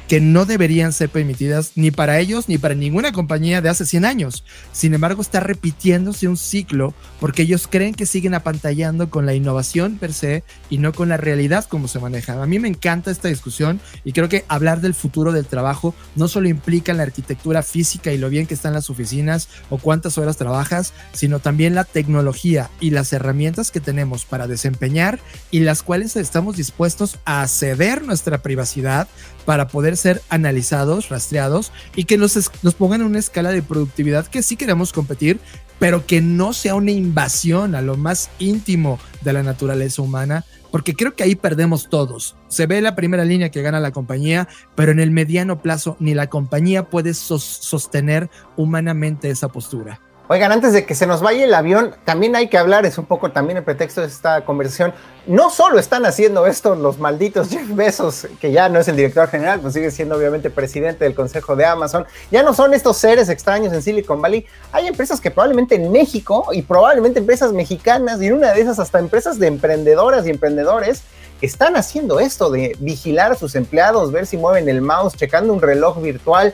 que 0.08 0.20
no 0.22 0.46
deberían 0.46 0.94
ser 0.94 1.10
permitidas 1.10 1.72
ni 1.74 1.90
para 1.90 2.18
ellos 2.18 2.48
ni 2.48 2.56
para 2.56 2.74
ninguna 2.74 3.12
compañía 3.12 3.60
de 3.60 3.68
hace 3.68 3.84
100 3.84 4.06
años. 4.06 4.42
Sin 4.72 4.94
embargo, 4.94 5.20
está 5.20 5.40
repitiéndose 5.40 6.26
un 6.26 6.38
ciclo 6.38 6.94
porque 7.20 7.42
ellos 7.42 7.68
creen 7.68 7.94
que 7.94 8.06
siguen 8.06 8.32
apantallando 8.32 9.10
con 9.10 9.26
la 9.26 9.34
innovación 9.34 9.98
per 9.98 10.14
se 10.14 10.44
y 10.70 10.78
no 10.78 10.94
con 10.94 11.10
la 11.10 11.18
realidad 11.18 11.66
como 11.66 11.88
se 11.88 11.98
maneja. 11.98 12.42
A 12.42 12.46
mí 12.46 12.58
me 12.58 12.68
encanta 12.68 13.10
esta 13.10 13.28
discusión 13.28 13.80
y 14.02 14.12
creo 14.12 14.30
que 14.30 14.46
hablar 14.48 14.80
del 14.80 14.94
futuro 14.94 15.32
del 15.32 15.44
trabajo 15.44 15.94
no 16.16 16.26
solo 16.26 16.48
implica 16.48 16.94
la 16.94 17.02
arquitectura 17.02 17.62
física 17.62 18.10
y 18.10 18.18
lo 18.18 18.30
bien 18.30 18.46
que 18.46 18.54
están 18.54 18.72
las 18.72 18.88
oficinas 18.88 19.48
o 19.68 19.76
cuántas 19.76 20.16
horas 20.16 20.38
trabajas, 20.38 20.94
sino 21.12 21.38
también 21.38 21.74
la 21.74 21.84
tecnología 21.84 22.70
y 22.80 22.90
las 22.90 23.12
herramientas 23.12 23.70
que 23.70 23.80
tenemos 23.80 24.24
para 24.24 24.46
desempeñar 24.46 25.18
y 25.50 25.60
las 25.60 25.82
cuales 25.82 26.16
estamos 26.16 26.56
dispuestos 26.56 27.18
a 27.26 27.46
ceder 27.46 28.02
nuestra 28.04 28.38
privacidad 28.42 29.06
para 29.44 29.68
poder 29.68 29.97
ser 29.98 30.22
analizados, 30.30 31.10
rastreados 31.10 31.72
y 31.94 32.04
que 32.04 32.16
nos, 32.16 32.50
nos 32.62 32.74
pongan 32.74 33.02
en 33.02 33.08
una 33.08 33.18
escala 33.18 33.50
de 33.50 33.62
productividad 33.62 34.26
que 34.26 34.42
sí 34.42 34.56
queremos 34.56 34.92
competir, 34.92 35.38
pero 35.78 36.06
que 36.06 36.20
no 36.20 36.52
sea 36.52 36.74
una 36.74 36.90
invasión 36.90 37.74
a 37.74 37.82
lo 37.82 37.96
más 37.96 38.30
íntimo 38.38 38.98
de 39.20 39.32
la 39.32 39.42
naturaleza 39.42 40.02
humana, 40.02 40.44
porque 40.70 40.94
creo 40.94 41.14
que 41.14 41.22
ahí 41.22 41.34
perdemos 41.34 41.88
todos. 41.88 42.36
Se 42.48 42.66
ve 42.66 42.80
la 42.80 42.94
primera 42.94 43.24
línea 43.24 43.50
que 43.50 43.62
gana 43.62 43.80
la 43.80 43.92
compañía, 43.92 44.48
pero 44.74 44.92
en 44.92 45.00
el 45.00 45.10
mediano 45.10 45.62
plazo 45.62 45.96
ni 46.00 46.14
la 46.14 46.28
compañía 46.28 46.90
puede 46.90 47.14
sostener 47.14 48.30
humanamente 48.56 49.30
esa 49.30 49.48
postura. 49.48 50.00
Oigan, 50.30 50.52
antes 50.52 50.74
de 50.74 50.84
que 50.84 50.94
se 50.94 51.06
nos 51.06 51.22
vaya 51.22 51.44
el 51.44 51.54
avión, 51.54 51.94
también 52.04 52.36
hay 52.36 52.48
que 52.48 52.58
hablar, 52.58 52.84
es 52.84 52.98
un 52.98 53.06
poco 53.06 53.32
también 53.32 53.56
el 53.56 53.64
pretexto 53.64 54.02
de 54.02 54.08
esta 54.08 54.44
conversación. 54.44 54.92
No 55.26 55.48
solo 55.48 55.78
están 55.78 56.04
haciendo 56.04 56.46
esto 56.46 56.74
los 56.74 56.98
malditos 56.98 57.48
Jeff 57.50 57.66
Bezos, 57.74 58.26
que 58.38 58.52
ya 58.52 58.68
no 58.68 58.78
es 58.78 58.88
el 58.88 58.96
director 58.96 59.26
general, 59.28 59.60
pues 59.60 59.72
sigue 59.72 59.90
siendo 59.90 60.16
obviamente 60.16 60.50
presidente 60.50 61.04
del 61.06 61.14
consejo 61.14 61.56
de 61.56 61.64
Amazon. 61.64 62.04
Ya 62.30 62.42
no 62.42 62.52
son 62.52 62.74
estos 62.74 62.98
seres 62.98 63.30
extraños 63.30 63.72
en 63.72 63.80
Silicon 63.80 64.20
Valley. 64.20 64.44
Hay 64.70 64.86
empresas 64.86 65.18
que 65.18 65.30
probablemente 65.30 65.76
en 65.76 65.90
México 65.90 66.48
y 66.52 66.60
probablemente 66.60 67.20
empresas 67.20 67.54
mexicanas 67.54 68.20
y 68.20 68.26
en 68.26 68.34
una 68.34 68.52
de 68.52 68.60
esas 68.60 68.78
hasta 68.78 68.98
empresas 68.98 69.38
de 69.38 69.46
emprendedoras 69.46 70.26
y 70.26 70.30
emprendedores 70.30 71.04
están 71.40 71.74
haciendo 71.74 72.20
esto 72.20 72.50
de 72.50 72.76
vigilar 72.80 73.32
a 73.32 73.34
sus 73.34 73.54
empleados, 73.54 74.12
ver 74.12 74.26
si 74.26 74.36
mueven 74.36 74.68
el 74.68 74.82
mouse, 74.82 75.14
checando 75.16 75.54
un 75.54 75.62
reloj 75.62 76.02
virtual 76.02 76.52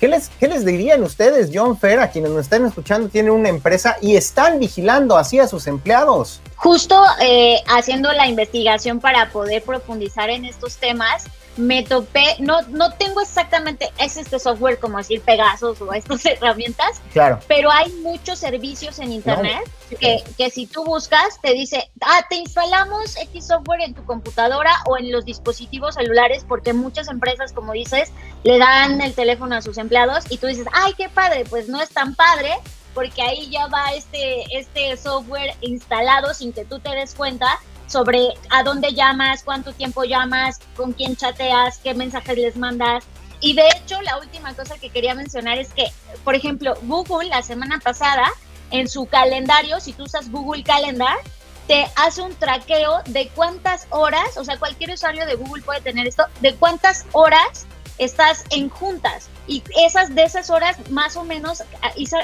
¿Qué 0.00 0.08
les, 0.08 0.30
¿Qué 0.40 0.48
les 0.48 0.64
dirían 0.64 1.02
ustedes, 1.02 1.50
John 1.52 1.78
Fer, 1.78 2.00
a 2.00 2.10
quienes 2.10 2.30
nos 2.30 2.40
están 2.40 2.64
escuchando, 2.64 3.10
tienen 3.10 3.32
una 3.32 3.50
empresa 3.50 3.98
y 4.00 4.16
están 4.16 4.58
vigilando 4.58 5.14
así 5.18 5.38
a 5.38 5.46
sus 5.46 5.66
empleados? 5.66 6.40
Justo 6.56 6.98
eh, 7.20 7.58
haciendo 7.68 8.10
la 8.12 8.26
investigación 8.26 8.98
para 8.98 9.28
poder 9.30 9.62
profundizar 9.62 10.30
en 10.30 10.46
estos 10.46 10.78
temas, 10.78 11.24
me 11.56 11.82
topé, 11.82 12.36
no, 12.38 12.62
no 12.68 12.92
tengo 12.92 13.20
exactamente 13.20 13.90
es 13.98 14.16
este 14.16 14.38
software 14.38 14.78
como 14.78 14.98
decir 14.98 15.20
Pegasus 15.20 15.80
o 15.80 15.92
estas 15.92 16.24
herramientas, 16.26 17.00
claro. 17.12 17.38
pero 17.48 17.70
hay 17.70 17.92
muchos 18.02 18.38
servicios 18.38 18.98
en 18.98 19.12
internet 19.12 19.60
que, 19.98 20.22
que, 20.38 20.50
si 20.50 20.66
tú 20.66 20.84
buscas 20.84 21.40
te 21.42 21.52
dice, 21.52 21.90
ah, 22.00 22.24
te 22.28 22.36
instalamos 22.36 23.16
X 23.16 23.48
software 23.48 23.82
en 23.82 23.94
tu 23.94 24.04
computadora 24.04 24.72
o 24.86 24.96
en 24.96 25.10
los 25.10 25.24
dispositivos 25.24 25.96
celulares 25.96 26.44
porque 26.48 26.72
muchas 26.72 27.08
empresas, 27.08 27.52
como 27.52 27.72
dices, 27.72 28.12
le 28.44 28.58
dan 28.58 29.00
el 29.00 29.12
teléfono 29.14 29.56
a 29.56 29.62
sus 29.62 29.78
empleados 29.78 30.24
y 30.30 30.38
tú 30.38 30.46
dices, 30.46 30.66
ay, 30.72 30.94
qué 30.96 31.08
padre, 31.08 31.44
pues 31.48 31.68
no 31.68 31.82
es 31.82 31.90
tan 31.90 32.14
padre 32.14 32.52
porque 32.94 33.22
ahí 33.22 33.48
ya 33.50 33.66
va 33.68 33.92
este, 33.94 34.44
este 34.56 34.96
software 34.96 35.54
instalado 35.60 36.34
sin 36.34 36.52
que 36.52 36.64
tú 36.64 36.78
te 36.80 36.90
des 36.90 37.14
cuenta 37.14 37.58
sobre 37.90 38.34
a 38.50 38.62
dónde 38.62 38.94
llamas, 38.94 39.42
cuánto 39.42 39.72
tiempo 39.72 40.04
llamas, 40.04 40.60
con 40.76 40.92
quién 40.92 41.16
chateas, 41.16 41.78
qué 41.78 41.92
mensajes 41.92 42.38
les 42.38 42.56
mandas. 42.56 43.04
Y 43.40 43.54
de 43.54 43.66
hecho, 43.68 44.00
la 44.02 44.18
última 44.18 44.54
cosa 44.54 44.78
que 44.78 44.90
quería 44.90 45.14
mencionar 45.14 45.58
es 45.58 45.72
que, 45.72 45.86
por 46.24 46.34
ejemplo, 46.34 46.74
Google 46.82 47.28
la 47.28 47.42
semana 47.42 47.80
pasada, 47.80 48.30
en 48.70 48.88
su 48.88 49.06
calendario, 49.06 49.80
si 49.80 49.92
tú 49.92 50.04
usas 50.04 50.30
Google 50.30 50.62
Calendar, 50.62 51.16
te 51.66 51.90
hace 51.96 52.22
un 52.22 52.34
traqueo 52.34 53.00
de 53.06 53.28
cuántas 53.34 53.86
horas, 53.90 54.36
o 54.36 54.44
sea, 54.44 54.58
cualquier 54.58 54.90
usuario 54.90 55.26
de 55.26 55.34
Google 55.34 55.62
puede 55.62 55.80
tener 55.80 56.06
esto, 56.06 56.24
de 56.40 56.54
cuántas 56.54 57.06
horas 57.12 57.66
estás 58.00 58.44
en 58.50 58.70
juntas 58.70 59.28
y 59.46 59.62
esas 59.76 60.14
de 60.14 60.22
esas 60.22 60.48
horas 60.48 60.90
más 60.90 61.16
o 61.16 61.24
menos 61.24 61.62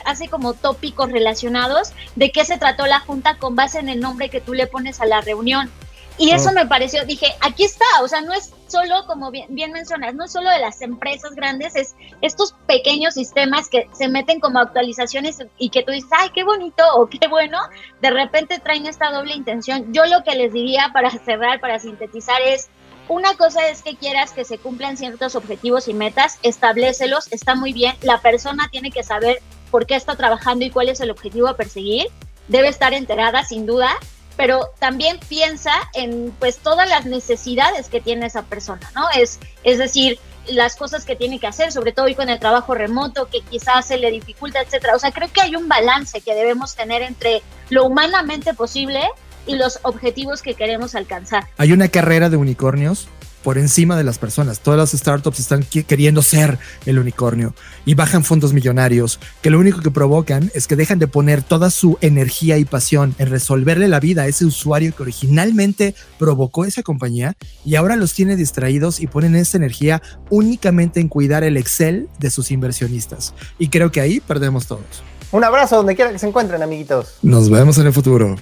hace 0.04 0.28
como 0.28 0.54
tópicos 0.54 1.12
relacionados 1.12 1.92
de 2.16 2.32
qué 2.32 2.44
se 2.44 2.56
trató 2.56 2.86
la 2.86 3.00
junta 3.00 3.36
con 3.36 3.56
base 3.56 3.78
en 3.78 3.90
el 3.90 4.00
nombre 4.00 4.30
que 4.30 4.40
tú 4.40 4.54
le 4.54 4.66
pones 4.66 5.00
a 5.00 5.06
la 5.06 5.20
reunión. 5.20 5.70
Y 6.18 6.30
eso 6.30 6.50
me 6.52 6.64
pareció, 6.64 7.04
dije, 7.04 7.26
aquí 7.40 7.64
está, 7.64 7.84
o 8.00 8.08
sea, 8.08 8.22
no 8.22 8.32
es 8.32 8.50
solo, 8.68 9.04
como 9.06 9.30
bien, 9.30 9.48
bien 9.50 9.72
mencionas, 9.72 10.14
no 10.14 10.24
es 10.24 10.32
solo 10.32 10.48
de 10.48 10.60
las 10.60 10.80
empresas 10.80 11.34
grandes, 11.34 11.76
es 11.76 11.94
estos 12.22 12.54
pequeños 12.66 13.14
sistemas 13.14 13.68
que 13.68 13.86
se 13.92 14.08
meten 14.08 14.40
como 14.40 14.58
actualizaciones 14.58 15.44
y 15.58 15.68
que 15.68 15.82
tú 15.82 15.92
dices, 15.92 16.08
ay, 16.18 16.30
qué 16.34 16.42
bonito 16.42 16.82
o 16.94 17.06
qué 17.06 17.28
bueno, 17.28 17.58
de 18.00 18.10
repente 18.10 18.58
traen 18.60 18.86
esta 18.86 19.10
doble 19.10 19.34
intención. 19.34 19.92
Yo 19.92 20.06
lo 20.06 20.24
que 20.24 20.34
les 20.34 20.54
diría 20.54 20.88
para 20.94 21.10
cerrar, 21.10 21.60
para 21.60 21.78
sintetizar 21.78 22.40
es, 22.40 22.70
una 23.08 23.34
cosa 23.36 23.68
es 23.68 23.82
que 23.82 23.96
quieras 23.96 24.32
que 24.32 24.44
se 24.44 24.58
cumplan 24.58 24.96
ciertos 24.96 25.36
objetivos 25.36 25.88
y 25.88 25.94
metas, 25.94 26.38
establecelos, 26.42 27.28
está 27.30 27.54
muy 27.54 27.72
bien. 27.72 27.94
La 28.02 28.20
persona 28.20 28.68
tiene 28.70 28.90
que 28.90 29.02
saber 29.02 29.40
por 29.70 29.86
qué 29.86 29.94
está 29.94 30.16
trabajando 30.16 30.64
y 30.64 30.70
cuál 30.70 30.88
es 30.88 31.00
el 31.00 31.10
objetivo 31.10 31.48
a 31.48 31.56
perseguir. 31.56 32.06
Debe 32.48 32.68
estar 32.68 32.94
enterada, 32.94 33.44
sin 33.44 33.66
duda, 33.66 33.90
pero 34.36 34.70
también 34.78 35.18
piensa 35.28 35.72
en 35.94 36.34
pues 36.38 36.58
todas 36.58 36.88
las 36.88 37.06
necesidades 37.06 37.88
que 37.88 38.00
tiene 38.00 38.26
esa 38.26 38.42
persona, 38.42 38.90
¿no? 38.94 39.08
Es, 39.10 39.40
es 39.64 39.78
decir, 39.78 40.18
las 40.48 40.76
cosas 40.76 41.04
que 41.04 41.16
tiene 41.16 41.40
que 41.40 41.46
hacer, 41.46 41.72
sobre 41.72 41.92
todo 41.92 42.06
hoy 42.06 42.14
con 42.14 42.28
el 42.28 42.38
trabajo 42.38 42.74
remoto, 42.74 43.26
que 43.26 43.40
quizás 43.40 43.86
se 43.86 43.98
le 43.98 44.10
dificulta, 44.10 44.60
etcétera. 44.60 44.94
O 44.94 44.98
sea, 44.98 45.10
creo 45.10 45.32
que 45.32 45.40
hay 45.40 45.56
un 45.56 45.68
balance 45.68 46.20
que 46.20 46.34
debemos 46.34 46.74
tener 46.74 47.02
entre 47.02 47.42
lo 47.70 47.84
humanamente 47.84 48.54
posible 48.54 49.00
y 49.46 49.56
los 49.56 49.78
objetivos 49.82 50.42
que 50.42 50.54
queremos 50.54 50.94
alcanzar. 50.94 51.46
Hay 51.56 51.72
una 51.72 51.88
carrera 51.88 52.30
de 52.30 52.36
unicornios 52.36 53.08
por 53.46 53.58
encima 53.58 53.96
de 53.96 54.02
las 54.02 54.18
personas. 54.18 54.58
Todas 54.58 54.76
las 54.76 54.90
startups 55.00 55.38
están 55.38 55.62
queriendo 55.62 56.20
ser 56.20 56.58
el 56.84 56.98
unicornio 56.98 57.54
y 57.84 57.94
bajan 57.94 58.24
fondos 58.24 58.52
millonarios 58.52 59.20
que 59.40 59.50
lo 59.50 59.60
único 59.60 59.82
que 59.82 59.92
provocan 59.92 60.50
es 60.52 60.66
que 60.66 60.74
dejan 60.74 60.98
de 60.98 61.06
poner 61.06 61.44
toda 61.44 61.70
su 61.70 61.96
energía 62.00 62.58
y 62.58 62.64
pasión 62.64 63.14
en 63.18 63.30
resolverle 63.30 63.86
la 63.86 64.00
vida 64.00 64.22
a 64.22 64.26
ese 64.26 64.46
usuario 64.46 64.92
que 64.96 65.04
originalmente 65.04 65.94
provocó 66.18 66.64
esa 66.64 66.82
compañía 66.82 67.36
y 67.64 67.76
ahora 67.76 67.94
los 67.94 68.14
tiene 68.14 68.34
distraídos 68.34 68.98
y 68.98 69.06
ponen 69.06 69.36
esa 69.36 69.58
energía 69.58 70.02
únicamente 70.28 70.98
en 70.98 71.06
cuidar 71.06 71.44
el 71.44 71.56
Excel 71.56 72.08
de 72.18 72.30
sus 72.30 72.50
inversionistas. 72.50 73.32
Y 73.60 73.68
creo 73.68 73.92
que 73.92 74.00
ahí 74.00 74.18
perdemos 74.18 74.66
todos. 74.66 75.04
Un 75.30 75.44
abrazo 75.44 75.76
donde 75.76 75.94
quiera 75.94 76.10
que 76.10 76.18
se 76.18 76.26
encuentren, 76.26 76.64
amiguitos. 76.64 77.18
Nos 77.22 77.48
vemos 77.48 77.78
en 77.78 77.86
el 77.86 77.92
futuro. 77.92 78.34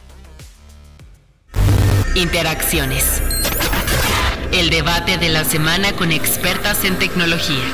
Interacciones. 2.14 3.22
El 4.52 4.70
debate 4.70 5.18
de 5.18 5.28
la 5.28 5.44
semana 5.44 5.92
con 5.92 6.12
expertas 6.12 6.84
en 6.84 6.98
tecnología. 6.98 7.64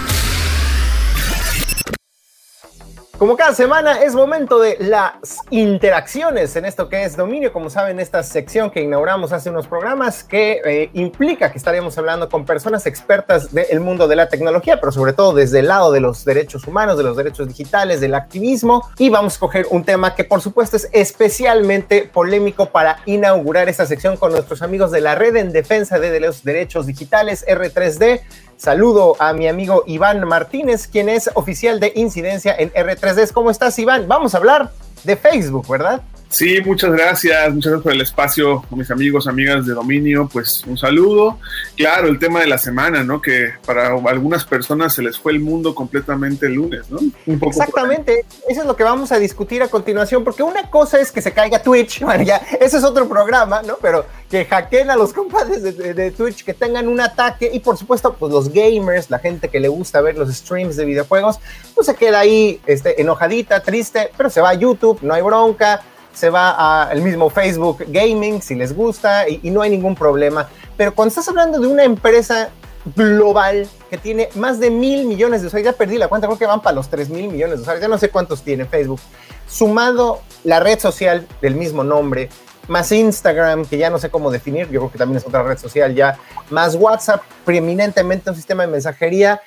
Como 3.21 3.37
cada 3.37 3.55
semana 3.55 4.03
es 4.03 4.15
momento 4.15 4.59
de 4.59 4.79
las 4.81 5.41
interacciones 5.51 6.57
en 6.57 6.65
esto 6.65 6.89
que 6.89 7.05
es 7.05 7.19
dominio. 7.19 7.53
Como 7.53 7.69
saben, 7.69 8.01
esta 8.01 8.23
sección 8.23 8.71
que 8.71 8.81
inauguramos 8.81 9.31
hace 9.35 9.51
unos 9.51 9.67
programas 9.67 10.25
que 10.25 10.63
eh, 10.65 10.89
implica 10.95 11.53
que 11.53 11.59
estaremos 11.59 11.99
hablando 11.99 12.31
con 12.31 12.47
personas 12.47 12.87
expertas 12.87 13.53
del 13.53 13.81
mundo 13.81 14.09
de 14.09 14.17
la 14.17 14.31
tecnología, 14.31 14.81
pero 14.81 14.91
sobre 14.91 15.13
todo 15.13 15.35
desde 15.35 15.59
el 15.59 15.69
lado 15.69 15.93
de 15.93 16.01
los 16.01 16.25
derechos 16.25 16.67
humanos, 16.67 16.97
de 16.97 17.03
los 17.03 17.15
derechos 17.15 17.47
digitales, 17.47 18.01
del 18.01 18.15
activismo. 18.15 18.89
Y 18.97 19.11
vamos 19.11 19.37
a 19.37 19.41
coger 19.41 19.67
un 19.69 19.85
tema 19.85 20.15
que 20.15 20.25
por 20.25 20.41
supuesto 20.41 20.79
es 20.79 20.89
especialmente 20.91 22.09
polémico 22.11 22.71
para 22.71 23.01
inaugurar 23.05 23.69
esta 23.69 23.85
sección 23.85 24.17
con 24.17 24.33
nuestros 24.33 24.63
amigos 24.63 24.93
de 24.93 25.03
la 25.03 25.15
Red 25.15 25.37
en 25.37 25.53
Defensa 25.53 25.99
de 25.99 26.21
los 26.21 26.43
Derechos 26.43 26.87
Digitales, 26.87 27.45
R3D. 27.47 28.23
Saludo 28.61 29.17
a 29.19 29.33
mi 29.33 29.49
amigo 29.49 29.85
Iván 29.87 30.23
Martínez, 30.29 30.87
quien 30.87 31.09
es 31.09 31.31
oficial 31.33 31.81
de 31.81 31.95
incidencia 31.97 32.55
en 32.59 32.71
R3D. 32.75 33.33
¿Cómo 33.33 33.51
estás, 33.51 33.79
Iván? 33.79 34.07
Vamos 34.07 34.35
a 34.35 34.37
hablar 34.37 34.71
de 35.03 35.17
Facebook, 35.17 35.67
¿verdad? 35.67 36.03
Sí, 36.31 36.61
muchas 36.65 36.93
gracias, 36.93 37.53
muchas 37.53 37.73
gracias 37.73 37.83
por 37.83 37.93
el 37.93 38.01
espacio, 38.03 38.65
mis 38.71 38.89
amigos, 38.93 39.27
amigas 39.27 39.67
de 39.67 39.75
dominio, 39.75 40.29
pues 40.33 40.63
un 40.65 40.79
saludo. 40.79 41.41
Claro, 41.77 42.07
el 42.07 42.21
tema 42.21 42.41
de 42.41 42.47
la 42.47 42.57
semana, 42.57 43.03
¿no? 43.03 43.21
Que 43.21 43.55
para 43.67 43.89
algunas 43.89 44.45
personas 44.45 44.95
se 44.95 45.03
les 45.03 45.19
fue 45.19 45.33
el 45.33 45.41
mundo 45.41 45.75
completamente 45.75 46.47
el 46.47 46.55
lunes, 46.55 46.89
¿no? 46.89 47.01
Exactamente, 47.49 48.25
eso 48.49 48.61
es 48.61 48.67
lo 48.67 48.77
que 48.77 48.85
vamos 48.85 49.11
a 49.11 49.19
discutir 49.19 49.61
a 49.65 49.67
continuación, 49.69 50.23
porque 50.23 50.45
una 50.45 50.71
cosa 50.71 51.01
es 51.01 51.11
que 51.11 51.21
se 51.21 51.33
caiga 51.33 51.65
Twitch, 51.65 52.01
bueno, 52.05 52.23
ya, 52.23 52.37
ese 52.61 52.77
es 52.77 52.85
otro 52.85 53.09
programa, 53.09 53.63
¿no? 53.63 53.79
Pero 53.83 54.07
que 54.31 54.45
hackeen 54.45 54.89
a 54.89 54.97
los 54.97 55.13
compadres 55.13 55.61
de, 55.65 56.11
Twitch, 56.13 56.45
que 56.45 56.55
tengan 56.55 56.87
un 56.87 57.01
ataque 57.01 57.51
y 57.53 57.59
por 57.59 57.77
supuesto, 57.77 58.15
pues 58.15 58.33
los 58.33 58.53
gamers, 58.53 59.11
la 59.11 59.19
gente 59.19 59.49
que 59.49 59.59
le 59.59 59.67
gusta 59.67 60.01
ver 60.01 60.17
los 60.17 60.33
streams 60.33 60.77
de 60.77 60.85
videojuegos, 60.85 61.41
pues 61.75 61.89
se 61.89 61.97
queda 61.97 62.21
ahí 62.21 62.61
este, 62.67 63.01
enojadita, 63.01 63.65
triste, 63.65 64.13
pero 64.17 64.31
se 64.31 64.41
va 64.41 64.51
a 64.51 64.55
YouTube, 64.55 65.01
no 65.03 65.13
hay 65.13 65.23
bronca 65.23 65.83
se 66.13 66.31
va 66.31 66.85
al 66.85 67.03
mismo 67.03 67.31
Facebook 67.31 67.85
Gaming 67.89 68.43
si 68.43 68.55
les 68.55 68.75
gusta 68.75 69.29
y, 69.29 69.51
no 69.51 69.63
hay 69.63 69.71
ningún 69.71 69.95
problema. 69.95 70.49
Pero 70.77 70.95
cuando 70.95 71.11
estás 71.11 71.29
hablando 71.29 71.59
de 71.59 71.67
una 71.67 71.85
empresa 71.85 72.51
global 72.97 73.69
que 73.91 73.99
tiene 73.99 74.29
más 74.35 74.59
de 74.59 74.71
mil 74.71 75.07
millones 75.07 75.43
de 75.43 75.49
usuarios, 75.49 75.73
ya 75.73 75.77
perdí 75.77 75.99
la 75.99 76.09
cuenta, 76.09 76.27
creo 76.27 76.39
que 76.39 76.47
van 76.47 76.63
para 76.63 76.75
los 76.75 76.89
tres 76.89 77.11
mil 77.11 77.29
millones 77.29 77.57
de 77.57 77.63
usuarios, 77.63 77.83
ya 77.83 77.89
no 77.89 77.99
sé 77.99 78.09
cuántos 78.09 78.43
tiene 78.43 78.65
Facebook, 78.65 79.01
sumado 79.47 80.23
la 80.45 80.61
red 80.61 80.79
social 80.79 81.27
del 81.43 81.55
mismo 81.55 81.85
nombre, 81.85 82.31
más 82.69 82.91
Instagram, 82.93 83.67
que 83.67 83.77
ya 83.77 83.91
no 83.91 83.99
sé 83.99 84.11
cómo 84.11 84.31
definir, 84.31 84.71
yo 84.71 84.81
creo 84.81 84.93
que 84.93 84.99
también 84.99 85.19
es 85.19 85.27
otra 85.27 85.43
red 85.43 85.59
social 85.59 85.95
ya, 85.95 86.19
más 86.51 86.77
WhatsApp, 86.77 87.23
preeminentemente 87.45 88.31
un 88.31 88.37
sistema 88.37 88.65
de 88.65 88.73
mensajería, 88.73 89.43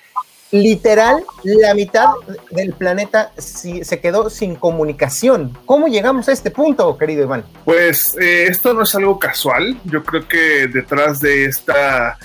literal, 0.53 1.25
la 1.43 1.73
mitad 1.73 2.09
del 2.51 2.73
planeta 2.73 3.31
se 3.37 3.99
quedó 3.99 4.29
sin 4.29 4.55
comunicación. 4.55 5.57
¿Cómo 5.65 5.87
llegamos 5.87 6.29
a 6.29 6.31
este 6.31 6.51
punto, 6.51 6.95
querido 6.97 7.23
Iván? 7.23 7.43
Pues 7.65 8.15
eh, 8.21 8.45
esto 8.47 8.73
no 8.73 8.83
es 8.83 8.93
algo 8.93 9.17
casual. 9.17 9.77
Yo 9.83 10.03
creo 10.03 10.27
que 10.27 10.67
detrás 10.67 11.19
de 11.19 11.45
esta 11.45 12.19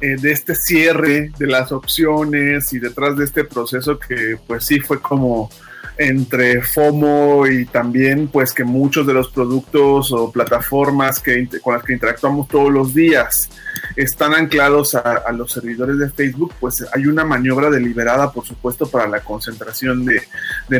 eh, 0.00 0.16
de 0.16 0.30
este 0.32 0.54
cierre 0.54 1.32
de 1.36 1.46
las 1.46 1.72
opciones 1.72 2.72
y 2.72 2.78
detrás 2.78 3.16
de 3.16 3.24
este 3.24 3.44
proceso 3.44 3.98
que 3.98 4.38
pues 4.46 4.64
sí 4.64 4.78
fue 4.78 5.00
como 5.02 5.50
entre 5.98 6.62
FOMO 6.62 7.46
y 7.46 7.66
también 7.66 8.28
pues 8.28 8.52
que 8.52 8.64
muchos 8.64 9.06
de 9.06 9.14
los 9.14 9.30
productos 9.30 10.12
o 10.12 10.30
plataformas 10.32 11.20
que, 11.20 11.48
con 11.62 11.74
las 11.74 11.84
que 11.84 11.92
interactuamos 11.92 12.48
todos 12.48 12.72
los 12.72 12.94
días 12.94 13.50
están 13.96 14.34
anclados 14.34 14.94
a, 14.94 15.30
los 15.32 15.52
servidores 15.52 15.98
de 15.98 16.10
Facebook, 16.10 16.52
pues 16.60 16.84
hay 16.94 17.06
una 17.06 17.24
maniobra 17.24 17.70
deliberada, 17.70 18.30
por 18.30 18.44
supuesto, 18.44 18.86
para 18.86 19.06
la 19.06 19.20
concentración 19.20 20.04
de, 20.04 20.22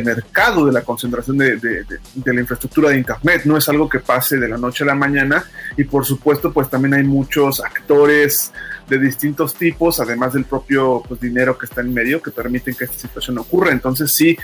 mercado, 0.01 0.65
de 0.65 0.71
la 0.71 0.81
concentración 0.81 1.37
de, 1.37 1.57
de, 1.57 2.33
la 2.33 2.41
infraestructura 2.41 2.89
de 2.89 2.97
Internet. 2.97 3.41
No 3.45 3.57
es 3.57 3.67
algo 3.69 3.89
que 3.89 3.99
pase 3.99 4.37
de 4.37 4.47
la 4.47 4.57
noche 4.57 4.83
a 4.83 4.87
la 4.87 4.95
mañana 4.95 5.43
y 5.77 5.83
por 5.83 6.05
supuesto, 6.05 6.51
pues 6.51 6.69
también 6.69 6.93
hay 6.93 7.03
muchos 7.03 7.59
actores 7.59 8.51
de 8.87 8.99
distintos 8.99 9.55
tipos, 9.55 9.99
además 9.99 10.33
del 10.33 10.45
propio 10.45 11.03
pues, 11.07 11.19
dinero 11.19 11.57
que 11.57 11.65
está 11.65 11.81
en 11.81 11.93
medio, 11.93 12.21
que 12.21 12.31
permiten 12.31 12.75
que 12.75 12.85
esta 12.85 12.97
situación 12.97 13.37
ocurra. 13.37 13.71
Entonces 13.71 14.11
sí, 14.11 14.37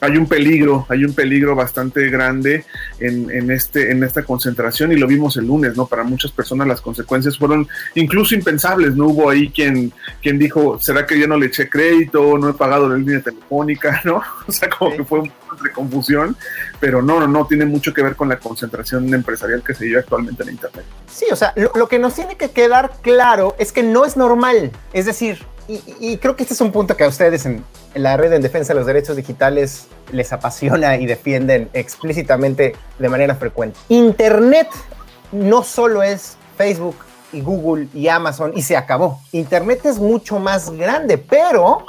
hay 0.00 0.16
un 0.16 0.26
peligro, 0.26 0.86
hay 0.88 1.04
un 1.04 1.14
peligro 1.14 1.54
bastante 1.54 2.08
grande 2.10 2.64
en, 2.98 3.50
este, 3.50 3.90
en 3.90 4.04
esta 4.04 4.22
concentración 4.22 4.92
y 4.92 4.96
lo 4.96 5.06
vimos 5.06 5.36
el 5.36 5.46
lunes, 5.46 5.76
¿no? 5.76 5.86
Para 5.86 6.02
muchas 6.04 6.30
personas 6.30 6.66
las 6.66 6.80
consecuencias 6.80 7.38
fueron 7.38 7.66
incluso 7.94 8.34
impensables, 8.34 8.94
no 8.94 9.06
hubo 9.06 9.30
ahí 9.30 9.48
quien, 9.50 9.92
quien 10.22 10.38
dijo, 10.38 10.78
¿será 10.80 11.06
que 11.06 11.18
yo 11.18 11.26
no 11.26 11.36
le 11.36 11.46
eché 11.46 11.68
crédito? 11.68 12.36
No 12.38 12.50
he 12.50 12.54
pagado 12.54 12.88
la 12.88 12.96
línea 12.96 13.20
telefónica, 13.20 14.00
¿no? 14.04 14.22
O 14.46 14.52
sea, 14.52 14.68
como 14.68 14.96
que 14.96 15.04
fue 15.04 15.20
un 15.20 15.30
poco 15.30 15.62
de 15.62 15.72
confusión, 15.72 16.36
pero 16.78 17.02
no, 17.02 17.20
no, 17.20 17.26
no, 17.26 17.46
tiene 17.46 17.64
mucho 17.64 17.92
que 17.92 18.02
ver 18.02 18.16
con 18.16 18.28
la 18.28 18.38
concentración 18.38 19.12
empresarial 19.12 19.62
que 19.62 19.74
se 19.74 19.84
vive 19.84 20.00
actualmente 20.00 20.42
en 20.42 20.50
Internet. 20.50 20.84
Sí, 21.10 21.26
o 21.30 21.36
sea, 21.36 21.52
lo 21.56 21.88
que 21.88 21.98
nos 21.98 22.14
tiene 22.14 22.36
que 22.36 22.50
quedar 22.50 22.92
claro 23.02 23.56
es 23.58 23.72
que 23.72 23.82
no 23.82 24.04
es 24.04 24.16
normal, 24.16 24.70
es 24.92 25.06
decir, 25.06 25.44
y, 25.68 26.16
creo 26.18 26.36
que 26.36 26.44
este 26.44 26.54
es 26.54 26.60
un 26.60 26.70
punto 26.70 26.96
que 26.96 27.04
a 27.04 27.08
ustedes 27.08 27.44
en, 27.46 27.64
la 27.94 28.16
red 28.16 28.32
en 28.32 28.42
defensa 28.42 28.72
de 28.72 28.78
los 28.78 28.86
derechos 28.86 29.16
digitales 29.16 29.88
les 30.12 30.32
apasiona 30.32 30.96
y 30.96 31.06
defienden 31.06 31.68
explícitamente 31.72 32.76
de 32.98 33.08
manera 33.08 33.34
frecuente. 33.34 33.78
Internet 33.88 34.68
no 35.32 35.62
solo 35.62 36.02
es 36.02 36.36
Facebook 36.56 36.96
y 37.32 37.40
Google 37.40 37.88
y 37.92 38.08
Amazon 38.08 38.52
y 38.54 38.62
se 38.62 38.76
acabó. 38.76 39.20
Internet 39.32 39.84
es 39.86 39.98
mucho 39.98 40.38
más 40.38 40.70
grande, 40.70 41.18
pero 41.18 41.84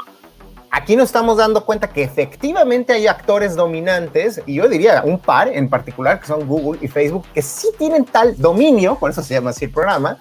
aquí 0.71 0.95
nos 0.95 1.05
estamos 1.05 1.38
dando 1.38 1.65
cuenta 1.65 1.89
que 1.89 2.03
efectivamente 2.03 2.93
hay 2.93 3.07
actores 3.07 3.55
dominantes, 3.55 4.41
y 4.45 4.55
yo 4.55 4.67
diría 4.67 5.03
un 5.05 5.19
par 5.19 5.47
en 5.47 5.69
particular, 5.69 6.19
que 6.19 6.28
son 6.28 6.47
Google 6.47 6.80
y 6.82 6.88
Facebook, 6.88 7.25
que 7.34 7.41
sí 7.41 7.69
tienen 7.78 8.05
tal 8.05 8.36
dominio, 8.38 8.95
por 8.95 9.11
eso 9.11 9.21
se 9.21 9.36
llama 9.36 9.51
así 9.51 9.65
el 9.65 9.71
programa, 9.71 10.17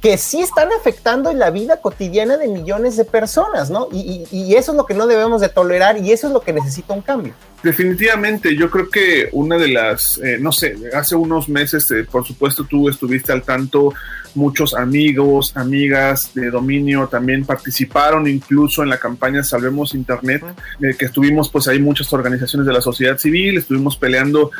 que 0.00 0.16
sí 0.16 0.40
están 0.40 0.68
afectando 0.78 1.32
la 1.32 1.50
vida 1.50 1.80
cotidiana 1.80 2.36
de 2.36 2.46
millones 2.46 2.96
de 2.96 3.04
personas, 3.04 3.68
¿no? 3.68 3.88
Y, 3.92 4.26
eso 4.58 4.72
es 4.72 4.76
lo 4.76 4.86
que 4.86 4.94
no 4.94 5.06
debemos 5.06 5.40
de 5.40 5.48
tolerar 5.48 5.98
y 5.98 6.10
eso 6.10 6.26
es 6.26 6.32
lo 6.32 6.40
que 6.40 6.52
necesita 6.52 6.94
un 6.94 7.02
cambio. 7.02 7.32
Definitivamente, 7.62 8.56
yo 8.56 8.70
creo 8.70 8.88
que 8.88 9.28
una 9.32 9.56
de 9.56 9.68
las, 9.68 10.18
eh, 10.18 10.38
no 10.40 10.52
sé, 10.52 10.76
hace 10.94 11.16
unos 11.16 11.48
meses, 11.48 11.90
eh, 11.90 12.04
por 12.04 12.24
supuesto, 12.24 12.64
tú 12.64 12.88
estuviste 12.88 13.32
al 13.32 13.42
tanto, 13.42 13.92
muchos 14.34 14.74
amigos, 14.74 15.52
amigas 15.56 16.32
de 16.34 16.50
dominio 16.50 17.08
también 17.08 17.44
participaron 17.44 18.28
incluso 18.28 18.82
en 18.82 18.88
la 18.88 18.98
campaña 18.98 19.42
Salvemos 19.42 19.94
Internet, 19.94 20.42
eh, 20.80 20.94
que 20.96 21.06
estuvimos, 21.06 21.48
pues 21.50 21.68
hay 21.68 21.80
muchas 21.80 22.12
organizaciones 22.12 22.66
de 22.66 22.72
la 22.72 22.80
sociedad 22.80 23.18
civil, 23.18 23.58
estuvimos 23.58 23.96
peleando 23.96 24.50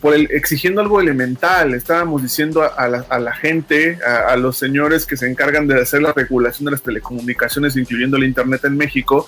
por 0.00 0.14
el, 0.14 0.28
exigiendo 0.30 0.80
algo 0.80 1.00
elemental. 1.00 1.74
Estábamos 1.74 2.22
diciendo 2.22 2.62
a, 2.62 2.88
la, 2.88 3.32
gente, 3.32 3.98
a, 4.04 4.36
los 4.36 4.56
señores 4.56 5.06
que 5.06 5.16
se 5.16 5.30
encargan 5.30 5.66
de 5.66 5.80
hacer 5.80 6.02
la 6.02 6.12
regulación 6.12 6.66
de 6.66 6.72
las 6.72 6.82
telecomunicaciones, 6.82 7.76
incluyendo 7.76 8.16
el 8.16 8.24
Internet 8.24 8.64
en 8.64 8.76
México, 8.76 9.26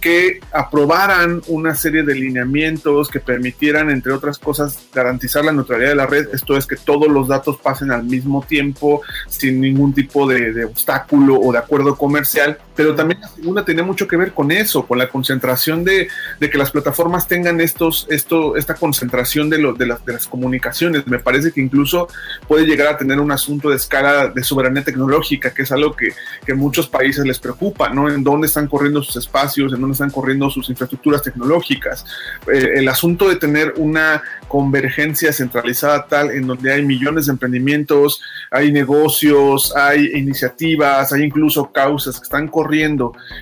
que 0.00 0.40
aprobaran 0.52 1.42
una 1.48 1.74
serie 1.74 2.02
de 2.02 2.14
lineamientos 2.14 3.08
que 3.08 3.20
permitieran, 3.20 3.90
entre 3.90 4.12
otras 4.12 4.38
cosas, 4.38 4.78
garantizar 4.94 5.44
la 5.44 5.52
neutralidad 5.52 5.90
de 5.90 5.96
la 5.96 6.06
red. 6.06 6.28
Esto 6.32 6.56
es 6.56 6.66
que 6.66 6.76
todos 6.76 7.08
los 7.08 7.28
datos 7.28 7.58
pasen 7.62 7.90
al 7.90 8.04
mismo 8.04 8.44
tiempo, 8.46 9.02
sin 9.28 9.60
ningún 9.60 9.92
tipo 9.92 10.26
de, 10.26 10.64
obstáculo 10.64 11.38
o 11.38 11.52
de 11.52 11.58
acuerdo 11.58 11.96
comercial. 11.96 12.58
Pero 12.76 12.94
también 12.94 13.20
la 13.20 13.28
segunda 13.28 13.64
tenía 13.64 13.82
mucho 13.82 14.06
que 14.06 14.16
ver 14.16 14.32
con 14.32 14.52
eso, 14.52 14.86
con 14.86 14.98
la 14.98 15.08
concentración 15.08 15.82
de, 15.82 16.08
que 16.38 16.58
las 16.58 16.70
plataformas 16.70 17.26
tengan 17.26 17.60
estos, 17.60 18.06
esto, 18.10 18.56
esta 18.56 18.74
concentración 18.74 19.48
de, 19.48 19.58
lo, 19.58 19.72
de 19.72 19.86
las 19.86 20.26
comunicaciones. 20.28 21.06
Me 21.06 21.18
parece 21.18 21.52
que 21.52 21.60
incluso 21.60 22.08
puede 22.46 22.66
llegar 22.66 22.88
a 22.88 22.98
tener 22.98 23.18
un 23.18 23.32
asunto 23.32 23.70
de 23.70 23.76
escala 23.76 24.28
de 24.28 24.44
soberanía 24.44 24.84
tecnológica, 24.84 25.52
que 25.52 25.62
es 25.62 25.72
algo 25.72 25.96
que, 25.96 26.12
que 26.44 26.54
muchos 26.54 26.86
países 26.86 27.24
les 27.24 27.38
preocupa, 27.38 27.88
¿no? 27.88 28.10
En 28.10 28.22
dónde 28.22 28.46
están 28.46 28.68
corriendo 28.68 29.02
sus 29.02 29.16
espacios, 29.16 29.72
en 29.72 29.80
dónde 29.80 29.94
están 29.94 30.10
corriendo 30.10 30.50
sus 30.50 30.68
infraestructuras 30.68 31.22
tecnológicas. 31.22 32.04
Eh, 32.52 32.72
el 32.76 32.88
asunto 32.88 33.28
de 33.28 33.36
tener 33.36 33.74
una 33.78 34.22
convergencia 34.48 35.32
centralizada 35.32 36.06
tal 36.06 36.30
en 36.30 36.46
donde 36.46 36.72
hay 36.72 36.84
millones 36.84 37.26
de 37.26 37.32
emprendimientos, 37.32 38.20
hay 38.50 38.70
negocios, 38.70 39.74
hay 39.74 40.10
iniciativas, 40.14 41.12
hay 41.12 41.22
incluso 41.22 41.72
causas 41.72 42.18
que 42.18 42.24
están 42.24 42.48
corriendo 42.48 42.65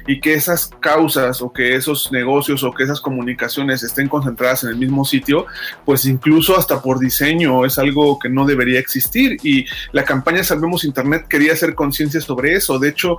y 0.06 0.20
que 0.20 0.34
esas 0.34 0.66
causas 0.80 1.40
o 1.42 1.52
que 1.52 1.74
esos 1.74 2.12
negocios 2.12 2.62
o 2.64 2.72
que 2.72 2.84
esas 2.84 3.00
comunicaciones 3.00 3.82
estén 3.82 4.08
concentradas 4.08 4.64
en 4.64 4.70
el 4.70 4.76
mismo 4.76 5.04
sitio, 5.04 5.46
pues 5.84 6.04
incluso 6.06 6.56
hasta 6.58 6.80
por 6.82 6.98
diseño 6.98 7.64
es 7.64 7.78
algo 7.78 8.18
que 8.18 8.28
no 8.28 8.46
debería 8.46 8.78
existir. 8.78 9.38
Y 9.42 9.66
la 9.92 10.04
campaña 10.04 10.44
Salvemos 10.44 10.84
Internet 10.84 11.26
quería 11.28 11.52
hacer 11.52 11.74
conciencia 11.74 12.20
sobre 12.20 12.54
eso. 12.54 12.78
De 12.78 12.88
hecho, 12.88 13.16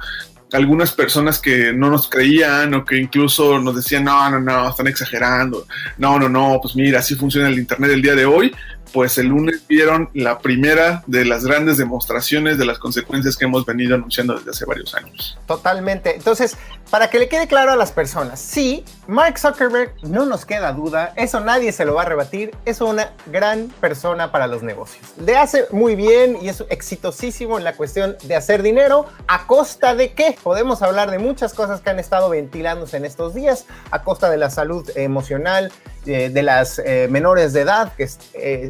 algunas 0.52 0.92
personas 0.92 1.40
que 1.40 1.74
no 1.74 1.90
nos 1.90 2.10
creían 2.10 2.74
o 2.74 2.86
que 2.86 2.98
incluso 2.98 3.60
nos 3.60 3.76
decían, 3.76 4.04
no, 4.04 4.30
no, 4.30 4.40
no, 4.40 4.70
están 4.70 4.88
exagerando, 4.88 5.66
no, 5.98 6.20
no, 6.20 6.30
no, 6.30 6.60
pues 6.62 6.76
mira, 6.76 7.00
así 7.00 7.16
funciona 7.16 7.48
el 7.50 7.60
Internet 7.60 7.92
el 7.92 8.02
día 8.02 8.16
de 8.16 8.26
hoy, 8.26 8.54
pues 8.96 9.18
el 9.18 9.28
lunes 9.28 9.68
vieron 9.68 10.10
la 10.14 10.40
primera 10.40 11.04
de 11.06 11.26
las 11.26 11.44
grandes 11.44 11.76
demostraciones 11.76 12.58
de 12.58 12.66
las 12.66 12.80
consecuencias 12.80 13.36
que 13.36 13.44
hemos 13.44 13.66
venido 13.66 13.94
anunciando 13.94 14.36
desde 14.36 14.52
hace 14.52 14.64
varios 14.64 14.96
años. 14.96 15.38
Totalmente. 15.46 16.16
Entonces, 16.16 16.56
para 16.90 17.10
que 17.10 17.20
le 17.20 17.28
quede 17.28 17.46
claro 17.46 17.74
a 17.74 17.76
las 17.76 17.92
personas, 17.92 18.40
sí, 18.40 18.86
Mark 19.08 19.38
Zuckerberg, 19.38 19.94
no 20.02 20.26
nos 20.26 20.46
queda 20.46 20.74
duda, 20.74 21.14
eso 21.16 21.40
nadie 21.40 21.72
se 21.72 21.86
lo 21.86 21.94
va 21.94 22.02
a 22.02 22.06
rebatir, 22.06 22.56
es 22.66 22.82
una 22.82 23.12
gran 23.28 23.68
persona 23.80 24.32
para 24.32 24.48
los 24.48 24.64
negocios. 24.64 25.06
Le 25.20 25.38
hace 25.38 25.68
muy 25.70 25.96
bien 25.96 26.40
y 26.42 26.50
es 26.50 26.64
exitosísimo 26.70 27.60
en 27.60 27.64
la 27.64 27.74
cuestión 27.74 28.18
de 28.24 28.36
hacer 28.36 28.64
dinero. 28.64 29.06
¿A 29.28 29.46
costa 29.46 29.94
de 29.94 30.14
qué? 30.14 30.36
Podemos 30.42 30.82
hablar 30.82 31.12
de 31.12 31.20
muchas 31.20 31.54
cosas 31.54 31.82
que 31.82 31.92
han 31.92 32.00
estado 32.00 32.30
ventilándose 32.30 32.98
en 32.98 33.06
estos 33.06 33.36
días, 33.36 33.66
a 33.92 34.02
costa 34.02 34.32
de 34.32 34.38
la 34.38 34.50
salud 34.50 34.90
emocional, 34.96 35.72
eh, 36.08 36.30
de 36.30 36.44
las 36.44 36.78
eh, 36.78 37.08
menores 37.10 37.52
de 37.52 37.62
edad 37.62 37.92
que 37.96 38.08
eh, 38.36 38.70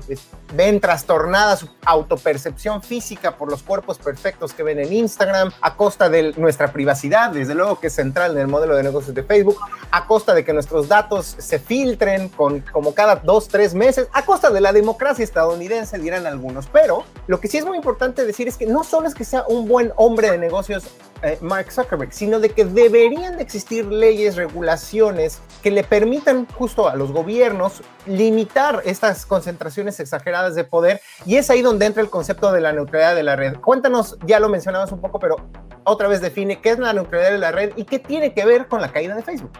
ven 0.53 0.79
trastornada 0.79 1.57
su 1.57 1.67
autopercepción 1.83 2.81
física 2.81 3.36
por 3.36 3.51
los 3.51 3.61
cuerpos 3.61 3.97
perfectos 3.97 4.53
que 4.53 4.63
ven 4.63 4.79
en 4.79 4.93
Instagram, 4.93 5.51
a 5.59 5.75
costa 5.75 6.07
de 6.07 6.31
nuestra 6.38 6.71
privacidad, 6.71 7.31
desde 7.31 7.53
luego 7.53 7.81
que 7.81 7.88
es 7.88 7.93
central 7.93 8.31
en 8.31 8.38
el 8.38 8.47
modelo 8.47 8.73
de 8.77 8.83
negocios 8.83 9.13
de 9.13 9.23
Facebook, 9.23 9.57
a 9.91 10.07
costa 10.07 10.24
costa 10.26 10.34
de 10.34 10.43
que 10.43 10.53
nuestros 10.53 10.88
datos 10.88 11.36
se 11.38 11.59
filtren 11.59 12.30
con, 12.30 12.61
como 12.61 12.95
cada 12.95 13.17
dos, 13.17 13.47
tres 13.47 13.76
meses, 13.76 14.07
a 14.11 14.26
costa 14.26 14.49
de 14.49 14.59
la 14.59 14.73
democracia 14.73 15.23
estadounidense, 15.23 15.99
dirán 15.99 16.26
algunos. 16.26 16.65
Pero 16.65 17.03
lo 17.28 17.39
que 17.39 17.47
sí 17.47 17.59
es 17.59 17.65
muy 17.65 17.78
importante 17.78 18.26
decir 18.26 18.47
es 18.47 18.57
que 18.57 18.65
no 18.65 18.84
solo 18.84 19.07
es 19.07 19.13
que 19.13 19.23
sea 19.23 19.43
un 19.47 19.67
buen 19.67 19.93
hombre 19.97 20.32
de 20.32 20.39
negocios 20.39 20.86
eh, 21.21 21.38
Mark 21.41 21.71
Zuckerberg, 21.71 22.11
sino 22.11 22.39
de 22.39 22.49
que 22.49 22.65
deberían 22.65 23.38
de 23.38 23.43
existir 23.43 23.86
leyes, 23.86 24.36
regulaciones 24.36 25.41
que 25.61 25.69
le 25.69 25.84
permitan 25.84 26.47
justo 26.57 26.89
a 26.89 26.95
los 26.95 27.11
gobiernos 27.11 27.84
limitar 28.07 28.82
estas 28.84 29.28
concentraciones 29.28 29.99
exageradas 29.99 30.55
de 30.55 30.63
poder 30.63 31.01
y 31.23 31.36
es 31.36 31.51
ahí 31.51 31.61
donde 31.61 31.86
entra 31.86 32.01
el 32.01 32.09
concepto 32.09 32.51
de 32.51 32.61
la 32.61 32.73
neutralidad 32.73 33.15
de 33.15 33.21
la 33.21 33.36
red. 33.36 33.57
Cuéntanos, 33.57 34.17
ya 34.26 34.39
lo 34.39 34.49
mencionabas 34.49 34.91
un 34.91 35.01
poco, 35.01 35.19
pero 35.19 35.36
otra 35.84 36.07
vez 36.07 36.19
define 36.19 36.61
qué 36.61 36.71
es 36.71 36.80
la 36.80 36.93
neutralidad 36.93 37.32
de 37.32 37.38
la 37.38 37.51
red 37.51 37.73
y 37.76 37.84
qué 37.84 37.99
tiene 37.99 38.34
que 38.34 38.43
ver 38.43 38.67
con 38.67 38.82
la 38.82 38.91
caída 38.91 39.15
de 39.15 39.21
Facebook 39.21 39.51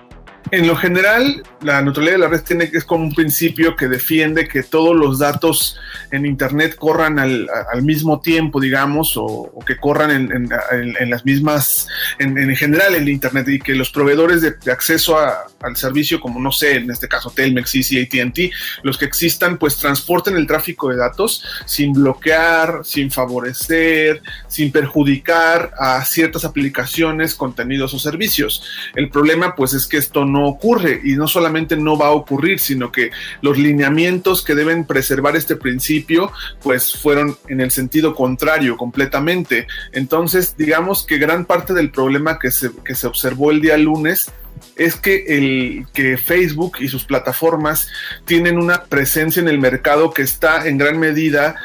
en 0.52 0.68
lo 0.68 0.76
general, 0.76 1.44
la 1.62 1.82
neutralidad 1.82 2.14
de 2.14 2.20
la 2.20 2.28
red 2.28 2.42
tiene 2.42 2.70
es 2.72 2.84
como 2.84 3.04
un 3.04 3.14
principio 3.14 3.76
que 3.76 3.88
defiende 3.88 4.48
que 4.48 4.64
todos 4.64 4.96
los 4.96 5.20
datos 5.20 5.78
en 6.12 6.26
Internet 6.26 6.76
corran 6.76 7.20
al, 7.20 7.48
mismo 7.82 8.22
tiempo, 8.22 8.60
digamos, 8.60 9.14
o, 9.16 9.52
que 9.66 9.78
corran 9.78 10.12
en, 10.12 11.10
las 11.10 11.26
mismas, 11.26 11.88
en, 12.20 12.56
general 12.56 12.96
en 12.96 13.08
Internet 13.08 13.48
y 13.50 13.60
que 13.60 13.74
los 13.74 13.90
proveedores 13.90 14.42
de, 14.42 14.72
acceso 14.72 15.18
al 15.66 15.76
servicio, 15.76 16.20
como 16.20 16.40
no 16.40 16.52
sé, 16.52 16.78
en 16.78 16.92
este 16.92 17.08
caso 17.08 17.32
Telmex, 17.32 17.76
y 17.92 18.02
AT&T, 18.02 18.52
los 18.84 18.98
que 18.98 19.06
existan, 19.06 19.58
pues 19.58 19.78
transporten 19.78 20.36
el 20.36 20.48
tráfico 20.48 20.90
de 20.90 20.98
datos 20.98 21.44
sin 21.66 21.94
bloquear, 21.94 22.82
sin 22.84 23.12
favorecer, 23.12 24.22
sin 24.48 24.72
perjudicar 24.72 25.72
a 25.78 26.04
ciertas 26.06 26.46
aplicaciones, 26.46 27.36
contenidos 27.36 27.94
o 27.94 28.00
servicios. 28.00 28.64
El 28.96 29.10
problema, 29.10 29.56
pues, 29.56 29.74
es 29.74 29.88
que 29.88 29.98
esto 29.98 30.26
no 30.26 30.48
ocurre 30.48 31.02
y 31.04 31.16
no 31.16 31.28
solamente 31.28 31.76
no 31.76 31.98
va 31.98 32.08
a 32.08 32.12
ocurrir, 32.12 32.60
sino 32.60 32.92
que 32.92 33.12
los 33.42 33.58
lineamientos 33.58 34.44
que 34.44 34.56
deben 34.56 34.86
preservar 34.86 35.36
este 35.36 35.56
principio 35.56 36.32
pues 36.62 36.96
fueron 36.96 37.38
en 37.48 37.62
el 37.62 37.72
sentido 37.72 38.16
contrario 38.16 38.78
completamente. 38.78 39.68
Entonces, 39.92 40.56
digamos 40.58 41.06
que 41.06 41.18
gran 41.18 41.46
parte 41.46 41.74
del 41.74 41.92
problema 41.92 42.40
que 42.40 42.52
se, 42.52 42.72
que 42.84 42.96
se 42.96 43.08
observó 43.08 43.52
el 43.52 43.62
día 43.62 43.78
lunes 43.78 44.32
es 44.76 44.96
que, 44.96 45.26
el, 45.28 45.86
que 45.94 46.18
Facebook 46.18 46.78
y 46.80 46.88
sus 46.88 47.06
plataformas 47.06 47.88
tienen 48.26 48.58
una 48.58 48.84
presencia 48.84 49.42
en 49.42 49.48
el 49.48 49.60
mercado 49.60 50.12
que 50.12 50.22
está 50.22 50.68
en 50.68 50.78
gran 50.78 51.00
medida 51.00 51.56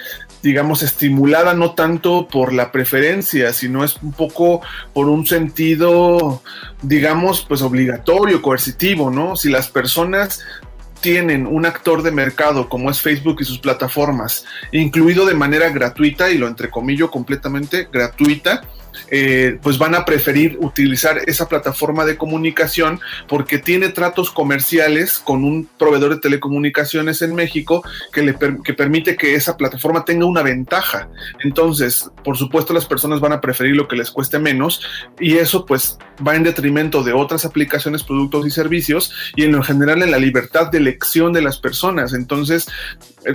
digamos, 0.42 0.82
estimulada 0.82 1.54
no 1.54 1.74
tanto 1.74 2.28
por 2.28 2.52
la 2.52 2.72
preferencia, 2.72 3.52
sino 3.52 3.84
es 3.84 3.96
un 4.02 4.12
poco 4.12 4.62
por 4.94 5.08
un 5.08 5.26
sentido, 5.26 6.42
digamos, 6.82 7.44
pues 7.46 7.62
obligatorio, 7.62 8.40
coercitivo, 8.40 9.10
¿no? 9.10 9.36
Si 9.36 9.50
las 9.50 9.68
personas 9.68 10.40
tienen 11.00 11.46
un 11.46 11.66
actor 11.66 12.02
de 12.02 12.10
mercado 12.10 12.68
como 12.68 12.90
es 12.90 13.00
Facebook 13.00 13.38
y 13.40 13.44
sus 13.44 13.58
plataformas, 13.58 14.44
incluido 14.72 15.26
de 15.26 15.34
manera 15.34 15.68
gratuita, 15.70 16.30
y 16.30 16.38
lo 16.38 16.46
entrecomillo 16.46 17.10
completamente 17.10 17.88
gratuita, 17.92 18.62
eh, 19.10 19.58
pues 19.62 19.78
van 19.78 19.94
a 19.94 20.04
preferir 20.04 20.58
utilizar 20.60 21.18
esa 21.26 21.48
plataforma 21.48 22.04
de 22.04 22.16
comunicación 22.16 23.00
porque 23.28 23.58
tiene 23.58 23.88
tratos 23.88 24.30
comerciales 24.30 25.18
con 25.18 25.44
un 25.44 25.68
proveedor 25.78 26.14
de 26.14 26.20
telecomunicaciones 26.20 27.22
en 27.22 27.34
México 27.34 27.82
que 28.12 28.22
le 28.22 28.36
que 28.64 28.74
permite 28.74 29.16
que 29.16 29.34
esa 29.34 29.56
plataforma 29.56 30.04
tenga 30.04 30.26
una 30.26 30.42
ventaja. 30.42 31.08
Entonces, 31.42 32.10
por 32.24 32.36
supuesto, 32.36 32.72
las 32.72 32.86
personas 32.86 33.20
van 33.20 33.32
a 33.32 33.40
preferir 33.40 33.76
lo 33.76 33.88
que 33.88 33.96
les 33.96 34.10
cueste 34.10 34.38
menos 34.38 34.80
y 35.18 35.36
eso 35.36 35.66
pues 35.66 35.98
va 36.26 36.36
en 36.36 36.42
detrimento 36.42 37.02
de 37.02 37.12
otras 37.12 37.44
aplicaciones, 37.44 38.02
productos 38.02 38.46
y 38.46 38.50
servicios 38.50 39.12
y 39.36 39.44
en 39.44 39.52
lo 39.52 39.62
general 39.62 40.02
en 40.02 40.10
la 40.10 40.18
libertad 40.18 40.70
de 40.70 40.78
elección 40.78 41.32
de 41.32 41.42
las 41.42 41.58
personas. 41.58 42.12
Entonces, 42.12 42.68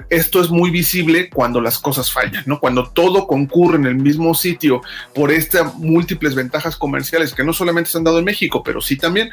esto 0.10 0.42
es 0.42 0.50
muy 0.50 0.72
visible 0.72 1.30
cuando 1.30 1.62
las 1.62 1.78
cosas 1.80 2.12
fallan, 2.12 2.44
¿no? 2.46 2.60
Cuando 2.60 2.90
todo 2.90 3.28
concurre 3.28 3.78
en 3.78 3.86
el 3.86 3.96
mismo 3.96 4.34
sitio 4.34 4.82
por 5.14 5.32
estas 5.32 5.76
múltiples 5.76 6.36
ventajas 6.36 6.76
comerciales 6.76 7.34
que 7.34 7.44
no 7.44 7.54
solamente 7.54 7.90
se 7.90 7.98
han 7.98 8.04
dado 8.04 8.20
en 8.20 8.26
México, 8.26 8.64
pero 8.64 8.82
sí 8.82 8.98
también, 8.98 9.30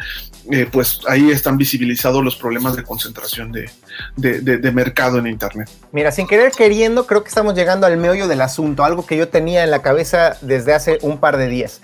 eh, 0.50 0.66
pues 0.70 1.00
ahí 1.08 1.30
están 1.30 1.56
visibilizados 1.56 2.22
los 2.22 2.36
problemas 2.36 2.76
de 2.76 2.82
concentración 2.82 3.52
de, 3.52 3.70
de, 4.16 4.72
mercado 4.72 5.18
en 5.18 5.26
Internet. 5.26 5.68
Mira, 5.92 6.10
sin 6.12 6.26
querer 6.26 6.52
queriendo, 6.52 7.06
creo 7.06 7.22
que 7.22 7.28
estamos 7.28 7.54
llegando 7.54 7.86
al 7.86 7.96
meollo 7.96 8.26
del 8.28 8.40
asunto, 8.40 8.84
algo 8.84 9.06
que 9.06 9.16
yo 9.16 9.28
tenía 9.28 9.64
en 9.64 9.70
la 9.70 9.82
cabeza 9.82 10.36
desde 10.40 10.74
hace 10.74 10.98
un 11.02 11.18
par 11.18 11.36
de 11.36 11.48
días 11.48 11.80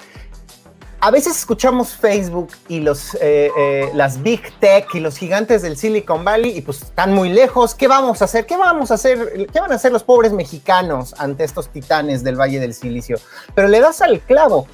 a 1.01 1.11
veces 1.11 1.37
escuchamos 1.37 1.95
Facebook 1.95 2.49
y 2.69 2.81
los, 2.81 3.15
eh, 3.15 3.51
eh, 3.57 3.91
las 3.95 4.23
Big 4.23 4.53
Tech 4.59 4.93
y 4.95 5.01
los 5.01 5.17
gigantes 5.17 5.63
del 5.63 5.77
Silicon 5.77 6.25
Valley 6.25 6.57
y 6.57 6.61
pues 6.61 6.83
están 6.83 7.15
muy 7.15 7.29
lejos. 7.29 7.75
¿Qué 7.75 7.87
vamos 7.87 8.21
a 8.21 8.25
hacer? 8.25 8.47
¿Qué 8.47 8.57
vamos 8.57 8.91
a 8.91 8.95
hacer? 8.95 9.47
¿Qué 9.53 9.61
van 9.61 9.71
a 9.71 9.77
hacer 9.77 9.93
los 9.93 10.03
pobres 10.03 10.33
mexicanos 10.33 11.15
ante 11.19 11.45
estos 11.45 11.69
titanes 11.69 12.25
del 12.25 12.37
Valle 12.37 12.59
del 12.59 12.75
Silicio? 12.75 13.19
Pero 13.55 13.69
le 13.69 13.81
das 13.81 14.01
al 14.03 14.21
clavo. 14.21 14.67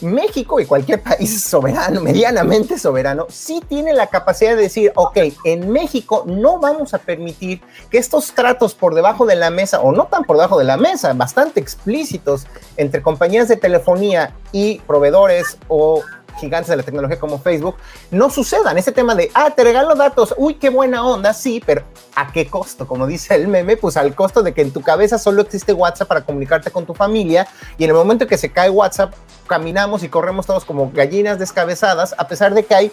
México 0.00 0.60
y 0.60 0.66
cualquier 0.66 1.02
país 1.02 1.42
soberano, 1.48 2.00
medianamente 2.00 2.78
soberano, 2.78 3.26
sí 3.28 3.62
tiene 3.68 3.92
la 3.92 4.08
capacidad 4.08 4.56
de 4.56 4.62
decir, 4.62 4.92
ok, 4.94 5.18
en 5.44 5.70
México 5.70 6.24
no 6.26 6.58
vamos 6.58 6.94
a 6.94 6.98
permitir 6.98 7.60
que 7.90 7.98
estos 7.98 8.32
tratos 8.32 8.74
por 8.74 8.94
debajo 8.94 9.26
de 9.26 9.36
la 9.36 9.50
mesa, 9.50 9.80
o 9.80 9.92
no 9.92 10.06
tan 10.06 10.24
por 10.24 10.36
debajo 10.36 10.58
de 10.58 10.64
la 10.64 10.76
mesa, 10.76 11.12
bastante 11.12 11.60
explícitos 11.60 12.46
entre 12.76 13.02
compañías 13.02 13.48
de 13.48 13.56
telefonía 13.56 14.34
y 14.52 14.78
proveedores 14.80 15.58
o 15.68 16.02
gigantes 16.38 16.68
de 16.68 16.76
la 16.76 16.82
tecnología 16.82 17.18
como 17.18 17.38
Facebook, 17.38 17.76
no 18.10 18.30
sucedan. 18.30 18.78
Ese 18.78 18.92
tema 18.92 19.14
de, 19.14 19.30
ah, 19.34 19.50
te 19.54 19.64
regalo 19.64 19.94
datos, 19.94 20.34
uy, 20.36 20.54
qué 20.54 20.70
buena 20.70 21.04
onda, 21.04 21.32
sí, 21.32 21.62
pero 21.64 21.82
¿a 22.14 22.32
qué 22.32 22.46
costo? 22.48 22.86
Como 22.86 23.06
dice 23.06 23.34
el 23.34 23.48
meme, 23.48 23.76
pues 23.76 23.96
al 23.96 24.14
costo 24.14 24.42
de 24.42 24.54
que 24.54 24.62
en 24.62 24.72
tu 24.72 24.80
cabeza 24.80 25.18
solo 25.18 25.42
existe 25.42 25.72
WhatsApp 25.72 26.08
para 26.08 26.22
comunicarte 26.22 26.70
con 26.70 26.86
tu 26.86 26.94
familia 26.94 27.46
y 27.76 27.84
en 27.84 27.90
el 27.90 27.96
momento 27.96 28.26
que 28.26 28.38
se 28.38 28.50
cae 28.50 28.70
WhatsApp, 28.70 29.14
caminamos 29.46 30.02
y 30.02 30.08
corremos 30.08 30.46
todos 30.46 30.64
como 30.64 30.90
gallinas 30.92 31.38
descabezadas, 31.38 32.14
a 32.18 32.28
pesar 32.28 32.54
de 32.54 32.64
que 32.64 32.74
hay 32.74 32.92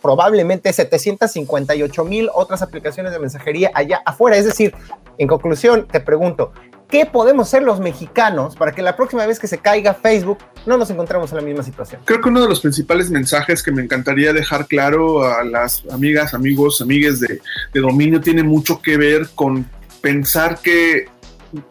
probablemente 0.00 0.72
758 0.72 2.04
mil 2.04 2.30
otras 2.32 2.62
aplicaciones 2.62 3.12
de 3.12 3.18
mensajería 3.18 3.70
allá 3.74 4.02
afuera. 4.04 4.36
Es 4.36 4.44
decir, 4.44 4.74
en 5.18 5.26
conclusión, 5.26 5.88
te 5.90 6.00
pregunto, 6.00 6.52
¿Qué 6.94 7.06
podemos 7.06 7.48
hacer 7.48 7.64
los 7.64 7.80
mexicanos 7.80 8.54
para 8.54 8.70
que 8.70 8.80
la 8.80 8.94
próxima 8.94 9.26
vez 9.26 9.40
que 9.40 9.48
se 9.48 9.58
caiga 9.58 9.94
Facebook 9.94 10.38
no 10.64 10.76
nos 10.76 10.90
encontremos 10.90 11.28
en 11.32 11.38
la 11.38 11.42
misma 11.42 11.64
situación? 11.64 12.00
Creo 12.04 12.20
que 12.20 12.28
uno 12.28 12.40
de 12.40 12.48
los 12.48 12.60
principales 12.60 13.10
mensajes 13.10 13.64
que 13.64 13.72
me 13.72 13.82
encantaría 13.82 14.32
dejar 14.32 14.68
claro 14.68 15.24
a 15.24 15.42
las 15.42 15.82
amigas, 15.90 16.34
amigos, 16.34 16.80
amigues 16.80 17.18
de, 17.18 17.40
de 17.72 17.80
dominio 17.80 18.20
tiene 18.20 18.44
mucho 18.44 18.80
que 18.80 18.96
ver 18.96 19.28
con 19.34 19.68
pensar 20.00 20.60
que 20.62 21.08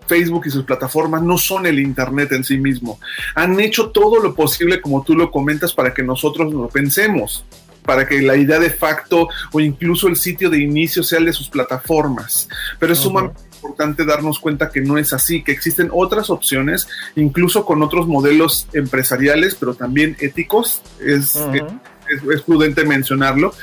Facebook 0.07 0.43
y 0.47 0.49
sus 0.49 0.65
plataformas 0.65 1.21
no 1.21 1.37
son 1.37 1.67
el 1.67 1.79
Internet 1.79 2.33
en 2.33 2.43
sí 2.43 2.57
mismo. 2.57 2.99
Han 3.35 3.57
hecho 3.61 3.91
todo 3.91 4.21
lo 4.21 4.35
posible, 4.35 4.81
como 4.81 5.05
tú 5.05 5.15
lo 5.15 5.31
comentas, 5.31 5.71
para 5.71 5.93
que 5.93 6.03
nosotros 6.03 6.53
lo 6.53 6.67
pensemos 6.67 7.45
para 7.85 8.07
que 8.07 8.21
la 8.21 8.37
idea 8.37 8.59
de 8.59 8.69
facto 8.69 9.27
o 9.51 9.59
incluso 9.59 10.07
el 10.07 10.15
sitio 10.15 10.49
de 10.49 10.57
inicio 10.57 11.03
sea 11.03 11.19
el 11.19 11.25
de 11.25 11.33
sus 11.33 11.49
plataformas. 11.49 12.47
Pero 12.79 12.93
es 12.93 12.99
sumamente 12.99 13.52
importante 13.63 14.05
darnos 14.05 14.39
cuenta 14.39 14.69
que 14.69 14.81
no 14.81 14.97
es 14.97 15.13
así, 15.13 15.41
que 15.43 15.53
existen 15.53 15.89
otras 15.91 16.29
opciones, 16.29 16.87
incluso 17.15 17.65
con 17.65 17.81
otros 17.81 18.07
modelos 18.07 18.67
empresariales, 18.73 19.55
pero 19.55 19.73
también 19.73 20.17
éticos. 20.19 20.81
Es, 20.99 21.39
es, 22.31 22.41
prudente 22.41 22.85
mencionarlo. 22.85 23.53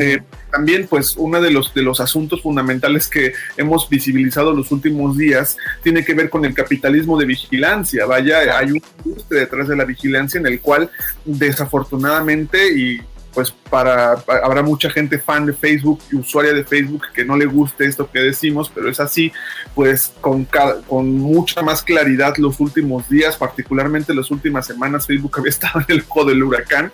Eh, 0.00 0.22
también, 0.50 0.86
pues, 0.88 1.14
uno 1.18 1.42
de 1.42 1.50
los, 1.50 1.74
de 1.74 1.82
los 1.82 2.00
asuntos 2.00 2.40
fundamentales 2.40 3.06
que 3.06 3.34
hemos 3.58 3.86
visibilizado 3.90 4.54
los 4.54 4.72
últimos 4.72 5.18
días 5.18 5.58
tiene 5.82 6.04
que 6.04 6.14
ver 6.14 6.30
con 6.30 6.46
el 6.46 6.54
capitalismo 6.54 7.18
de 7.18 7.26
vigilancia. 7.26 8.06
Vaya, 8.06 8.56
hay 8.56 8.72
un 8.72 8.82
industria 9.04 9.40
detrás 9.40 9.68
de 9.68 9.76
la 9.76 9.84
vigilancia 9.84 10.40
en 10.40 10.46
el 10.46 10.60
cual, 10.60 10.90
desafortunadamente, 11.26 12.72
y 12.74 13.00
pues 13.34 13.50
para, 13.50 14.12
habrá 14.42 14.62
mucha 14.62 14.88
gente 14.88 15.18
fan 15.18 15.46
de 15.46 15.52
Facebook 15.52 16.00
y 16.10 16.16
usuaria 16.16 16.52
de 16.52 16.64
Facebook 16.64 17.02
que 17.12 17.24
no 17.24 17.36
le 17.36 17.46
guste 17.46 17.86
esto 17.86 18.08
que 18.10 18.20
decimos, 18.20 18.70
pero 18.74 18.88
es 18.88 19.00
así, 19.00 19.32
pues 19.74 20.12
con, 20.20 20.46
con 20.86 21.18
mucha 21.18 21.62
más 21.62 21.82
claridad 21.82 22.36
los 22.38 22.60
últimos 22.60 23.08
días, 23.08 23.36
particularmente 23.36 24.14
las 24.14 24.30
últimas 24.30 24.66
semanas, 24.66 25.06
Facebook 25.06 25.34
había 25.38 25.50
estado 25.50 25.80
en 25.80 25.86
el 25.88 26.04
ojo 26.08 26.24
del 26.24 26.42
huracán 26.42 26.92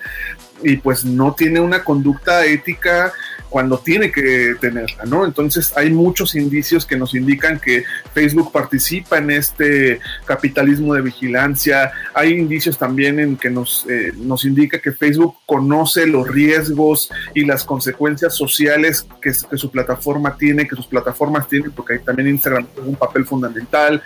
y 0.62 0.76
pues 0.76 1.04
no 1.04 1.34
tiene 1.34 1.60
una 1.60 1.84
conducta 1.84 2.44
ética 2.44 3.12
cuando 3.50 3.78
tiene 3.78 4.12
que 4.12 4.54
tenerla, 4.60 5.04
¿no? 5.06 5.24
Entonces 5.24 5.76
hay 5.76 5.90
muchos 5.90 6.36
indicios 6.36 6.86
que 6.86 6.96
nos 6.96 7.14
indican 7.14 7.58
que 7.58 7.84
Facebook 8.14 8.52
participa 8.52 9.18
en 9.18 9.30
este 9.30 10.00
capitalismo 10.24 10.94
de 10.94 11.02
vigilancia, 11.02 11.90
hay 12.14 12.32
indicios 12.32 12.78
también 12.78 13.18
en 13.20 13.36
que 13.36 13.50
nos, 13.50 13.86
eh, 13.88 14.12
nos 14.16 14.44
indica 14.44 14.80
que 14.80 14.92
Facebook 14.92 15.36
conoce 15.46 16.06
los 16.06 16.28
riesgos 16.28 17.10
y 17.34 17.44
las 17.44 17.64
consecuencias 17.64 18.34
sociales 18.36 19.06
que, 19.20 19.32
su 19.32 19.70
plataforma 19.70 20.36
tiene, 20.36 20.66
que 20.66 20.76
sus 20.76 20.86
plataformas 20.86 21.48
tienen, 21.48 21.70
porque 21.70 21.94
ahí 21.94 21.98
también 22.00 22.28
Instagram 22.28 22.66
tiene 22.66 22.88
un 22.88 22.96
papel 22.96 23.24
fundamental, 23.24 24.02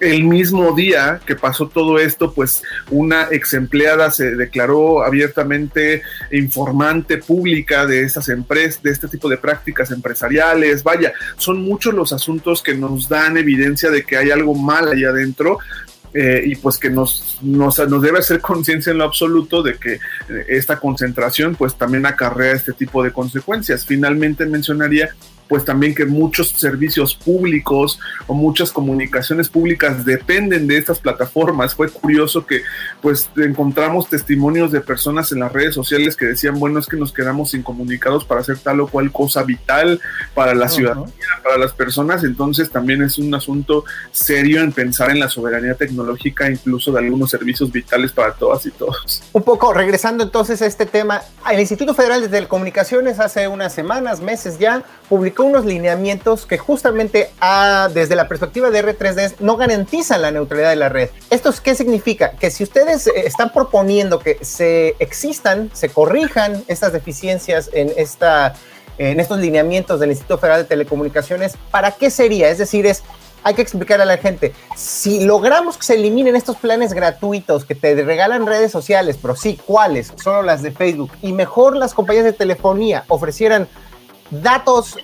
el 0.00 0.24
mismo 0.24 0.74
día 0.74 1.20
que 1.24 1.36
pasó 1.36 1.68
todo 1.68 1.98
esto, 1.98 2.32
pues 2.32 2.62
una 2.90 3.28
ex 3.30 3.54
empleada 3.54 4.10
se 4.10 4.34
declaró 4.34 5.04
abiertamente 5.04 6.02
informante 6.30 7.18
pública 7.18 7.86
de 7.86 8.02
estas 8.02 8.28
empresas, 8.28 8.82
de 8.82 8.90
este 8.90 9.08
tipo 9.08 9.28
de 9.28 9.38
prácticas 9.38 9.90
empresariales. 9.90 10.82
Vaya, 10.82 11.12
son 11.36 11.62
muchos 11.62 11.94
los 11.94 12.12
asuntos 12.12 12.62
que 12.62 12.74
nos 12.74 13.08
dan 13.08 13.36
evidencia 13.36 13.90
de 13.90 14.04
que 14.04 14.16
hay 14.16 14.30
algo 14.30 14.54
mal 14.54 14.88
allá 14.88 15.10
adentro. 15.10 15.58
Eh, 16.16 16.44
y 16.46 16.54
pues 16.54 16.78
que 16.78 16.90
nos, 16.90 17.38
nos, 17.42 17.76
nos 17.88 18.00
debe 18.02 18.20
hacer 18.20 18.40
conciencia 18.40 18.92
en 18.92 18.98
lo 18.98 19.04
absoluto 19.04 19.64
de 19.64 19.74
que 19.74 19.94
eh, 19.94 20.00
esta 20.46 20.78
concentración 20.78 21.56
pues 21.56 21.74
también 21.74 22.06
acarrea 22.06 22.52
este 22.52 22.72
tipo 22.72 23.02
de 23.02 23.12
consecuencias. 23.12 23.84
Finalmente 23.84 24.46
mencionaría 24.46 25.12
pues 25.48 25.64
también 25.64 25.94
que 25.94 26.06
muchos 26.06 26.50
servicios 26.50 27.14
públicos 27.14 27.98
o 28.26 28.34
muchas 28.34 28.72
comunicaciones 28.72 29.48
públicas 29.48 30.04
dependen 30.04 30.66
de 30.66 30.78
estas 30.78 30.98
plataformas. 30.98 31.74
Fue 31.74 31.90
curioso 31.90 32.46
que 32.46 32.62
pues 33.00 33.28
encontramos 33.36 34.08
testimonios 34.08 34.72
de 34.72 34.80
personas 34.80 35.32
en 35.32 35.40
las 35.40 35.52
redes 35.52 35.74
sociales 35.74 36.16
que 36.16 36.26
decían, 36.26 36.58
bueno, 36.58 36.78
es 36.78 36.86
que 36.86 36.96
nos 36.96 37.12
quedamos 37.12 37.54
incomunicados 37.54 38.24
para 38.24 38.40
hacer 38.40 38.58
tal 38.58 38.80
o 38.80 38.86
cual 38.86 39.12
cosa 39.12 39.42
vital 39.42 40.00
para 40.34 40.54
la 40.54 40.68
ciudadanía, 40.68 41.12
para 41.42 41.58
las 41.58 41.72
personas, 41.72 42.24
entonces 42.24 42.70
también 42.70 43.02
es 43.02 43.18
un 43.18 43.34
asunto 43.34 43.84
serio 44.12 44.60
en 44.60 44.72
pensar 44.72 45.10
en 45.10 45.20
la 45.20 45.28
soberanía 45.28 45.74
tecnológica, 45.74 46.50
incluso 46.50 46.92
de 46.92 47.00
algunos 47.00 47.30
servicios 47.30 47.70
vitales 47.70 48.12
para 48.12 48.32
todas 48.32 48.64
y 48.66 48.70
todos. 48.70 49.22
Un 49.32 49.42
poco 49.42 49.72
regresando 49.72 50.24
entonces 50.24 50.62
a 50.62 50.66
este 50.66 50.86
tema, 50.86 51.22
el 51.50 51.60
Instituto 51.60 51.94
Federal 51.94 52.20
de 52.20 52.28
Telecomunicaciones 52.28 53.20
hace 53.20 53.48
unas 53.48 53.74
semanas, 53.74 54.20
meses 54.20 54.58
ya, 54.58 54.82
publicó 55.08 55.33
unos 55.42 55.64
lineamientos 55.64 56.46
que 56.46 56.58
justamente 56.58 57.30
ah, 57.40 57.88
desde 57.92 58.14
la 58.16 58.28
perspectiva 58.28 58.70
de 58.70 58.84
R3D 58.84 59.34
no 59.40 59.56
garantizan 59.56 60.22
la 60.22 60.30
neutralidad 60.30 60.70
de 60.70 60.76
la 60.76 60.88
red. 60.88 61.10
¿Esto 61.30 61.52
qué 61.62 61.74
significa? 61.74 62.32
Que 62.32 62.50
si 62.50 62.62
ustedes 62.62 63.06
eh, 63.06 63.12
están 63.26 63.52
proponiendo 63.52 64.18
que 64.18 64.38
se 64.42 64.96
existan, 64.98 65.70
se 65.72 65.88
corrijan 65.88 66.64
estas 66.68 66.92
deficiencias 66.92 67.70
en 67.72 67.92
esta 67.96 68.54
en 68.96 69.18
estos 69.18 69.40
lineamientos 69.40 69.98
del 69.98 70.10
Instituto 70.10 70.38
Federal 70.38 70.62
de 70.62 70.68
Telecomunicaciones, 70.68 71.54
¿para 71.72 71.90
qué 71.90 72.10
sería? 72.10 72.48
Es 72.48 72.58
decir, 72.58 72.86
es 72.86 73.02
hay 73.44 73.54
que 73.54 73.62
explicar 73.62 74.00
a 74.00 74.06
la 74.06 74.16
gente, 74.16 74.54
si 74.74 75.22
logramos 75.24 75.76
que 75.76 75.84
se 75.84 75.94
eliminen 75.94 76.34
estos 76.34 76.56
planes 76.56 76.94
gratuitos 76.94 77.66
que 77.66 77.74
te 77.74 77.94
regalan 78.02 78.46
redes 78.46 78.72
sociales, 78.72 79.18
pero 79.20 79.36
sí, 79.36 79.60
¿cuáles? 79.66 80.12
Solo 80.22 80.42
las 80.42 80.62
de 80.62 80.72
Facebook, 80.72 81.12
y 81.20 81.32
mejor 81.32 81.76
las 81.76 81.92
compañías 81.92 82.24
de 82.24 82.32
telefonía 82.32 83.04
ofrecieran 83.08 83.68
datos 84.30 84.98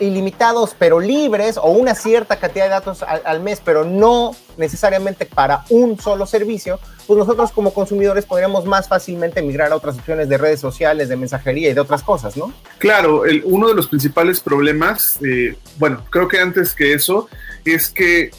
ilimitados 0.00 0.74
pero 0.78 1.00
libres 1.00 1.56
o 1.56 1.70
una 1.70 1.94
cierta 1.94 2.36
cantidad 2.36 2.64
de 2.64 2.70
datos 2.70 3.02
al, 3.02 3.40
mes, 3.40 3.60
pero 3.64 3.84
no 3.84 4.32
necesariamente 4.56 5.26
para 5.26 5.64
un 5.70 5.98
solo 5.98 6.26
servicio, 6.26 6.78
pues 7.06 7.18
nosotros 7.18 7.52
como 7.52 7.74
consumidores 7.74 8.24
podríamos 8.24 8.64
más 8.64 8.88
fácilmente 8.88 9.42
migrar 9.42 9.72
a 9.72 9.76
otras 9.76 9.96
opciones 9.96 10.28
de 10.28 10.38
redes 10.38 10.60
sociales, 10.60 11.08
de 11.08 11.16
mensajería 11.16 11.70
y 11.70 11.74
de 11.74 11.80
otras 11.80 12.02
cosas, 12.02 12.36
¿no? 12.36 12.52
Claro, 12.78 13.24
el, 13.24 13.42
uno 13.44 13.68
de 13.68 13.74
los 13.74 13.88
principales 13.88 14.40
problemas, 14.40 15.18
eh, 15.22 15.56
bueno, 15.78 16.04
creo 16.10 16.28
que 16.28 16.38
antes 16.40 16.74
que 16.74 16.94
eso, 16.94 17.28
es 17.64 17.88
que 17.88 18.30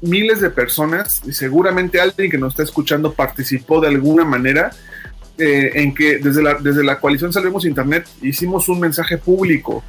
miles 0.00 0.40
de 0.40 0.50
personas, 0.50 1.22
y 1.26 1.32
seguramente 1.32 2.00
alguien 2.00 2.30
que 2.30 2.38
nos 2.38 2.54
está 2.54 2.62
escuchando 2.62 3.12
participó 3.12 3.80
de 3.80 3.88
alguna 3.88 4.24
manera, 4.24 4.70
eh, 5.40 5.82
en 5.82 5.94
que 5.94 6.18
desde 6.18 6.42
la, 6.42 6.54
desde 6.54 6.84
la 6.84 7.00
coalición 7.00 7.32
Salvemos 7.32 7.64
Internet 7.64 8.06
hicimos 8.20 8.68
un 8.68 8.78
mensaje 8.78 9.16
público 9.16 9.82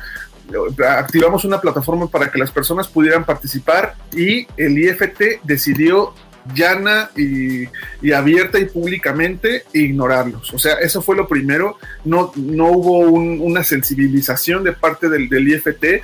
activamos 0.87 1.45
una 1.45 1.61
plataforma 1.61 2.07
para 2.07 2.29
que 2.29 2.39
las 2.39 2.51
personas 2.51 2.87
pudieran 2.87 3.25
participar 3.25 3.95
y 4.13 4.47
el 4.57 4.77
IFT 4.77 5.41
decidió 5.43 6.13
llana 6.55 7.09
y, 7.15 7.67
abierta 8.11 8.59
y 8.59 8.65
públicamente 8.65 9.65
ignorarlos. 9.73 10.53
O 10.53 10.59
sea, 10.59 10.75
eso 10.75 11.01
fue 11.01 11.15
lo 11.15 11.27
primero. 11.27 11.77
No, 12.03 12.31
no 12.35 12.71
hubo 12.71 12.99
una 12.99 13.63
sensibilización 13.63 14.63
de 14.63 14.73
parte 14.73 15.09
del 15.09 15.47
IFT 15.47 16.01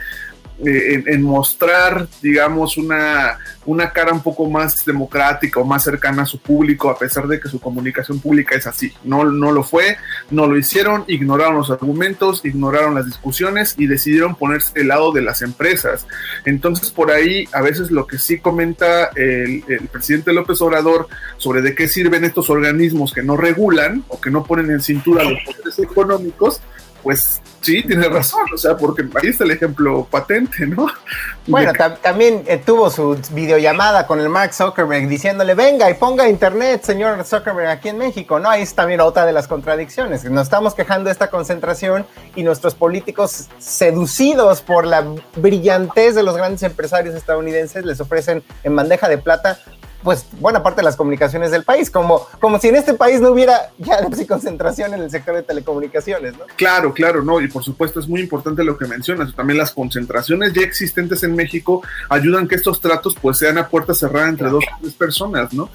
eh, 0.65 1.03
en, 1.05 1.21
mostrar, 1.21 2.07
digamos, 2.21 2.77
una, 2.77 3.37
una 3.65 3.91
cara 3.91 4.11
un 4.11 4.23
poco 4.23 4.49
más 4.49 4.83
democrática 4.85 5.59
o 5.59 5.65
más 5.65 5.83
cercana 5.83 6.23
a 6.23 6.25
su 6.25 6.39
público, 6.39 6.89
a 6.89 6.97
pesar 6.97 7.27
de 7.27 7.39
que 7.39 7.47
su 7.47 7.59
comunicación 7.59 8.19
pública 8.19 8.55
es 8.55 8.65
así. 8.65 8.91
No, 9.03 9.23
no 9.23 9.51
lo 9.51 9.63
fue, 9.63 9.97
no 10.31 10.47
lo 10.47 10.57
hicieron, 10.57 11.03
ignoraron 11.07 11.57
los 11.57 11.69
argumentos, 11.69 12.43
ignoraron 12.43 12.95
las 12.95 13.05
discusiones 13.05 13.75
y 13.77 13.87
decidieron 13.87 14.35
ponerse 14.35 14.73
del 14.73 14.87
lado 14.87 15.11
de 15.11 15.21
las 15.21 15.41
empresas. 15.43 16.07
Entonces, 16.45 16.89
por 16.89 17.11
ahí, 17.11 17.47
a 17.53 17.61
veces 17.61 17.91
lo 17.91 18.07
que 18.07 18.17
sí 18.17 18.39
comenta 18.39 19.11
el, 19.15 19.63
el 19.67 19.87
presidente 19.91 20.33
López 20.33 20.59
Obrador 20.61 21.07
sobre 21.37 21.61
de 21.61 21.75
qué 21.75 21.87
sirven 21.87 22.23
estos 22.23 22.49
organismos 22.49 23.13
que 23.13 23.21
no 23.21 23.37
regulan 23.37 24.03
o 24.07 24.19
que 24.19 24.31
no 24.31 24.43
ponen 24.43 24.71
en 24.71 24.81
cintura 24.81 25.23
los 25.23 25.39
poderes 25.45 25.77
económicos, 25.79 26.61
pues 27.07 27.41
sí, 27.61 27.83
tiene 27.83 28.09
razón, 28.09 28.41
o 28.53 28.57
sea, 28.57 28.75
porque 28.75 29.03
ahí 29.23 29.29
está 29.29 29.45
el 29.45 29.51
ejemplo 29.51 30.05
patente, 30.11 30.67
¿no? 30.67 30.87
Bueno, 31.45 31.71
también 32.01 32.43
eh, 32.47 32.57
tuvo 32.57 32.89
su 32.89 33.17
videollamada 33.31 34.05
con 34.05 34.19
el 34.19 34.27
Mark 34.27 34.53
Zuckerberg 34.53 35.07
diciéndole, 35.07 35.55
venga 35.55 35.89
y 35.89 35.93
ponga 35.93 36.27
internet, 36.27 36.83
señor 36.83 37.23
Zuckerberg, 37.23 37.69
aquí 37.69 37.87
en 37.87 37.97
México, 37.97 38.39
¿no? 38.39 38.49
Ahí 38.49 38.63
es 38.63 38.75
también 38.75 38.99
otra 38.99 39.25
de 39.25 39.31
las 39.31 39.47
contradicciones. 39.47 40.25
Nos 40.25 40.43
estamos 40.43 40.75
quejando 40.75 41.05
de 41.05 41.13
esta 41.13 41.29
concentración 41.29 42.05
y 42.35 42.43
nuestros 42.43 42.75
políticos 42.75 43.47
seducidos 43.57 44.61
por 44.61 44.85
la 44.85 45.05
brillantez 45.37 46.13
de 46.13 46.23
los 46.23 46.35
grandes 46.35 46.63
empresarios 46.63 47.15
estadounidenses 47.15 47.85
les 47.85 48.01
ofrecen 48.01 48.43
en 48.65 48.75
bandeja 48.75 49.07
de 49.07 49.17
plata 49.17 49.59
pues 50.03 50.25
buena 50.39 50.63
parte 50.63 50.81
de 50.81 50.85
las 50.85 50.95
comunicaciones 50.95 51.51
del 51.51 51.63
país, 51.63 51.89
como, 51.89 52.27
como 52.39 52.59
si 52.59 52.69
en 52.69 52.75
este 52.75 52.93
país 52.93 53.21
no 53.21 53.31
hubiera 53.31 53.71
ya 53.77 53.99
concentración 54.27 54.93
en 54.93 55.01
el 55.01 55.09
sector 55.09 55.35
de 55.35 55.43
telecomunicaciones, 55.43 56.37
¿no? 56.37 56.45
Claro, 56.55 56.93
claro, 56.93 57.23
no, 57.23 57.41
y 57.41 57.47
por 57.47 57.63
supuesto 57.63 57.99
es 57.99 58.07
muy 58.07 58.21
importante 58.21 58.63
lo 58.63 58.77
que 58.77 58.85
mencionas, 58.85 59.33
también 59.35 59.57
las 59.57 59.71
concentraciones 59.71 60.53
ya 60.53 60.61
existentes 60.61 61.23
en 61.23 61.35
México 61.35 61.81
ayudan 62.09 62.47
que 62.47 62.55
estos 62.55 62.81
tratos 62.81 63.15
pues 63.21 63.37
sean 63.37 63.57
a 63.57 63.67
puerta 63.67 63.93
cerrada 63.93 64.29
entre 64.29 64.49
dos 64.49 64.63
tres 64.81 64.93
personas, 64.93 65.53
¿no? 65.53 65.69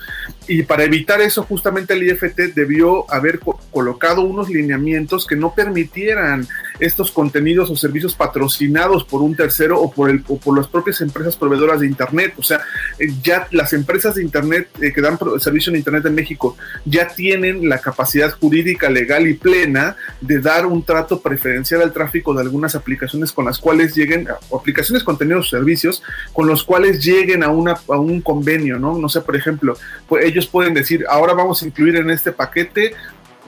Y 0.48 0.62
para 0.62 0.84
evitar 0.84 1.20
eso 1.20 1.44
justamente 1.44 1.94
el 1.94 2.02
IFT 2.02 2.54
debió 2.54 3.10
haber 3.10 3.40
colocado 3.70 4.22
unos 4.22 4.48
lineamientos 4.48 5.26
que 5.26 5.36
no 5.36 5.54
permitieran 5.54 6.46
estos 6.80 7.12
contenidos 7.12 7.70
o 7.70 7.76
servicios 7.76 8.14
patrocinados 8.14 9.04
por 9.04 9.22
un 9.22 9.36
tercero 9.36 9.80
o 9.80 9.90
por, 9.90 10.10
el, 10.10 10.24
o 10.28 10.36
por 10.36 10.56
las 10.56 10.66
propias 10.66 11.00
empresas 11.00 11.36
proveedoras 11.36 11.80
de 11.80 11.86
Internet. 11.86 12.34
O 12.38 12.42
sea, 12.42 12.60
eh, 12.98 13.06
ya 13.22 13.46
las 13.50 13.72
empresas 13.72 14.11
de 14.14 14.22
Internet 14.22 14.68
eh, 14.80 14.92
que 14.92 15.00
dan 15.00 15.18
servicio 15.38 15.70
en 15.70 15.76
Internet 15.76 16.06
en 16.06 16.14
México 16.14 16.56
ya 16.84 17.08
tienen 17.08 17.68
la 17.68 17.78
capacidad 17.78 18.30
jurídica, 18.30 18.90
legal 18.90 19.26
y 19.26 19.34
plena 19.34 19.96
de 20.20 20.40
dar 20.40 20.66
un 20.66 20.84
trato 20.84 21.20
preferencial 21.20 21.82
al 21.82 21.92
tráfico 21.92 22.34
de 22.34 22.42
algunas 22.42 22.74
aplicaciones 22.74 23.32
con 23.32 23.44
las 23.44 23.58
cuales 23.58 23.94
lleguen, 23.94 24.28
aplicaciones, 24.54 25.04
contenidos, 25.04 25.50
servicios, 25.50 26.02
con 26.32 26.46
los 26.46 26.64
cuales 26.64 27.04
lleguen 27.04 27.42
a, 27.42 27.48
una, 27.48 27.74
a 27.88 27.98
un 27.98 28.20
convenio, 28.20 28.78
¿no? 28.78 28.98
No 28.98 29.08
sé, 29.08 29.20
por 29.20 29.36
ejemplo, 29.36 29.76
pues 30.08 30.24
ellos 30.24 30.46
pueden 30.46 30.74
decir, 30.74 31.04
ahora 31.08 31.34
vamos 31.34 31.62
a 31.62 31.66
incluir 31.66 31.96
en 31.96 32.10
este 32.10 32.32
paquete 32.32 32.94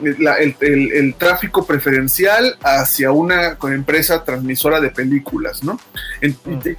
el, 0.03 1.15
tráfico 1.17 1.65
preferencial 1.65 2.57
hacia 2.63 3.11
una 3.11 3.57
empresa 3.73 4.23
transmisora 4.23 4.79
de 4.79 4.89
películas, 4.89 5.63
¿no? 5.63 5.79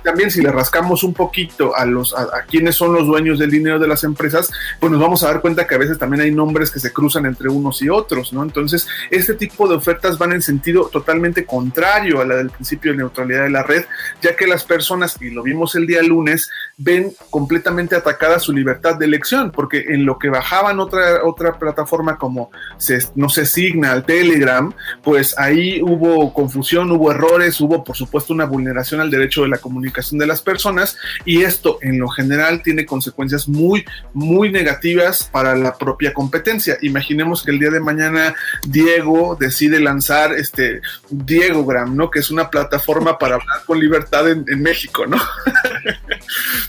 también 0.02 0.30
si 0.30 0.42
le 0.42 0.50
rascamos 0.50 1.02
un 1.02 1.14
poquito 1.14 1.74
a 1.74 1.84
los 1.84 2.14
a, 2.14 2.42
quienes 2.48 2.76
son 2.76 2.92
los 2.92 3.06
dueños 3.06 3.38
del 3.38 3.50
dinero 3.50 3.78
de 3.78 3.88
las 3.88 4.04
empresas, 4.04 4.50
pues 4.80 4.90
nos 4.92 5.00
vamos 5.00 5.22
a 5.22 5.28
dar 5.28 5.40
cuenta 5.40 5.66
que 5.66 5.74
a 5.74 5.78
veces 5.78 5.98
también 5.98 6.22
hay 6.22 6.30
nombres 6.30 6.70
que 6.70 6.80
se 6.80 6.92
cruzan 6.92 7.26
entre 7.26 7.48
unos 7.48 7.82
y 7.82 7.88
otros, 7.88 8.32
¿no? 8.32 8.42
Entonces, 8.42 8.86
este 9.10 9.34
tipo 9.34 9.68
de 9.68 9.76
ofertas 9.76 10.18
van 10.18 10.32
en 10.32 10.42
sentido 10.42 10.88
totalmente 10.88 11.44
contrario 11.44 12.20
a 12.20 12.24
la 12.24 12.36
del 12.36 12.50
principio 12.50 12.92
de 12.92 12.98
neutralidad 12.98 13.44
de 13.44 13.50
la 13.50 13.62
red, 13.62 13.84
ya 14.22 14.36
que 14.36 14.46
las 14.46 14.64
personas, 14.64 15.16
y 15.20 15.30
lo 15.30 15.42
vimos 15.42 15.74
el 15.74 15.86
día 15.86 16.02
lunes, 16.02 16.50
ven 16.78 17.12
completamente 17.30 17.96
atacada 17.96 18.38
su 18.38 18.52
libertad 18.52 18.96
de 18.96 19.06
elección, 19.06 19.50
porque 19.50 19.86
en 19.88 20.04
lo 20.04 20.18
que 20.18 20.28
bajaban 20.28 20.78
otra, 20.78 21.24
otra 21.24 21.58
plataforma 21.58 22.18
como 22.18 22.50
se 22.76 22.98
no 23.14 23.28
se 23.28 23.46
signa 23.46 23.92
al 23.92 24.04
Telegram, 24.04 24.72
pues 25.02 25.38
ahí 25.38 25.80
hubo 25.82 26.34
confusión, 26.34 26.90
hubo 26.90 27.10
errores, 27.10 27.60
hubo 27.60 27.82
por 27.82 27.96
supuesto 27.96 28.34
una 28.34 28.44
vulneración 28.44 29.00
al 29.00 29.10
derecho 29.10 29.42
de 29.42 29.48
la 29.48 29.58
comunicación 29.58 30.18
de 30.18 30.26
las 30.26 30.42
personas 30.42 30.98
y 31.24 31.42
esto 31.42 31.78
en 31.80 31.98
lo 31.98 32.08
general 32.08 32.62
tiene 32.62 32.84
consecuencias 32.84 33.48
muy, 33.48 33.84
muy 34.12 34.50
negativas 34.50 35.24
para 35.24 35.56
la 35.56 35.76
propia 35.76 36.12
competencia. 36.12 36.76
Imaginemos 36.82 37.42
que 37.42 37.52
el 37.52 37.58
día 37.58 37.70
de 37.70 37.80
mañana 37.80 38.34
Diego 38.66 39.36
decide 39.38 39.80
lanzar 39.80 40.34
este 40.34 40.80
Diegogram, 41.08 41.96
¿no? 41.96 42.10
Que 42.10 42.20
es 42.20 42.30
una 42.30 42.50
plataforma 42.50 43.18
para 43.18 43.36
hablar 43.36 43.64
con 43.64 43.80
libertad 43.80 44.28
en, 44.28 44.62
México, 44.62 45.06
¿no? 45.06 45.16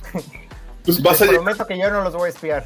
pues 0.84 1.02
vas 1.02 1.22
a 1.22 1.26
prometo 1.26 1.66
que 1.68 1.78
yo 1.78 1.90
no 1.90 2.02
los 2.02 2.14
voy 2.14 2.28
a 2.28 2.30
espiar. 2.30 2.66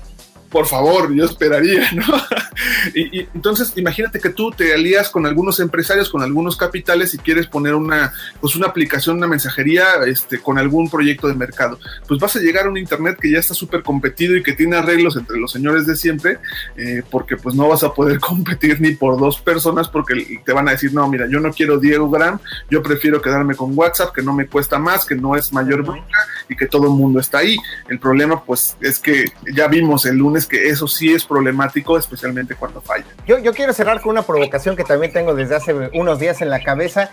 Por 0.52 0.68
favor, 0.68 1.14
yo 1.16 1.24
esperaría, 1.24 1.89
¿no? 1.93 2.04
y, 2.93 3.22
entonces, 3.34 3.72
imagínate 3.78 4.20
que 4.20 4.30
tú 4.30 4.52
te 4.52 4.74
alías 4.74 5.10
con 5.10 5.26
algunos 5.26 5.60
empresarios, 5.62 6.10
con 6.10 6.22
algunos 6.22 6.58
capitales 6.58 7.14
y 7.14 7.18
quieres 7.18 7.47
poner 7.47 7.74
una, 7.74 8.12
pues 8.41 8.56
una 8.56 8.68
aplicación, 8.68 9.18
una 9.18 9.28
mensajería 9.28 9.86
este, 10.06 10.39
con 10.39 10.58
algún 10.58 10.89
proyecto 10.89 11.30
de 11.30 11.36
mercado. 11.36 11.80
Pues 12.06 12.20
vas 12.20 12.36
a 12.36 12.39
llegar 12.39 12.66
a 12.66 12.70
un 12.70 12.78
Internet 12.78 13.18
que 13.20 13.32
ya 13.32 13.39
está 13.39 13.54
súper 13.54 13.82
competido 13.82 14.36
y 14.36 14.43
que 14.43 14.52
tiene 14.52 14.76
arreglos 14.76 15.16
entre 15.16 15.39
los 15.39 15.54
señores 15.54 15.86
de 15.86 15.95
siempre, 15.95 16.39
eh, 16.76 17.02
porque 17.10 17.38
pues 17.38 17.56
no 17.56 17.70
vas 17.70 17.84
a 17.84 17.93
poder 17.93 18.20
competir 18.32 18.82
ni 18.82 18.91
por 18.91 19.18
dos 19.18 19.39
personas 19.39 19.88
porque 19.88 20.41
te 20.45 20.52
van 20.52 20.68
a 20.68 20.72
decir, 20.72 20.93
no, 20.93 21.08
mira, 21.08 21.28
yo 21.28 21.39
no 21.39 21.52
quiero 21.52 21.80
Diego 21.80 22.10
Gram, 22.10 22.39
yo 22.70 22.84
prefiero 22.84 23.22
quedarme 23.22 23.56
con 23.56 23.78
WhatsApp, 23.78 24.14
que 24.14 24.22
no 24.22 24.34
me 24.34 24.47
cuesta 24.47 24.78
más, 24.78 25.06
que 25.06 25.16
no 25.16 25.38
es 25.38 25.54
mayor 25.54 25.84
bronca 25.84 26.28
y 26.49 26.58
que 26.58 26.68
todo 26.68 26.84
el 26.84 26.93
mundo 26.93 27.22
está 27.22 27.38
ahí. 27.38 27.56
El 27.88 27.99
problema 27.99 28.43
pues 28.43 28.76
es 28.82 28.99
que 28.99 29.26
ya 29.56 29.70
vimos 29.70 30.06
el 30.06 30.18
lunes 30.18 30.41
que 30.46 30.70
eso 30.70 30.88
sí 30.88 31.14
es 31.14 31.26
problemático, 31.26 31.98
especialmente 31.98 32.56
cuando 32.56 32.82
falla. 32.82 33.06
Yo, 33.26 33.39
yo 33.39 33.54
quiero 33.54 33.74
cerrar 33.74 34.02
con 34.02 34.12
una 34.12 34.24
provocación 34.24 34.76
que 34.76 34.84
también 34.84 35.12
tengo 35.12 35.34
desde 35.34 35.56
hace 35.56 35.74
unos 35.94 36.20
días 36.20 36.42
en 36.42 36.50
la 36.50 36.64
cabeza 36.64 37.12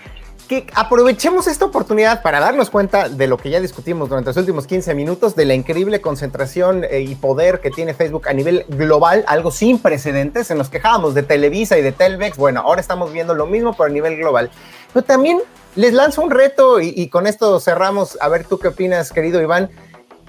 que 0.49 0.66
aprovechemos 0.74 1.47
esta 1.47 1.66
oportunidad 1.66 2.22
para 2.22 2.41
darnos 2.41 2.70
cuenta 2.70 3.11
de 3.11 3.26
lo 3.26 3.37
que 3.37 3.51
ya 3.51 3.61
discutimos 3.61 4.09
durante 4.09 4.31
los 4.31 4.37
últimos 4.39 4.66
15 4.66 4.95
minutos, 4.95 5.37
de 5.37 5.45
la 5.45 5.55
increíble 5.55 6.01
concentración 6.01 6.85
eh, 6.85 7.03
y 7.03 7.14
poder 7.14 7.61
que 7.61 7.70
tiene 7.70 7.93
Facebook 7.93 8.29
a 8.29 8.33
nivel 8.33 8.64
global, 8.68 9.24
algo 9.29 9.51
sin 9.51 9.79
precedentes. 9.79 10.51
En 10.51 10.57
nos 10.57 10.70
quejábamos 10.70 11.14
de 11.14 11.22
Televisa 11.22 11.79
y 11.79 11.83
de 11.83 11.93
Telmex. 11.93 12.39
Bueno, 12.39 12.62
ahora 12.62 12.81
estamos 12.81 13.12
viendo 13.12 13.35
lo 13.35 13.47
mismo, 13.47 13.74
pero 13.74 13.85
a 13.85 13.93
nivel 13.93 14.16
global. 14.16 14.51
Pero 14.95 15.05
también 15.05 15.39
les 15.76 15.93
lanzo 15.93 16.22
un 16.22 16.31
reto 16.31 16.81
y, 16.81 16.95
y 16.97 17.09
con 17.09 17.26
esto 17.26 17.61
cerramos. 17.61 18.16
A 18.20 18.29
ver, 18.29 18.45
tú 18.45 18.59
qué 18.59 18.68
opinas, 18.68 19.12
querido 19.12 19.43
Iván. 19.43 19.70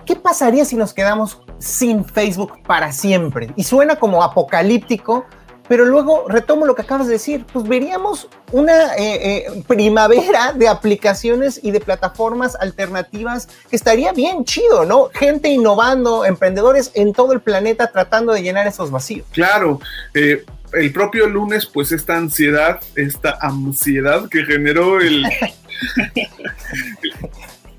¿Qué 0.06 0.18
pasaría 0.18 0.66
si 0.66 0.76
nos 0.76 0.94
quedamos 0.94 1.40
sin 1.60 2.06
Facebook 2.06 2.64
para 2.66 2.92
siempre? 2.92 3.52
Y 3.56 3.64
suena 3.64 3.98
como 3.98 4.24
apocalíptico, 4.24 5.26
pero 5.70 5.86
luego 5.86 6.26
retomo 6.28 6.66
lo 6.66 6.74
que 6.74 6.82
acabas 6.82 7.06
de 7.06 7.14
decir, 7.14 7.46
pues 7.54 7.68
veríamos 7.68 8.28
una 8.52 8.96
eh, 8.96 9.46
eh, 9.46 9.64
primavera 9.68 10.52
de 10.54 10.68
aplicaciones 10.68 11.60
y 11.62 11.70
de 11.70 11.80
plataformas 11.80 12.58
alternativas 12.60 13.48
que 13.70 13.76
estaría 13.76 14.12
bien 14.12 14.46
chido, 14.46 14.84
¿no? 14.84 15.12
Gente 15.14 15.50
innovando, 15.50 16.26
emprendedores 16.26 16.92
en 16.96 17.14
todo 17.14 17.34
el 17.34 17.42
planeta 17.42 17.92
tratando 17.92 18.34
de 18.34 18.42
llenar 18.42 18.66
esos 18.66 18.90
vacíos. 18.90 19.28
Claro, 19.32 19.80
eh, 20.16 20.44
el 20.74 20.92
propio 20.92 21.28
lunes, 21.28 21.68
pues 21.68 21.92
esta 21.92 22.18
ansiedad, 22.18 22.80
esta 22.96 23.38
ansiedad 23.40 24.28
que 24.28 24.46
generó 24.46 25.00
el, 25.00 25.24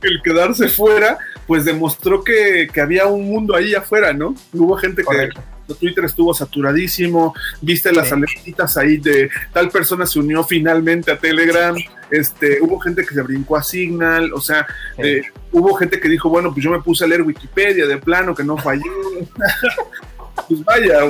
el 0.02 0.22
quedarse 0.22 0.68
fuera, 0.68 1.18
pues 1.50 1.64
demostró 1.64 2.22
que, 2.22 2.68
que, 2.72 2.80
había 2.80 3.06
un 3.06 3.24
mundo 3.24 3.56
ahí 3.56 3.74
afuera, 3.74 4.12
¿no? 4.12 4.36
Hubo 4.52 4.76
gente 4.76 5.02
que 5.02 5.30
Twitter 5.74 6.04
estuvo 6.04 6.32
saturadísimo, 6.32 7.34
viste 7.60 7.90
las 7.90 8.10
sí. 8.10 8.54
ahí 8.78 8.98
de 8.98 9.28
tal 9.52 9.68
persona 9.68 10.06
se 10.06 10.20
unió 10.20 10.44
finalmente 10.44 11.10
a 11.10 11.18
Telegram, 11.18 11.74
este, 12.08 12.60
hubo 12.60 12.78
gente 12.78 13.04
que 13.04 13.16
se 13.16 13.22
brincó 13.22 13.56
a 13.56 13.64
Signal, 13.64 14.32
o 14.32 14.40
sea, 14.40 14.64
eh, 14.98 15.22
hubo 15.50 15.74
gente 15.74 15.98
que 15.98 16.08
dijo, 16.08 16.28
bueno, 16.28 16.52
pues 16.52 16.64
yo 16.64 16.70
me 16.70 16.82
puse 16.82 17.04
a 17.04 17.08
leer 17.08 17.22
Wikipedia 17.22 17.84
de 17.84 17.98
plano, 17.98 18.32
que 18.32 18.44
no 18.44 18.56
falló. 18.56 18.84
pues 20.48 20.64
vaya. 20.64 21.00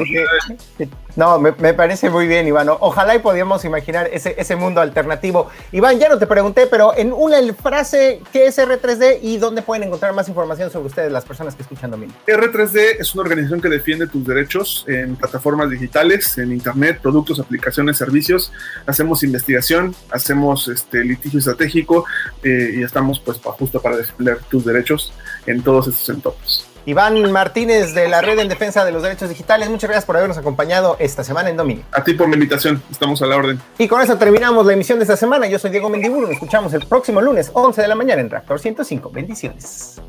No, 1.16 1.39
me, 1.39 1.53
parece 1.53 2.09
muy 2.09 2.27
bien, 2.27 2.47
Iván. 2.47 2.68
Ojalá 2.68 3.14
y 3.14 3.18
podíamos 3.18 3.64
imaginar 3.64 4.09
ese, 4.12 4.35
ese 4.39 4.57
mundo 4.57 4.81
alternativo. 4.81 5.51
Iván, 5.73 5.99
ya 5.99 6.09
no 6.09 6.18
te 6.18 6.27
pregunté, 6.27 6.66
pero 6.66 6.97
en 6.97 7.12
una 7.12 7.41
frase, 7.55 8.23
¿qué 8.33 8.47
es 8.47 8.59
R3D 8.59 9.18
y 9.23 9.39
dónde 9.39 9.62
pueden 9.62 9.85
encontrar 9.85 10.14
más 10.14 10.29
información 10.29 10.71
sobre 10.71 10.87
ustedes, 10.87 11.11
las 11.11 11.25
personas 11.25 11.55
que 11.55 11.62
escuchan 11.62 11.91
Dominio? 11.91 12.14
R3D 12.27 12.97
es 13.01 13.14
una 13.14 13.23
organización 13.23 13.61
que 13.61 13.68
defiende 13.68 14.07
tus 14.07 14.25
derechos 14.27 14.85
en 14.87 15.16
plataformas 15.16 15.71
digitales, 15.71 16.39
en 16.39 16.53
Internet, 16.53 17.01
productos, 17.03 17.41
aplicaciones, 17.41 17.97
servicios. 17.97 18.53
Hacemos 18.87 19.25
investigación, 19.25 19.95
hacemos 20.11 20.68
este 20.68 21.05
litigio 21.05 21.41
estratégico 21.41 22.05
eh, 22.43 22.77
y 22.77 22.83
estamos 22.83 23.18
pues 23.18 23.39
justo 23.43 23.81
para 23.81 23.97
defender 23.97 24.39
tus 24.49 24.64
derechos 24.64 25.12
en 25.47 25.62
todos 25.62 25.89
estos 25.89 26.09
entornos. 26.09 26.70
Iván 26.87 27.31
Martínez 27.31 27.95
de 27.95 28.09
la 28.09 28.20
Red 28.20 28.39
en 28.39 28.49
Defensa 28.49 28.85
de 28.85 28.93
los 28.93 29.03
Derechos 29.03 29.28
Digitales, 29.28 29.68
muchas 29.68 29.89
gracias 29.89 30.05
por 30.05 30.16
habernos 30.16 30.39
acompañado 30.39 30.97
esta 30.99 31.24
semana 31.24 31.51
en 31.51 31.57
Dominio. 31.57 31.85
A 31.93 32.03
ti 32.03 32.14
por 32.14 32.28
la 32.28 32.35
invitación, 32.35 32.83
estamos 32.91 33.20
a 33.22 33.26
la 33.26 33.37
orden. 33.37 33.61
Y 33.78 33.89
con 33.89 34.01
eso 34.01 34.16
terminamos 34.16 34.66
la 34.66 34.72
emisión 34.72 34.99
de 34.99 35.05
esta 35.05 35.16
semana. 35.16 35.47
Yo 35.47 35.59
soy 35.59 35.70
Diego 35.70 35.89
Mendiburu, 35.89 36.22
nos 36.22 36.33
escuchamos 36.33 36.72
el 36.74 36.87
próximo 36.87 37.20
lunes, 37.20 37.51
11 37.53 37.83
de 37.83 37.89
la 37.89 37.95
mañana 37.95 38.20
en 38.20 38.31
Reactor 38.31 38.61
105. 38.61 39.11
Bendiciones. 39.11 40.01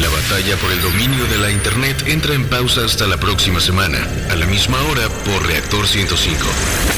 La 0.00 0.08
batalla 0.08 0.56
por 0.56 0.70
el 0.70 0.82
dominio 0.82 1.24
de 1.24 1.38
la 1.38 1.50
Internet 1.50 2.04
entra 2.06 2.34
en 2.34 2.48
pausa 2.48 2.84
hasta 2.84 3.06
la 3.06 3.16
próxima 3.16 3.60
semana, 3.60 3.98
a 4.30 4.36
la 4.36 4.46
misma 4.46 4.76
hora 4.90 5.08
por 5.24 5.46
Reactor 5.46 5.86
105. 5.86 6.95